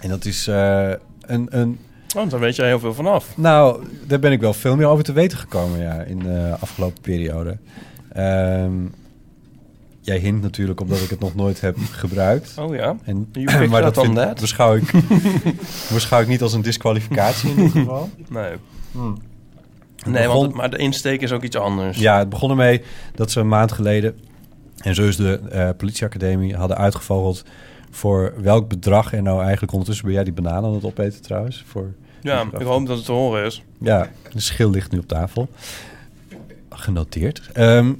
[0.00, 1.78] En dat is eh, een, een
[2.14, 3.36] Want daar weet jij heel veel vanaf.
[3.36, 7.00] nou, daar ben ik wel veel meer over te weten gekomen ja, in de afgelopen
[7.00, 7.56] periode.
[8.12, 8.72] Ehm,
[10.06, 12.54] jij hint natuurlijk omdat ik het nog nooit heb gebruikt.
[12.58, 12.96] Oh ja?
[13.04, 13.28] En,
[13.70, 14.92] maar dat vind, beschouw, ik,
[15.92, 18.10] beschouw ik niet als een disqualificatie in dit geval.
[18.28, 18.52] Nee.
[18.92, 19.16] Hmm.
[20.06, 21.98] Nee, begon- want maar de insteek is ook iets anders.
[21.98, 22.82] Ja, het begon ermee
[23.14, 24.18] dat ze een maand geleden...
[24.76, 27.44] en zo is de eh, politieacademie hadden uitgevogeld...
[27.90, 30.04] voor welk bedrag er nou eigenlijk ondertussen...
[30.04, 31.64] ben jij die bananen aan het opeten trouwens?
[31.66, 33.62] Voor, Ja, ik hoop dat het te horen is.
[33.80, 35.48] Ja, de schil ligt nu op tafel.
[36.70, 37.50] Genoteerd.
[37.52, 37.92] Ehm,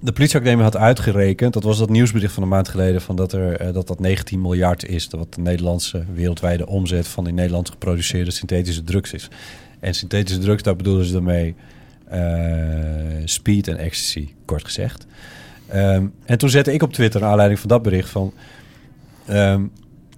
[0.00, 3.56] de politieacademie had uitgerekend, dat was dat nieuwsbericht van een maand geleden, van dat, er,
[3.56, 5.08] eh, dat dat 19 miljard is.
[5.10, 9.28] Wat de Nederlandse wereldwijde omzet van in Nederland geproduceerde synthetische drugs is.
[9.80, 11.54] En synthetische drugs, daar bedoelen ze daarmee
[12.08, 12.20] eh,
[13.24, 15.06] speed en ecstasy, kort gezegd.
[15.66, 18.32] Ehm, en toen zette ik op Twitter, naar aanleiding van dat bericht, van...
[19.26, 19.64] ehm,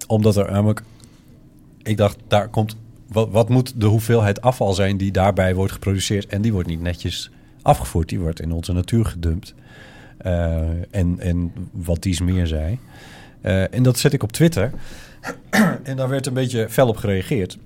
[0.07, 0.83] omdat er namelijk
[1.83, 2.77] ik dacht, daar komt.
[3.09, 6.27] Wat, wat moet de hoeveelheid afval zijn die daarbij wordt geproduceerd?
[6.27, 7.31] En die wordt niet netjes
[7.63, 8.09] afgevoerd.
[8.09, 9.55] Die wordt in onze natuur gedumpt.
[10.19, 12.79] Eh, en, en wat dies meer zei.
[13.41, 14.71] Eh, en dat zet ik op Twitter.
[15.83, 17.59] en daar werd een beetje fel op gereageerd.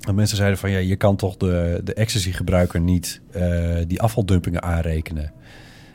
[0.00, 4.62] En mensen zeiden van ja, je kan toch de, de ecstasy-gebruiker niet eh, die afvaldumpingen
[4.62, 5.32] aanrekenen.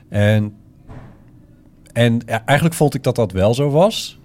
[0.10, 0.56] En,
[1.94, 4.20] en eigenlijk vond ik dat dat wel zo was.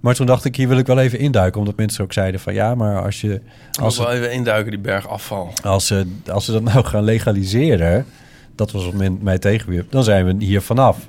[0.00, 1.60] Maar toen dacht ik, hier wil ik wel even induiken.
[1.60, 3.40] Omdat mensen ook zeiden van ja, maar als je...
[3.80, 5.52] Als we wel even induiken, die berg afval.
[5.62, 8.06] als, ze, als ze dat nou gaan legaliseren...
[8.54, 9.86] Dat was op het moment mij tegenweer.
[9.88, 11.08] Dan zijn we hier vanaf.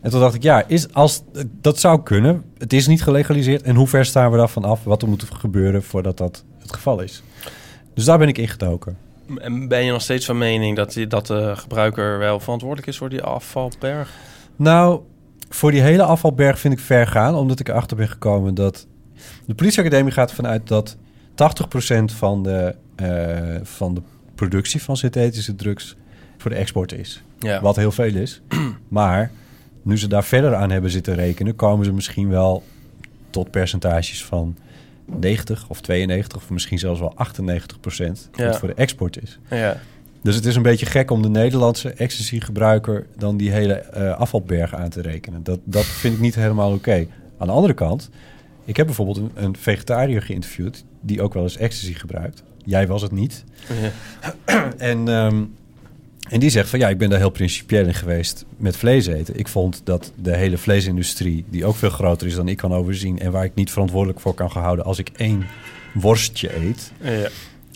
[0.00, 1.22] En toen dacht ik, ja, is, als,
[1.60, 2.44] dat zou kunnen.
[2.58, 3.62] Het is niet gelegaliseerd.
[3.62, 4.84] En hoe ver staan we daarvan af?
[4.84, 7.22] Wat er moet gebeuren voordat dat het geval is?
[7.94, 8.96] Dus daar ben ik ingedoken.
[9.38, 12.96] En ben je nog steeds van mening dat, die, dat de gebruiker wel verantwoordelijk is
[12.96, 14.10] voor die afvalberg?
[14.56, 15.00] Nou,
[15.48, 18.86] voor die hele afvalberg vind ik ver gaan, omdat ik erachter ben gekomen dat
[19.46, 20.96] de politieacademie gaat ervan uit dat
[21.34, 24.02] 80% van de, eh, van de
[24.34, 25.96] productie van synthetische drugs
[26.46, 27.22] voor de export is.
[27.38, 27.60] Ja.
[27.60, 28.40] Wat heel veel is.
[28.88, 29.30] maar
[29.82, 32.62] nu ze daar verder aan hebben zitten rekenen, komen ze misschien wel
[33.30, 34.56] tot percentages van
[35.04, 38.46] 90 of 92 of misschien zelfs wel 98 procent Ja.
[38.46, 39.38] wat voor de export is.
[39.50, 39.80] Ja.
[40.22, 44.74] Dus het is een beetje gek om de Nederlandse ecstasy-gebruiker dan die hele eh, afvalberg
[44.74, 45.42] aan te rekenen.
[45.42, 47.06] Dat, dat vind ik niet helemaal oké.
[47.38, 48.10] Aan de andere kant,
[48.64, 52.42] ik heb bijvoorbeeld een, een vegetariër geïnterviewd die ook wel eens ecstasy gebruikt.
[52.64, 53.44] Jij was het niet.
[54.78, 55.44] En, ehm,
[56.28, 59.38] en die zegt van ja, ik ben daar heel principieel in geweest met vlees eten.
[59.38, 63.18] Ik vond dat de hele vleesindustrie, die ook veel groter is dan ik kan overzien
[63.18, 65.46] en waar ik niet verantwoordelijk voor kan gehouden als ik één
[65.94, 66.92] worstje eet.
[67.00, 67.28] Ja.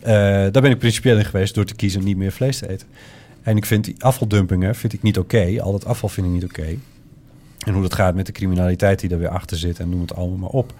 [0.02, 2.86] Eh, daar ben ik principieel in geweest door te kiezen niet meer vlees te eten.
[3.42, 5.56] En ik vind die afvaldumpingen vind ik niet oké.
[5.60, 6.76] Al dat afval vind ik niet oké.
[7.58, 10.14] En hoe dat gaat met de criminaliteit die er weer achter zit en noem het
[10.14, 10.74] allemaal maar op.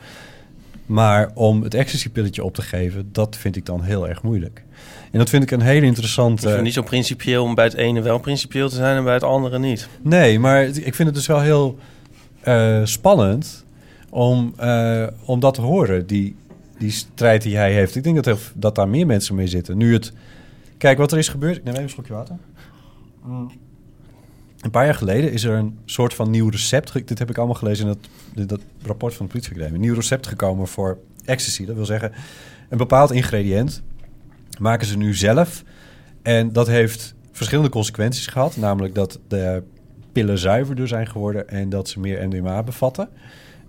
[0.86, 4.62] Maar om het ecstasy-pilletje op te geven, dat vind ik dan heel erg moeilijk.
[5.10, 6.34] En dat vind ik een hele interessante...
[6.34, 9.04] Ik vind het niet zo principieel om bij het ene wel principieel te zijn en
[9.04, 9.88] bij het andere niet.
[10.02, 11.78] Nee, maar ik vind het dus wel heel
[12.40, 13.64] eh, spannend
[14.10, 16.36] om, eh, om dat te horen, die,
[16.78, 17.96] die strijd die hij heeft.
[17.96, 19.76] Ik denk dat, dat daar meer mensen mee zitten.
[19.76, 20.12] Nu het...
[20.78, 21.56] Kijk, wat er is gebeurd...
[21.56, 22.36] Ik neem even een slokje water.
[24.60, 26.92] Een paar jaar geleden is er een soort van nieuw recept...
[27.08, 29.74] Dit heb ik allemaal gelezen in dat, in dat rapport van de politieacademie.
[29.74, 31.66] Een nieuw recept gekomen voor ecstasy.
[31.66, 32.12] Dat wil zeggen,
[32.68, 33.82] een bepaald ingrediënt
[34.60, 35.62] maken ze nu zelf.
[36.22, 38.56] En dat heeft verschillende consequenties gehad.
[38.56, 39.62] Namelijk dat de
[40.12, 43.08] pillen zuiverder zijn geworden en dat ze meer MDMA bevatten.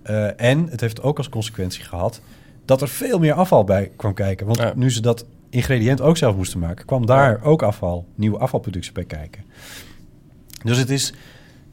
[0.03, 2.21] Eh, en het heeft ook als consequentie gehad
[2.65, 4.45] dat er veel meer afval bij kwam kijken.
[4.45, 8.91] Want nu ze dat ingrediënt ook zelf moesten maken, kwam daar ook afval, nieuwe afvalproductie
[8.93, 9.43] bij kijken.
[10.63, 11.13] Dus het is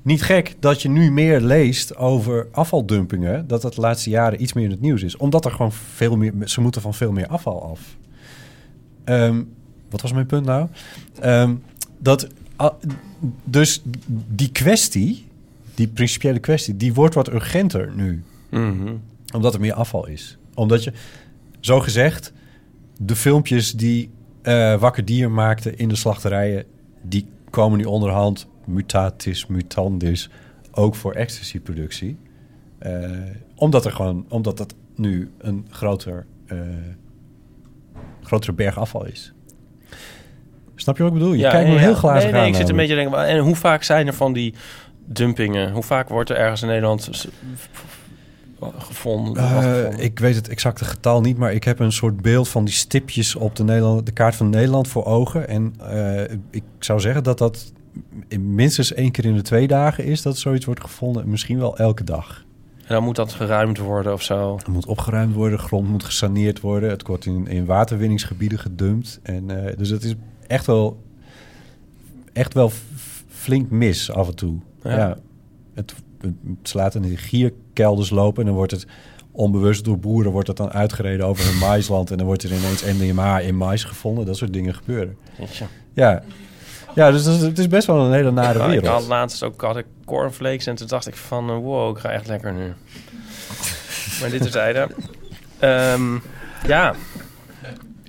[0.03, 4.53] niet gek dat je nu meer leest over afvaldumpingen, dat dat de laatste jaren iets
[4.53, 5.17] meer in het nieuws is.
[5.17, 7.97] Omdat er gewoon veel meer, ze moeten van veel meer afval af.
[9.09, 9.43] Ehm,
[9.91, 10.69] wat was mijn punt nou?
[11.21, 11.55] Ehm,
[11.99, 12.29] dat,
[13.45, 13.83] dus
[14.29, 15.27] die kwestie,
[15.75, 18.23] die principiële kwestie, die wordt wat urgenter nu.
[18.49, 18.95] Mhm.
[19.35, 20.39] Omdat er meer afval is.
[20.55, 20.93] Omdat je,
[21.61, 22.33] zo gezegd,
[22.99, 24.11] de filmpjes die
[24.43, 26.65] eh, wakker dier maakte in de slachterijen...
[27.03, 30.31] die komen nu onderhand mutatis mutandis
[30.71, 32.17] ook voor ecstasy-productie.
[32.79, 33.11] Eh,
[33.55, 36.59] omdat er gewoon, omdat het nu een groter, eh,
[38.29, 39.33] grotere berg afval is.
[40.75, 41.35] Snap je wat ik bedoel?
[41.35, 41.97] Je kijkt me ja, heel ja.
[41.97, 43.27] glazig nee, nee, aan ik zit een beetje te denken...
[43.27, 44.55] En hoe vaak zijn er van die
[45.05, 45.73] dumpingen?
[45.73, 47.29] Hoe vaak wordt er ergens in Nederland
[48.79, 49.37] gevonden?
[49.37, 52.75] Eh, ik weet het exacte getal niet, maar ik heb een soort beeld van die
[52.75, 55.49] stipjes op de, Nederland, de kaart van Nederland voor ogen.
[55.49, 57.73] En eh, ik zou zeggen dat dat
[58.39, 61.31] minstens één keer in de twee dagen is dat zoiets wordt gevonden.
[61.31, 62.47] Misschien wel elke dag.
[62.89, 64.57] En dan moet dat geruimd worden of zo.
[64.57, 66.91] Het moet opgeruimd worden, grond moet gesaneerd worden.
[66.91, 69.21] Het wordt in, in waterwinningsgebieden gedumpt.
[69.23, 70.15] En, eh, dus het is
[70.47, 71.03] echt wel,
[72.33, 72.73] echt wel
[73.29, 74.59] flink mis af en toe.
[74.83, 74.97] Ja.
[74.97, 75.19] Ja.
[75.75, 78.87] het, het slaat in de gierkelders lopen en dan wordt het
[79.31, 82.85] onbewust door boeren wordt het dan uitgereden over hun maisland en dan wordt er ineens
[82.85, 84.27] MDMA in mais gevonden.
[84.27, 85.17] Dat soort dingen gebeuren.
[85.93, 86.23] Ja,
[86.95, 88.87] ja dus is- het is best wel een hele nare Ja, ik wereld.
[89.01, 91.51] had laatst ook had ik cornflakes en toen dacht ik van...
[91.51, 92.73] eh, wow, ik ga echt lekker nu.
[94.21, 94.89] maar dit terzijde.
[95.59, 96.03] Ehm
[96.67, 96.95] ja.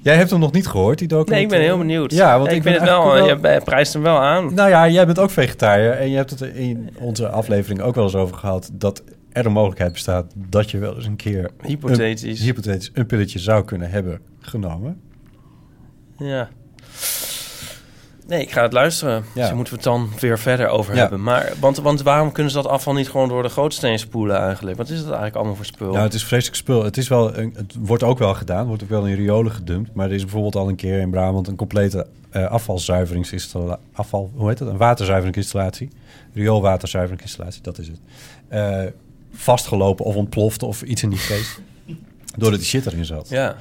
[0.02, 1.48] Jij hebt hem nog niet gehoord, die documentaire?
[1.48, 2.12] Nee, ik ben heel benieuwd.
[2.12, 3.14] Ja, want ik, ik vind het wel...
[3.16, 4.54] eigenlijk Je prijst hem wel aan.
[4.54, 8.04] Nou ja, jij bent ook vegetariër en je hebt het in onze aflevering ook wel
[8.04, 12.40] eens over gehad dat er een mogelijkheid bestaat dat je wel eens een keer Hypothetisch.
[12.40, 15.02] een, hypothetisch een pilletje zou kunnen hebben genomen.
[16.18, 16.50] Ja.
[18.30, 19.24] Nee, ik ga het luisteren.
[19.34, 19.46] Ja.
[19.46, 21.00] Dus moeten we het dan weer verder over Ja.
[21.00, 21.24] hebben.
[21.24, 24.78] Maar, want, want waarom kunnen ze dat afval niet gewoon door de gootsteen spoelen eigenlijk?
[24.78, 25.92] Wat is het eigenlijk allemaal voor spul?
[25.92, 26.84] Nou, het is vreselijk spul.
[26.84, 29.94] Het, is wel een, het wordt ook wel gedaan, wordt ook wel in riolen gedumpt.
[29.94, 33.84] Maar er is bijvoorbeeld al een keer in Brabant een complete eh afvalzuiveringsinstallatie.
[33.94, 34.68] Afval, hoe heet dat?
[34.68, 35.90] Een waterzuiveringsinstallatie.
[36.34, 38.00] Rioolwaterzuiveringsinstallatie, dat is het.
[38.48, 38.84] Eh,
[39.34, 41.62] vastgelopen of ontploft of iets in die geest.
[42.38, 43.30] doordat die shit erin zat.
[43.30, 43.56] Ja.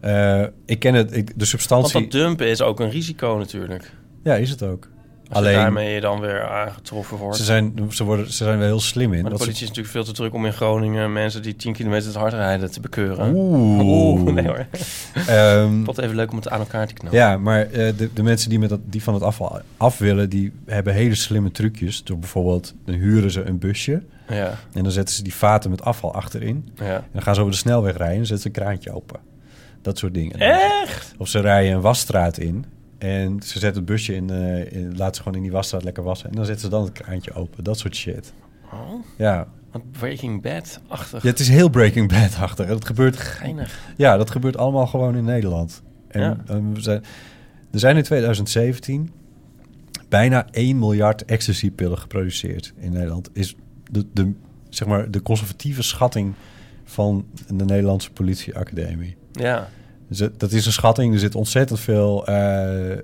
[0.00, 2.00] Eh, ik ken het, ik, de Want substantie...
[2.00, 3.92] dat dumpen is ook een risico natuurlijk.
[4.22, 4.88] Ja, is het ook.
[5.28, 7.36] Als Alleen- je daarmee dan weer aangetroffen wordt.
[7.36, 9.20] Ze zijn, ze, worden, ze zijn wel heel slim in.
[9.22, 11.72] Maar de ze- politie is natuurlijk veel te druk om in Groningen mensen die 10
[11.72, 13.34] kilometer te hard rijden te bekeuren.
[13.34, 13.80] Oeh.
[13.80, 14.66] Oeh, nee hoor.
[15.26, 17.18] Ehm, Wat even leuk om het aan elkaar te knopen.
[17.18, 20.30] Ja, maar eh, de, de mensen die, met dat, die van het afval af willen,
[20.30, 22.04] die hebben hele slimme trucjes.
[22.04, 24.02] Door bijvoorbeeld, dan huren ze een busje.
[24.28, 24.54] Ja.
[24.72, 26.68] En dan zetten ze die vaten met afval achterin.
[26.74, 26.84] Ja.
[26.96, 29.20] En dan gaan ze over de snelweg rijden en zetten ze een kraantje open.
[29.82, 30.38] Dat soort dingen.
[30.38, 31.14] Echt?
[31.18, 32.64] Of ze rijden een wasstraat in.
[33.00, 36.02] En ze zetten het busje in, eh in laten ze gewoon in die wasstraat lekker
[36.02, 36.28] wassen.
[36.30, 37.64] En dan zetten ze dan het kraantje open.
[37.64, 38.32] Dat soort shit.
[38.72, 39.04] Oh.
[39.16, 39.48] Ja.
[39.72, 41.22] Wat Breaking Bad-achtig.
[41.22, 42.66] Ja, het is heel Breaking Bad-achtig.
[42.66, 43.16] Dat gebeurt...
[43.16, 43.78] Geinig.
[43.96, 45.82] Ja, dat gebeurt allemaal gewoon in Nederland.
[46.08, 46.36] En Ja.
[46.46, 47.02] eh, we zijn,
[47.70, 49.10] er zijn in 2017
[50.08, 53.30] bijna 1 miljard ecstasy-pillen geproduceerd in Nederland.
[53.32, 53.54] Is
[53.90, 54.32] de, de,
[54.68, 56.34] zeg maar, de conservatieve schatting
[56.84, 59.16] van de Nederlandse politieacademie.
[59.32, 59.68] Ja.
[60.36, 61.12] Dat is een schatting.
[61.14, 62.98] Er zit ontzettend veel eh, eh,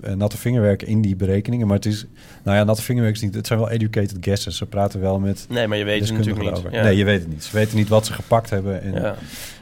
[0.00, 1.66] eh, natte vingerwerk in die berekeningen.
[1.66, 2.06] Maar het is...
[2.42, 3.34] Nou ja, natte vingerwerk is niet...
[3.34, 4.56] Het zijn wel educated guesses.
[4.56, 6.72] Ze praten wel met Nee, maar je weet het natuurlijk niet.
[6.72, 6.82] Ja.
[6.82, 7.44] Nee, je weet het niet.
[7.44, 8.82] Ze weten niet wat ze gepakt hebben.
[8.82, 9.14] En, Ja.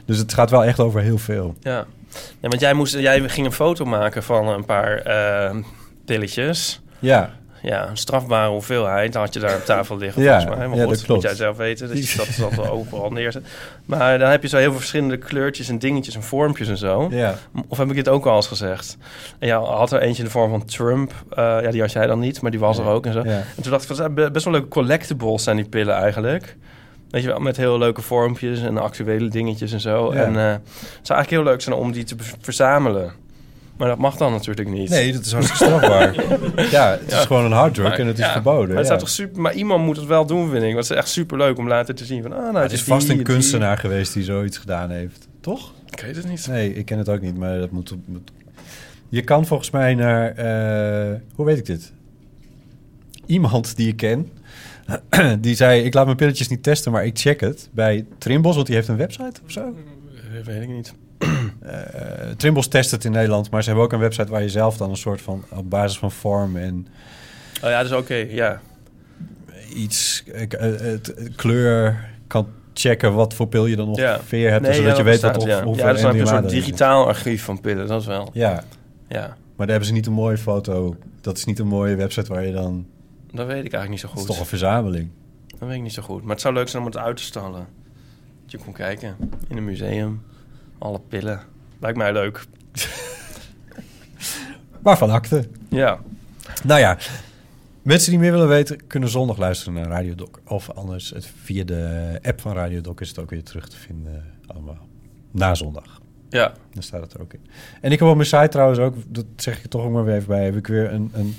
[0.05, 1.55] Dus het gaat wel echt over heel veel.
[1.59, 1.85] Ja.
[2.39, 5.55] ja, want jij, moest, jij ging een foto maken van een paar eh,
[6.05, 6.81] pilletjes.
[6.99, 7.33] Ja.
[7.61, 10.67] Ja, een strafbare hoeveelheid had je daar op tafel liggen Ja, volgens mij.
[10.67, 11.21] Maar ja, goed, dat klopt.
[11.21, 11.87] moet jij zelf weten.
[11.87, 13.43] Dat je dat, wel overal neerzet.
[13.85, 17.07] Maar dan heb je zo heel veel verschillende kleurtjes en dingetjes en vormpjes en zo.
[17.11, 17.35] Ja.
[17.67, 18.97] Of heb ik dit ook al eens gezegd?
[19.39, 21.13] En ja, had er eentje in de vorm van Trump.
[21.29, 23.21] Eh, ja, die had jij dan niet, maar die was er ook en zo.
[23.23, 23.43] Ja.
[23.55, 26.55] En toen dacht ik, van, best wel leuke collectibles zijn die pillen eigenlijk.
[27.09, 30.13] Weet je wel, met heel leuke vormpjes en actuele dingetjes en zo.
[30.13, 30.23] Ja.
[30.23, 30.61] En eh, het
[31.01, 33.11] zou eigenlijk heel leuk zijn om die te verzamelen.
[33.77, 34.89] Maar dat mag dan natuurlijk niet.
[34.89, 36.15] Nee, dat is hartstikke strafbaar.
[36.71, 38.95] Ja, het is gewoon een harddrug Maar- en het is ja, verboden, Maar, het ja.
[38.97, 40.73] toch super, maar iemand moet het wel doen, vind ik.
[40.73, 42.33] Want het is echt super leuk om later te zien van...
[42.33, 43.25] Ah, nou, het is vast een die.
[43.25, 45.27] kunstenaar geweest die zoiets gedaan heeft.
[45.41, 45.73] Toch?
[45.89, 46.47] Ik weet het niet.
[46.47, 47.95] Nee, ik ken het ook niet, maar dat moet...
[48.05, 48.31] moet-
[49.09, 50.31] Je kan volgens mij naar...
[50.31, 51.91] eh, hoe weet ik dit?
[53.25, 54.29] Iemand die ik ken...
[55.39, 58.67] die zei, ik laat mijn pilletjes niet testen, maar ik check het bij Trimbos, want
[58.67, 59.61] die heeft een website of zo.
[60.39, 60.93] Eh, weet ik niet.
[61.65, 64.77] Eh, Trimbos test het in Nederland, maar ze hebben ook een website waar je zelf
[64.77, 66.87] dan een soort van op basis van vorm en
[67.63, 68.61] Oh ja, dus oké, ja.
[69.75, 74.63] iets eh, eh, het, eh, kleur kan checken wat voor pil je dan ongeveer hebt,
[74.63, 75.63] Nee, zodat ja, je dat weet wat of, ja.
[75.63, 78.29] hoeveel Ja, een soort digitaal archief van pillen, dat is wel.
[78.33, 78.63] Ja.
[79.07, 79.27] Ja.
[79.27, 80.95] Maar daar hebben ze niet een mooie foto.
[81.21, 82.85] Dat is niet een mooie website waar je dan...
[83.31, 84.19] Dat weet ik eigenlijk niet zo goed.
[84.19, 85.09] Het is toch een verzameling.
[85.47, 86.21] Dat weet ik niet zo goed.
[86.21, 87.67] Maar het zou leuk zijn om het uit te stallen.
[88.41, 89.15] Dat je kon kijken
[89.47, 90.21] in een museum.
[90.77, 91.39] Alle pillen.
[91.79, 92.45] Lijkt mij leuk.
[94.81, 95.47] Waarvan akte.
[95.69, 95.99] Ja.
[96.63, 96.97] Nou ja,
[97.81, 98.87] mensen die meer willen weten...
[98.87, 100.29] kunnen zondag luisteren naar Radio Doc.
[100.45, 103.77] Of anders het, via de app van Radio Doc is het ook weer terug te
[103.77, 104.87] vinden allemaal.
[105.31, 106.01] Na zondag.
[106.29, 106.53] Ja.
[106.73, 107.45] Dan staat het er ook in.
[107.81, 110.15] En ik heb op mijn site trouwens ook, dat zeg ik toch ook maar weer
[110.15, 111.35] even bij, heb ik weer een, een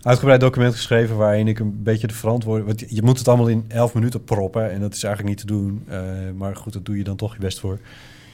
[0.00, 2.66] uitgebreid document geschreven waarin ik een beetje de verantwoording...
[2.66, 5.54] Want je moet het allemaal in 11 minuten proppen en dat is eigenlijk niet te
[5.54, 5.84] doen.
[5.88, 6.02] Eh,
[6.36, 7.78] maar goed, dat doe je dan toch je best voor.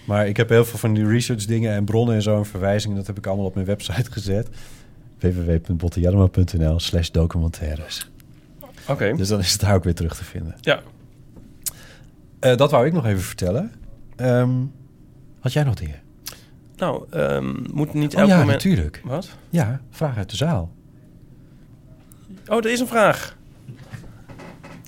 [0.04, 2.96] Maar ik heb heel veel van die research dingen en bronnen en zo en verwijzingen.
[2.96, 4.48] Dat heb ik allemaal op mijn website gezet.
[5.18, 8.10] www.bottejarma.nl slash documentaires.
[8.88, 9.16] Oké.
[9.16, 10.54] Dus dan is het daar ook weer terug te vinden.
[10.60, 10.80] Ja.
[12.38, 13.72] Eh, dat wou ik nog even vertellen.
[14.16, 14.50] Ehm,
[15.40, 16.00] had jij nog dingen?
[16.76, 18.52] Nou, ehm, moet niet Oh elk ja, moment...
[18.52, 19.00] natuurlijk.
[19.04, 19.28] Wat?
[19.50, 20.70] Ja, vraag uit de zaal.
[22.46, 23.36] Oh, er is een vraag.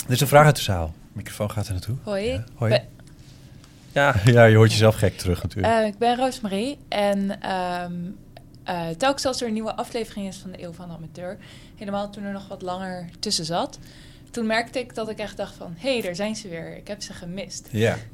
[0.06, 0.94] Er is een vraag uit de zaal.
[1.12, 1.96] Microfoon gaat er naartoe.
[2.02, 2.24] Hoi.
[2.24, 2.44] Ja.
[2.54, 2.80] Hoi.
[3.92, 4.14] Ja.
[4.24, 5.74] ja, je hoort jezelf gek terug natuurlijk.
[5.74, 7.92] Eh, ik ben Roosmarie en ehm,
[8.64, 11.38] eh, telkens als er een nieuwe aflevering is van de Eeuw van de Amateur,
[11.76, 13.78] helemaal toen er nog wat langer tussen zat,
[14.30, 16.88] toen merkte ik dat ik echt dacht van, hé, hey, daar zijn ze weer, ik
[16.88, 17.68] heb ze gemist.
[17.70, 17.96] Ja.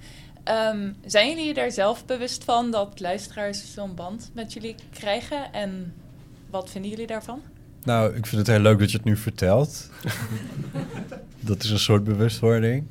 [0.45, 5.95] Ehm, zijn jullie er zelf bewust van dat luisteraars zo'n band met jullie krijgen en
[6.51, 7.43] wat vinden jullie daarvan?
[7.85, 9.91] Nou, ik vind het heel leuk dat je het nu vertelt.
[11.41, 12.87] dat is een soort bewustwording.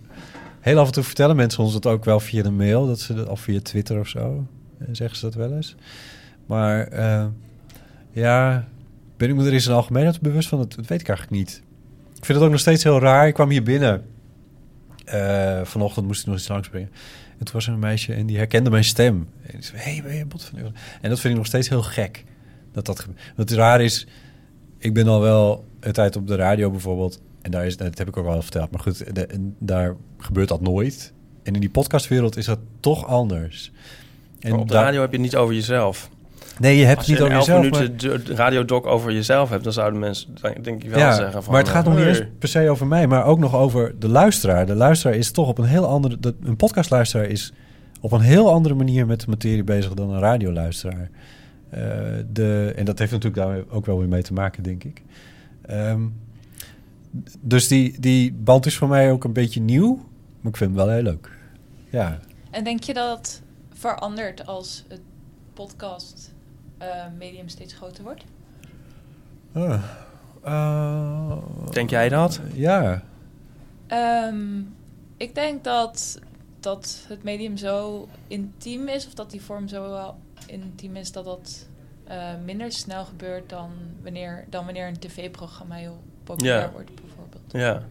[0.67, 3.13] Heel af en toe vertellen mensen ons dat ook wel via de mail, dat ze
[3.13, 4.47] dat, of via Twitter of zo.
[4.79, 5.75] eh, Zeggen ze dat wel eens.
[6.45, 7.25] Maar eh,
[8.11, 8.67] ja,
[9.17, 10.57] ben ik me er in zijn algemeenheid bewust van?
[10.57, 11.61] Dat, weet ik eigenlijk niet.
[12.15, 13.27] Ik vind het ook nog steeds heel raar.
[13.27, 14.05] Ik kwam hier binnen.
[15.05, 16.89] Eh, vanochtend moest ik nog eens langsbrengen.
[17.37, 19.27] En toen was een meisje en die herkende mijn stem.
[19.41, 20.75] En die zei, hey, ben je Bot van Eeuwen?
[21.01, 22.23] En dat vind ik nog steeds heel gek.
[22.71, 23.33] Dat dat gebeurt.
[23.35, 24.07] Wat raar is,
[24.77, 27.21] ik ben al wel een tijd op de radio bijvoorbeeld.
[27.47, 28.71] En daar is, dat heb ik ook al verteld.
[28.71, 31.13] Maar goed, de- en daar gebeurt dat nooit.
[31.43, 33.71] En in die podcastwereld is dat toch anders.
[34.39, 36.09] En Maar op de daar- radio heb je het niet over jezelf.
[36.59, 39.11] Nee, je hebt Als het niet je over in elf jezelf, minuten de radiodoc over
[39.11, 40.29] jezelf hebt, dan zouden mensen
[40.61, 41.51] denk ik wel ja, zeggen van...
[41.53, 44.07] maar het gaat nog niet eens per se over mij, maar ook nog over de
[44.09, 44.65] luisteraar.
[44.65, 46.19] De luisteraar is toch op een heel andere...
[46.19, 47.53] De, een podcastluisteraar is
[48.01, 51.09] op een heel andere manier met de materie bezig dan een radioluisteraar.
[51.69, 51.81] Eh,
[52.31, 55.01] de, en dat heeft natuurlijk daar ook wel weer mee te maken, denk ik.
[55.65, 56.01] Ehm,
[57.39, 59.95] dus die, die band is voor mij ook een beetje nieuw,
[60.41, 61.31] maar ik vind hem wel heel leuk.
[61.89, 62.19] Ja,
[62.51, 63.41] En denk je dat het
[63.73, 65.01] verandert als het
[65.53, 66.33] podcast
[66.77, 68.23] eh, medium steeds groter wordt?
[69.53, 69.83] Ah.
[70.43, 71.37] Eh,
[71.71, 72.39] Denk jij dat?
[72.53, 73.03] Ja.
[73.87, 74.59] Ehm,
[75.17, 76.19] ik denk dat,
[76.59, 80.15] dat het medium zo intiem is, of dat die vorm zo wel
[80.45, 81.67] intiem is, dat dat
[82.03, 83.71] eh, minder snel gebeurt dan
[84.03, 86.71] wanneer, dan wanneer een tv-programma heel populair Ja.
[86.71, 87.43] wordt, bijvoorbeeld.
[87.51, 87.83] Ja.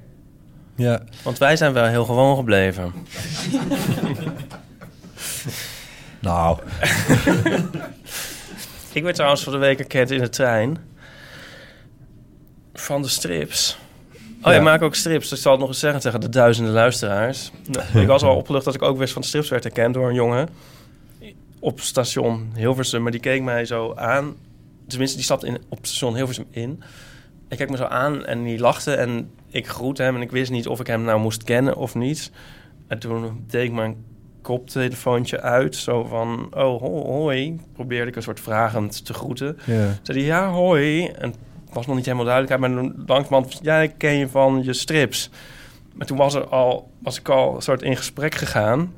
[0.75, 1.03] Ja.
[1.23, 2.93] Want wij zijn wel heel gewoon gebleven.
[6.21, 6.59] Nou.
[8.93, 10.77] ik werd trouwens voor de week erkend in de trein.
[12.75, 13.79] Van de strips.
[14.15, 14.53] Oh, Ja.
[14.53, 15.29] je maakt ook strips.
[15.29, 17.51] Dus ik zal het nog eens zeggen tegen de duizenden luisteraars.
[17.95, 20.15] Ik was al opgelucht dat ik ook wist van de strips werd herkend door een
[20.15, 20.49] jongen.
[21.61, 23.03] Op station Hilversum.
[23.03, 24.35] Maar die keek mij zo aan.
[24.89, 26.83] Tenminste, die stapte in, op station Hilversum in.
[27.49, 28.95] Ik keek me zo aan en die lachte.
[28.95, 30.15] En ik groette hem.
[30.17, 32.31] En ik wist niet of ik hem nou moest kennen of niet.
[32.89, 33.97] En toen deed ik mijn
[34.43, 35.77] koptelefoontje uit.
[35.77, 37.61] Zo van, oh, ho- hoi.
[37.73, 39.59] Probeerde ik een soort vragend te groeten.
[39.65, 39.89] Ja.
[40.03, 41.07] Zei hij, ja, hoi.
[41.07, 42.61] En het was nog niet helemaal duidelijk.
[42.61, 42.71] Maar
[43.07, 45.31] langzamerhand, ja, ik ken je van je strips.
[45.95, 48.93] Maar toen was, er al, was ik al een soort in gesprek gegaan.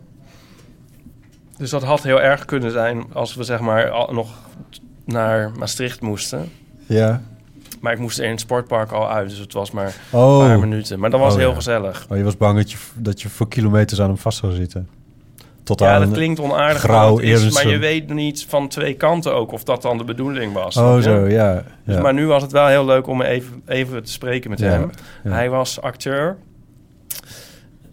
[1.56, 4.34] Dus dat had heel erg kunnen zijn als we zeg maar al, nog
[5.04, 6.50] naar Maastricht moesten.
[6.86, 7.22] Ja.
[7.80, 10.40] Maar ik moest er in het sportpark al uit, dus het was maar Oh.
[10.42, 10.98] een paar minuten.
[10.98, 11.54] Maar dat was Oh, heel ja.
[11.54, 12.06] gezellig.
[12.10, 14.88] Oh, je was bang dat je, dat je voor kilometers aan hem vast zou zitten.
[15.62, 18.94] Tot ja, aan dat klinkt onaardig, maar, grauw is, maar je weet niet van twee
[18.94, 20.76] kanten ook of dat dan de bedoeling was.
[20.76, 22.00] Oh, zo, ja, Dus, ja.
[22.00, 24.90] maar nu was het wel heel leuk om even, even te spreken met Ja, hem.
[25.24, 25.30] ja.
[25.30, 26.36] Hij was acteur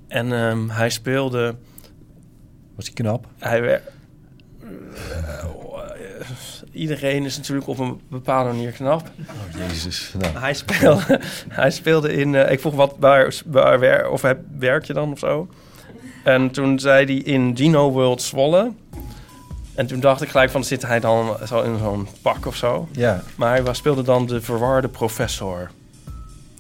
[0.08, 1.56] en ehm, hij speelde...
[2.76, 3.28] Was hij knap?
[3.40, 3.82] Hij werd...
[6.76, 9.10] iedereen is natuurlijk op een bepaalde manier knap.
[9.20, 10.14] Oh, jezus.
[10.20, 10.38] Nou.
[10.38, 11.20] Hij, speelde,
[11.50, 12.36] hij speelde in...
[12.36, 14.24] eh, ik vroeg wat, waar, waar of
[14.60, 15.48] werk je dan of zo?
[16.24, 18.72] En toen zei hij in Dino World Zwolle.
[19.76, 22.88] En toen dacht ik gelijk van, zit hij dan zo in zo'n pak of zo?
[22.92, 23.24] Ja.
[23.36, 25.72] Maar hij was, speelde dan de verwarde professor.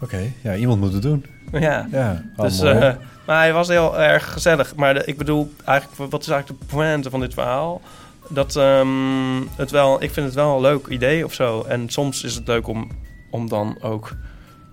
[0.03, 1.25] Oké, ja, iemand moet het doen.
[1.51, 1.87] Ja.
[1.91, 2.93] Ja, dus, eh,
[3.25, 4.75] maar hij was heel erg gezellig.
[4.75, 7.81] Maar de- ik bedoel, eigenlijk, wat is eigenlijk de pointe van dit verhaal?
[8.29, 11.63] Dat ehm, het wel, ik vind het wel een leuk idee of zo.
[11.63, 12.91] En soms is het leuk om,
[13.31, 14.15] om dan ook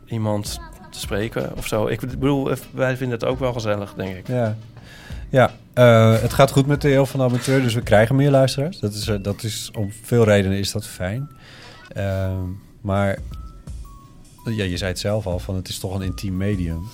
[0.07, 0.61] iemand
[0.91, 1.87] te spreken of zo.
[1.87, 4.29] Ik bedoel, wij vinden het ook wel gezellig, denk ik.
[4.29, 4.57] Ja,
[5.31, 8.79] ja eh, het gaat goed met de heel van amateur, dus we krijgen meer luisteraars.
[8.79, 11.31] Dat is, eh, dat is om veel redenen is dat fijn.
[11.89, 12.45] Ehm,
[12.81, 13.19] maar
[14.45, 16.89] ja, je zei het zelf al, van het is toch een intiem medium.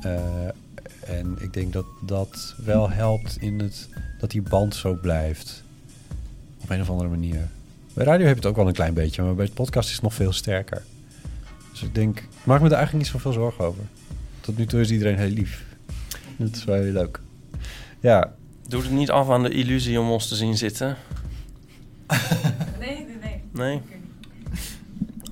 [0.00, 0.46] Eh,
[1.06, 3.88] en ik denk dat dat wel helpt in het
[4.18, 5.63] dat die band zo blijft.
[6.64, 7.48] Op een of andere manier.
[7.92, 9.94] Bij radio heb je het ook wel een klein beetje, maar bij het podcast is
[9.94, 10.82] het nog veel sterker.
[11.72, 13.82] Dus ik denk, ik maak me daar eigenlijk niet zoveel zorgen over.
[14.40, 15.64] Tot nu toe is iedereen heel lief.
[16.36, 17.20] Dat is wel heel leuk.
[18.00, 18.32] Ja,
[18.68, 20.96] Doe het niet af aan de illusie om ons te zien zitten.
[22.78, 23.40] Nee, nee, nee.
[23.52, 23.80] Nee?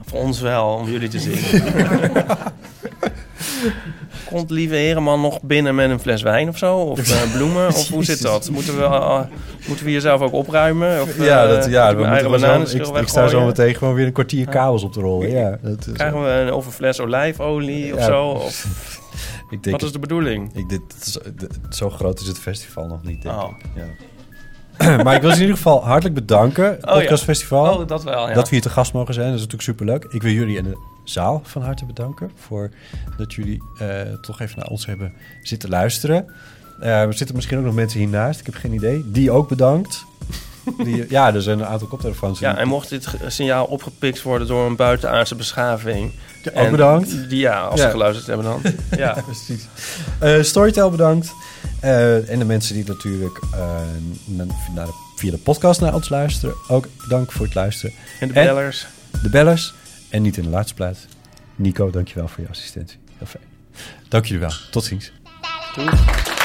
[0.04, 1.38] Voor ons wel, om jullie te zien.
[4.32, 6.76] Komt lieve Hereman nog binnen met een fles wijn of zo?
[6.76, 7.68] Of eh, bloemen?
[7.68, 8.50] Of hoe zit dat?
[8.50, 9.20] Moeten we, eh,
[9.66, 11.02] moeten we hier zelf ook opruimen?
[11.02, 14.12] Of, ja, dat, ja we moeten zo, ik, ik sta zo meteen gewoon weer een
[14.12, 15.30] kwartier kabels op te rollen.
[15.30, 18.24] Ja, dat is, Krijgen we een overfles olijfolie of zo?
[18.24, 18.66] Of,
[19.50, 20.56] ik denk wat is de bedoeling?
[20.56, 20.80] Ik, dit,
[21.22, 23.50] het zo groot is het festival nog niet, denk Oh.
[23.58, 23.66] ik.
[23.74, 23.86] Ja.
[25.04, 26.78] maar ik wil ze in ieder geval hartelijk bedanken.
[26.80, 26.92] ja.
[26.98, 27.78] Podcastfestival.
[27.78, 28.34] Oh, dat wel, ja.
[28.34, 30.04] Dat we hier te gast mogen zijn, dat is natuurlijk superleuk.
[30.08, 32.30] Ik wil jullie in de zaal van harte bedanken...
[32.36, 32.70] voor
[33.16, 33.88] dat jullie eh,
[34.20, 35.12] toch even naar ons hebben
[35.42, 36.26] zitten luisteren.
[36.80, 39.04] Eh, er zitten misschien ook nog mensen hiernaast, ik heb geen idee.
[39.10, 40.04] Die ook bedankt.
[40.84, 42.38] Die, ja, er zijn een aantal koptelefoons.
[42.38, 46.12] Ja, en mocht dit signaal opgepikt worden door een buitenaardse beschaving...
[46.42, 47.28] Ja, ook en bedankt.
[47.28, 47.86] Die, ja, als Ja.
[47.86, 48.62] ze geluisterd hebben dan.
[48.98, 49.66] Ja, precies.
[50.18, 51.32] Eh, Storytel bedankt.
[51.80, 53.40] En de mensen die natuurlijk
[54.24, 56.54] na- naar de- via de podcast naar ons luisteren.
[56.68, 57.94] Ook bedankt voor het luisteren.
[58.20, 58.86] En de bellers.
[59.22, 59.74] de bellers.
[60.12, 61.06] En niet in de laatste plaats.
[61.56, 62.98] Nico, dankjewel voor je assistentie.
[63.18, 63.44] Heel fijn.
[64.08, 64.52] Dank jullie wel.
[64.70, 65.12] Tot ziens.
[65.74, 66.41] Doei.